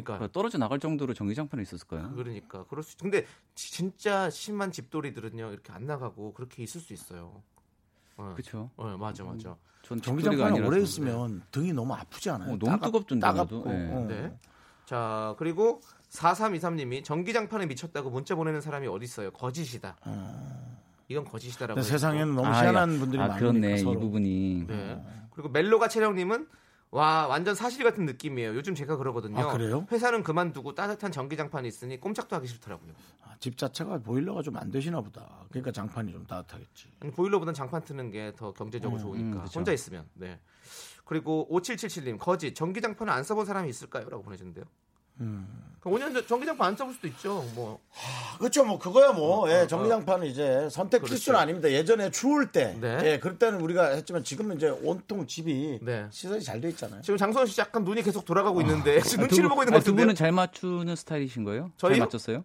[0.00, 2.12] 그러니까 떨어져 나갈 정도로 전기장판에 있었을까요?
[2.14, 7.42] 그러니까 그럴 수 근데 지- 진짜 심한 집돌이들은요 이렇게 안 나가고 그렇게 있을 수 있어요.
[8.16, 8.70] 어, 그렇죠.
[8.76, 9.56] 어, 맞아 맞아.
[9.82, 10.68] 전 집돌이가 전기장판에 아니라서.
[10.68, 12.52] 오래 있으면 등이 너무 아프지 않아요?
[12.52, 13.56] 어, 너무 뜨겁던데, 따갑고.
[13.58, 13.70] 나도.
[13.70, 13.92] 네.
[13.92, 14.06] 어.
[14.08, 14.38] 네.
[14.86, 15.80] 자 그리고
[16.10, 19.30] 4323님이 전기장판에 미쳤다고 문자 보내는 사람이 어디 있어요?
[19.30, 19.96] 거짓이다.
[21.08, 21.82] 이건 거짓이다라고.
[21.82, 22.98] 세상에는 너무 아, 희한한 야.
[22.98, 23.76] 분들이 아, 많으니까 그렇네.
[23.78, 23.92] 서로.
[23.92, 24.64] 이 부분이.
[24.66, 25.02] 네.
[25.30, 26.46] 그리고 멜로가 채령님은
[26.92, 28.54] 와 완전 사실 같은 느낌이에요.
[28.54, 29.40] 요즘 제가 그러거든요.
[29.40, 29.86] 아, 그래요?
[29.90, 32.92] 회사는 그만두고 따뜻한 전기장판이 있으니 꼼짝도 하기 싫더라고요.
[33.22, 35.26] 아, 집 자체가 보일러가 좀 안 되시나 보다.
[35.48, 36.88] 그러니까 장판이 좀 따뜻하겠지.
[37.00, 39.58] 아니, 보일러보단 장판 트는 게 더 경제적으로 좋으니까 음, 그쵸.
[39.58, 40.38] 혼자 있으면 네
[41.06, 44.64] 그리고 5777님 거짓 전기장판을 안 써본 사람이 있을까요?라고 보내주는데요.
[45.20, 45.46] 음.
[45.80, 47.44] 그럼 5년 전 전기장판 안 써볼 수도 있죠.
[47.56, 47.80] 뭐
[48.38, 48.64] 그렇죠.
[48.64, 51.14] 뭐 그거야 뭐 예, 전기장판은 이제 선택 그렇죠.
[51.14, 51.68] 필수는 아닙니다.
[51.72, 53.00] 예전에 추울 때, 네.
[53.02, 56.06] 예, 그럴 때는 우리가 했지만 지금은 이제 온통 집이 네.
[56.10, 57.02] 시설이 잘 돼 있잖아요.
[57.02, 60.02] 지금 장소연 씨 약간 눈이 계속 돌아가고 있는데 지금 눈치를 보고 있는 아, 것두 같은데.
[60.02, 61.72] 분은 잘 맞추는 스타일이신 거예요?
[61.76, 61.94] 저희요?
[61.96, 62.44] 잘 맞췄어요?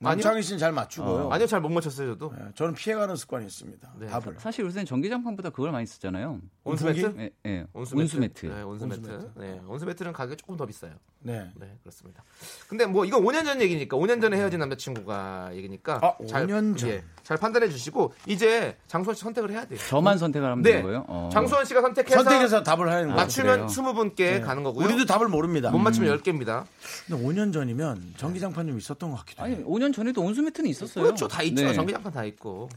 [0.00, 1.26] 남창희 씨는 잘 맞추고요.
[1.26, 1.32] 어.
[1.32, 2.32] 아니요 잘 못 맞췄어요 저도.
[2.38, 3.92] 예, 저는 피해가는 습관이 있습니다.
[3.98, 4.06] 네.
[4.06, 4.36] 답을.
[4.38, 6.38] 사실 요새는 전기장판보다 그걸 많이 쓰잖아요.
[6.64, 7.14] 온수매트?
[7.18, 7.66] 예, 예.
[7.72, 8.02] 온수매트.
[8.16, 8.46] 온수매트.
[8.46, 9.30] 네, 온수매트.
[9.36, 10.92] 네, 온수매트는 가격이 조금 더 비싸요.
[11.20, 11.50] 네.
[11.56, 12.22] 네, 그렇습니다.
[12.68, 16.90] 근데 뭐 이건 5년 전 얘기니까 5년 전에 헤어진 남자친구가 얘기니까 아, 잘, 5년 전.
[16.90, 19.78] 예, 잘 판단해 주시고 이제 장수원 씨 선택을 해야 돼요.
[19.88, 20.70] 저만 선택을 하면 네.
[20.70, 21.04] 되는 거예요?
[21.08, 21.28] 어.
[21.32, 23.16] 장수원 씨가 선택해서 선택해서 답을 하는 거죠.
[23.16, 23.66] 맞추면 그래요?
[23.66, 24.84] 20분께 가는 거고요.
[24.86, 25.70] 우리도 답을 모릅니다.
[25.70, 26.64] 못 맞추면 10개입니다.
[27.08, 29.64] 근데 5년 전이면 전기장판 좀 있었던 것 같기도 아니, 해요.
[29.66, 31.04] 5년 전에도 온수 매트는 있었어요.
[31.04, 31.28] 그렇죠.
[31.28, 31.64] 다 있죠.
[31.64, 31.74] 네.
[31.74, 32.68] 전기장판 다 있고.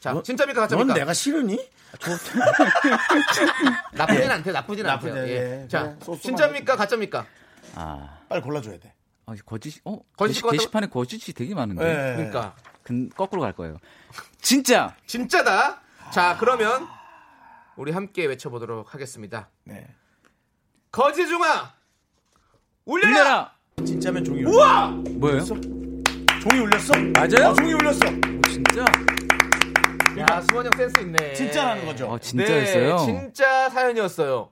[0.00, 0.94] 자, 너- 진짜입니까 넌 가짜입니까?
[0.94, 1.70] 내가 싫으니?
[3.92, 4.52] 나쁘진 않대.
[4.52, 5.12] 나쁘진 않대요.
[5.14, 5.62] 않- 예.
[5.64, 5.68] 예.
[5.68, 7.26] 자, 소스만 진짜입니까 가짜입니까?
[7.74, 8.92] 아, 빨리 골라줘야 돼.
[9.26, 9.98] 아, 거짓, 어?
[10.16, 11.82] 거짓 게시, 같다고- 게시판에 거짓이 되게 많은데.
[11.84, 12.16] 예.
[12.16, 13.78] 그러니까 근, 거꾸로 갈 거예요.
[14.40, 14.94] 진짜!
[15.06, 15.80] 진짜다.
[16.12, 16.86] 자, 그러면
[17.76, 19.48] 우리 함께 외쳐보도록 하겠습니다.
[19.64, 19.86] 네.
[20.92, 21.72] 거지중아
[22.84, 23.10] 울려라.
[23.10, 23.54] 울려라!
[23.86, 24.50] 진짜면 종이 울려.
[24.50, 24.86] 우와!
[24.90, 25.44] 뭐예요?
[26.44, 26.92] 종이 울렸어?
[27.14, 27.48] 맞아요?
[27.50, 28.00] 아, 종이 울렸어.
[28.50, 28.84] 진짜?
[30.18, 31.32] 야, 수원 형 센스 있네.
[31.32, 32.06] 진짜라는 거죠.
[32.06, 32.96] 어, 진짜였어요?
[32.98, 34.50] 네, 진짜 사연이었어요.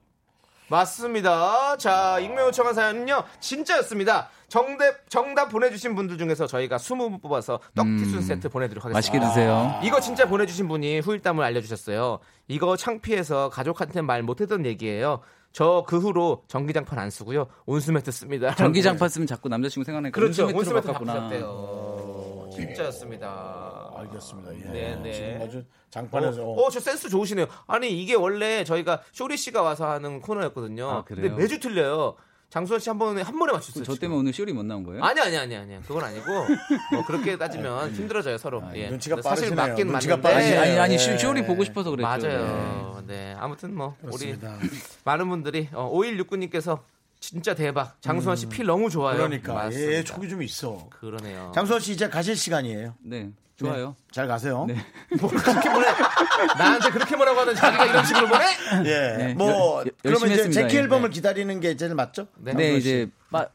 [0.68, 1.76] 맞습니다.
[1.76, 4.30] 자, 익명 요청한 사연은요, 진짜였습니다.
[4.48, 8.22] 정답 정답 보내주신 분들 중에서 저희가 20분 뽑아서 떡티순 음.
[8.22, 8.96] 세트 보내드리도록 하겠습니다.
[8.96, 9.78] 맛있게 드세요.
[9.82, 12.20] 이거 진짜 보내주신 분이 후일담을 알려주셨어요.
[12.48, 15.20] 이거 창피해서 가족한테 말 못했던 얘기예요.
[15.52, 17.46] 저 그 후로 전기장판 안 쓰고요.
[17.66, 18.54] 온수매트 씁니다.
[18.54, 20.46] 전기장판 쓰면 자꾸 남자친구 생각나니까 그렇죠.
[20.46, 20.92] 온수매트.
[20.92, 22.48] 바꾸셨대요.
[22.54, 23.90] 진짜였습니다.
[23.96, 24.54] 알겠습니다.
[24.54, 24.72] 예.
[24.72, 25.12] 네, 네.
[25.12, 27.46] 지금 아주 장판에서 어, 어, 저 센스 좋으시네요.
[27.66, 30.88] 아니 이게 원래 저희가 쇼리 씨가 와서 하는 코너였거든요.
[30.90, 31.28] 아, 그래요?
[31.28, 32.14] 근데 매주 틀려요.
[32.52, 33.82] 장수원 씨 한 번에 한 번에 맞췄어요.
[33.84, 33.94] 저.
[33.94, 35.02] 때문에 오늘 쇼리 못 나온 거예요?
[35.02, 36.26] 아니 아니 아니 아니 그건 아니고
[36.92, 38.62] 뭐 그렇게 따지면 힘들어져요 서로.
[38.74, 38.90] 예.
[38.90, 39.56] 눈치가 사실 빠르시네요.
[39.68, 40.60] 맞긴 눈치가 맞는데 빠르시네요.
[40.60, 40.98] 아니 아니 예.
[40.98, 42.06] 쇼- 쇼리 보고 싶어서 그랬죠.
[42.06, 43.02] 맞아요.
[43.06, 43.34] 네.
[43.38, 44.54] 아무튼 뭐 그렇습니다.
[44.60, 44.68] 우리
[45.04, 46.80] 많은 분들이 어, 5169님께서
[47.20, 47.96] 진짜 대박.
[48.02, 49.16] 장수원 씨 피 너무 좋아요.
[49.16, 49.92] 그러니까 맞습니다.
[49.92, 50.88] 예, 촉이 좀 있어.
[50.90, 51.52] 그러네요.
[51.54, 52.96] 장수원 씨 이제 가실 시간이에요.
[53.00, 53.30] 네.
[53.68, 53.96] 좋아요.
[54.10, 54.64] 잘 가세요.
[54.66, 54.76] 네.
[55.20, 55.86] 뭐 그렇게 보내
[56.58, 58.44] 나한테 그렇게 뭐라고 하는 자기가 이런 식으로 보내?
[58.90, 59.16] 예.
[59.16, 60.60] 네, 뭐 여- 여- 그러면 이제 했습니다.
[60.62, 60.80] 제키 예.
[60.80, 62.26] 앨범을 기다리는 게 제일 맞죠?
[62.38, 62.52] 네.
[62.54, 63.46] 네, 이제 빠,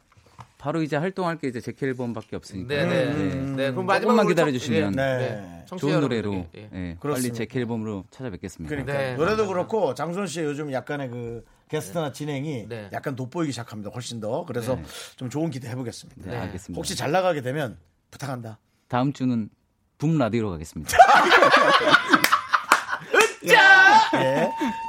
[0.58, 2.68] 바로 이제 활동할 게 이제 제키 앨범밖에 없으니까.
[2.68, 3.06] 네, 네.
[3.06, 3.36] 네.
[3.36, 3.72] 네.
[3.72, 5.64] 그럼 마지막으로 조금만 기다려 청- 주시면 네.
[5.68, 6.70] 청취자 좋은 노래로 예.
[6.74, 7.34] 예, 빨리.
[7.34, 8.70] 제키 앨범으로 찾아뵙겠습니다.
[8.70, 9.48] 그러니까 네, 노래도 감사합니다.
[9.54, 12.90] 그렇고 장수원 씨 요즘 약간의 그 게스트나 진행이 네.
[12.94, 13.92] 약간 돋보이기 시작합니다.
[13.94, 14.46] 훨씬 더.
[14.46, 14.84] 그래서 네.
[15.18, 16.32] 좀 좋은 기대 해보겠습니다.
[16.32, 16.78] 네, 알겠습니다.
[16.78, 17.78] 혹시 잘 나가게 되면
[18.10, 18.58] 부탁한다.
[18.88, 19.50] 다음 주는
[19.98, 20.96] 붐 라디오로 가겠습니다.
[23.46, 23.52] 예,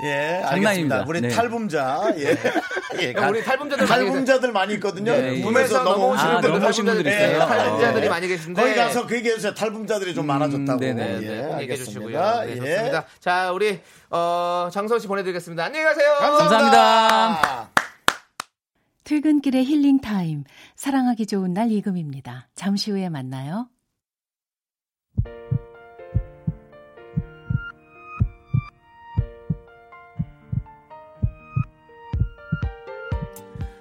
[0.05, 0.09] 예,
[0.45, 0.49] 알겠습니다.
[0.51, 1.05] 장난입니다.
[1.07, 1.29] 우리 네.
[1.29, 3.43] 탈붐자, 예, 예, 그러니까 우리
[3.87, 3.87] 계세요.
[3.87, 5.13] 탈붐자들 많이 있거든요.
[5.13, 7.35] 네, 붐에서 넘어오시는 아, 분들, 넘어오신 분들 탈붐자들이- 있어요?
[7.35, 8.11] 예, 탈북자들이 어.
[8.11, 9.55] 많이 계신데 거기 가서 그 얘기해 주세요.
[9.55, 10.81] 탈붐자들이 좀 많아졌다고.
[10.81, 11.05] 네네.
[11.21, 11.77] 네, 예, 네, 꼭 얘기해.
[11.77, 12.21] 주시고요.
[12.47, 12.57] 네, 예.
[12.57, 13.05] 좋습니다.
[13.21, 13.81] 자, 우리
[14.11, 15.65] 어, 장선 씨 보내드리겠습니다.
[15.65, 16.15] 안녕히 가세요.
[16.19, 17.71] 감사합니다.
[19.05, 20.45] 퇴근길의 힐링 타임.
[20.75, 22.49] 사랑하기 좋은 날 이금입니다.
[22.57, 23.69] 잠시 후에 만나요.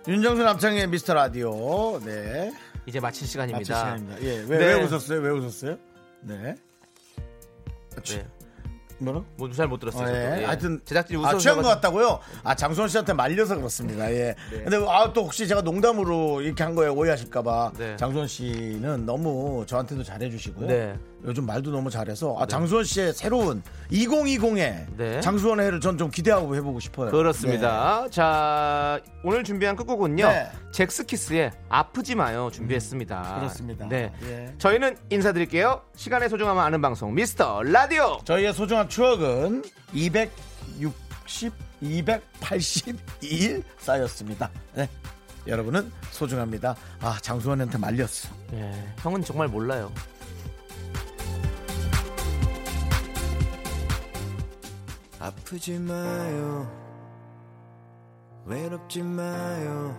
[0.07, 1.99] 윤정수 남창의 미스터 라디오.
[2.03, 2.53] 네.
[2.85, 3.59] 이제 마칠 시간입니다.
[3.59, 4.21] 마칠 시간입니다.
[4.23, 4.37] 예.
[4.47, 4.65] 왜, 네.
[4.67, 5.19] 왜 웃었어요?
[5.19, 5.77] 왜 웃었어요?
[6.21, 6.55] 네.
[8.05, 8.25] 네.
[8.99, 9.21] 뭐라?
[9.35, 10.07] 뭐 잘못 들었어요.
[10.07, 10.41] 어, 예.
[10.41, 10.45] 예.
[10.45, 12.19] 하여튼 제작진이 아, 웃어서 취한 것 같다고요?
[12.43, 14.09] 아 장수원 씨한테 말려서 그렇습니다.
[14.11, 14.33] 예.
[14.51, 14.63] 네.
[14.63, 17.95] 근데 아 또 혹시 제가 농담으로 이렇게 한 거에 오해하실까봐 네.
[17.97, 20.67] 장수원 씨는 너무 저한테도 잘해주시고요.
[20.67, 20.97] 네.
[21.26, 23.61] 요즘 말도 너무 잘해서 아, 장수원 씨의 새로운
[23.91, 25.20] 2020의 네.
[25.22, 27.09] 장수원의 해를 전 좀 기대하고 해보고 싶어요.
[27.09, 28.07] 그렇습니다.
[28.11, 30.28] 자, 오늘 준비한 끝곡은요.
[30.28, 30.47] 네.
[30.72, 33.36] 잭스키스의 아프지 마요 준비했습니다.
[33.39, 33.88] 그렇습니다.
[33.89, 34.13] 네.
[34.26, 34.53] 예.
[34.59, 35.82] 저희는 인사드릴게요.
[35.95, 38.20] 시간의 소중함을 아는 방송 미스터 라디오.
[38.26, 39.63] 저희의 소중한 추억은
[39.93, 41.51] 260,
[41.82, 44.49] 282일 쌓였습니다.
[44.76, 44.88] 네.
[45.47, 46.76] 여러분은 소중합니다.
[47.01, 48.30] 아, 장수원한테 말렸어.
[48.53, 49.91] 예, 형은 정말 몰라요.
[55.20, 56.72] 아프지 마요.
[58.45, 59.95] 외롭지 마요.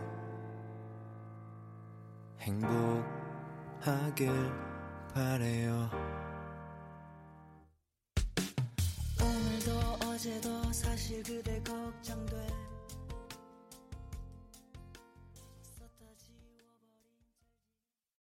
[2.41, 4.31] 행복하길
[5.13, 5.91] 바래요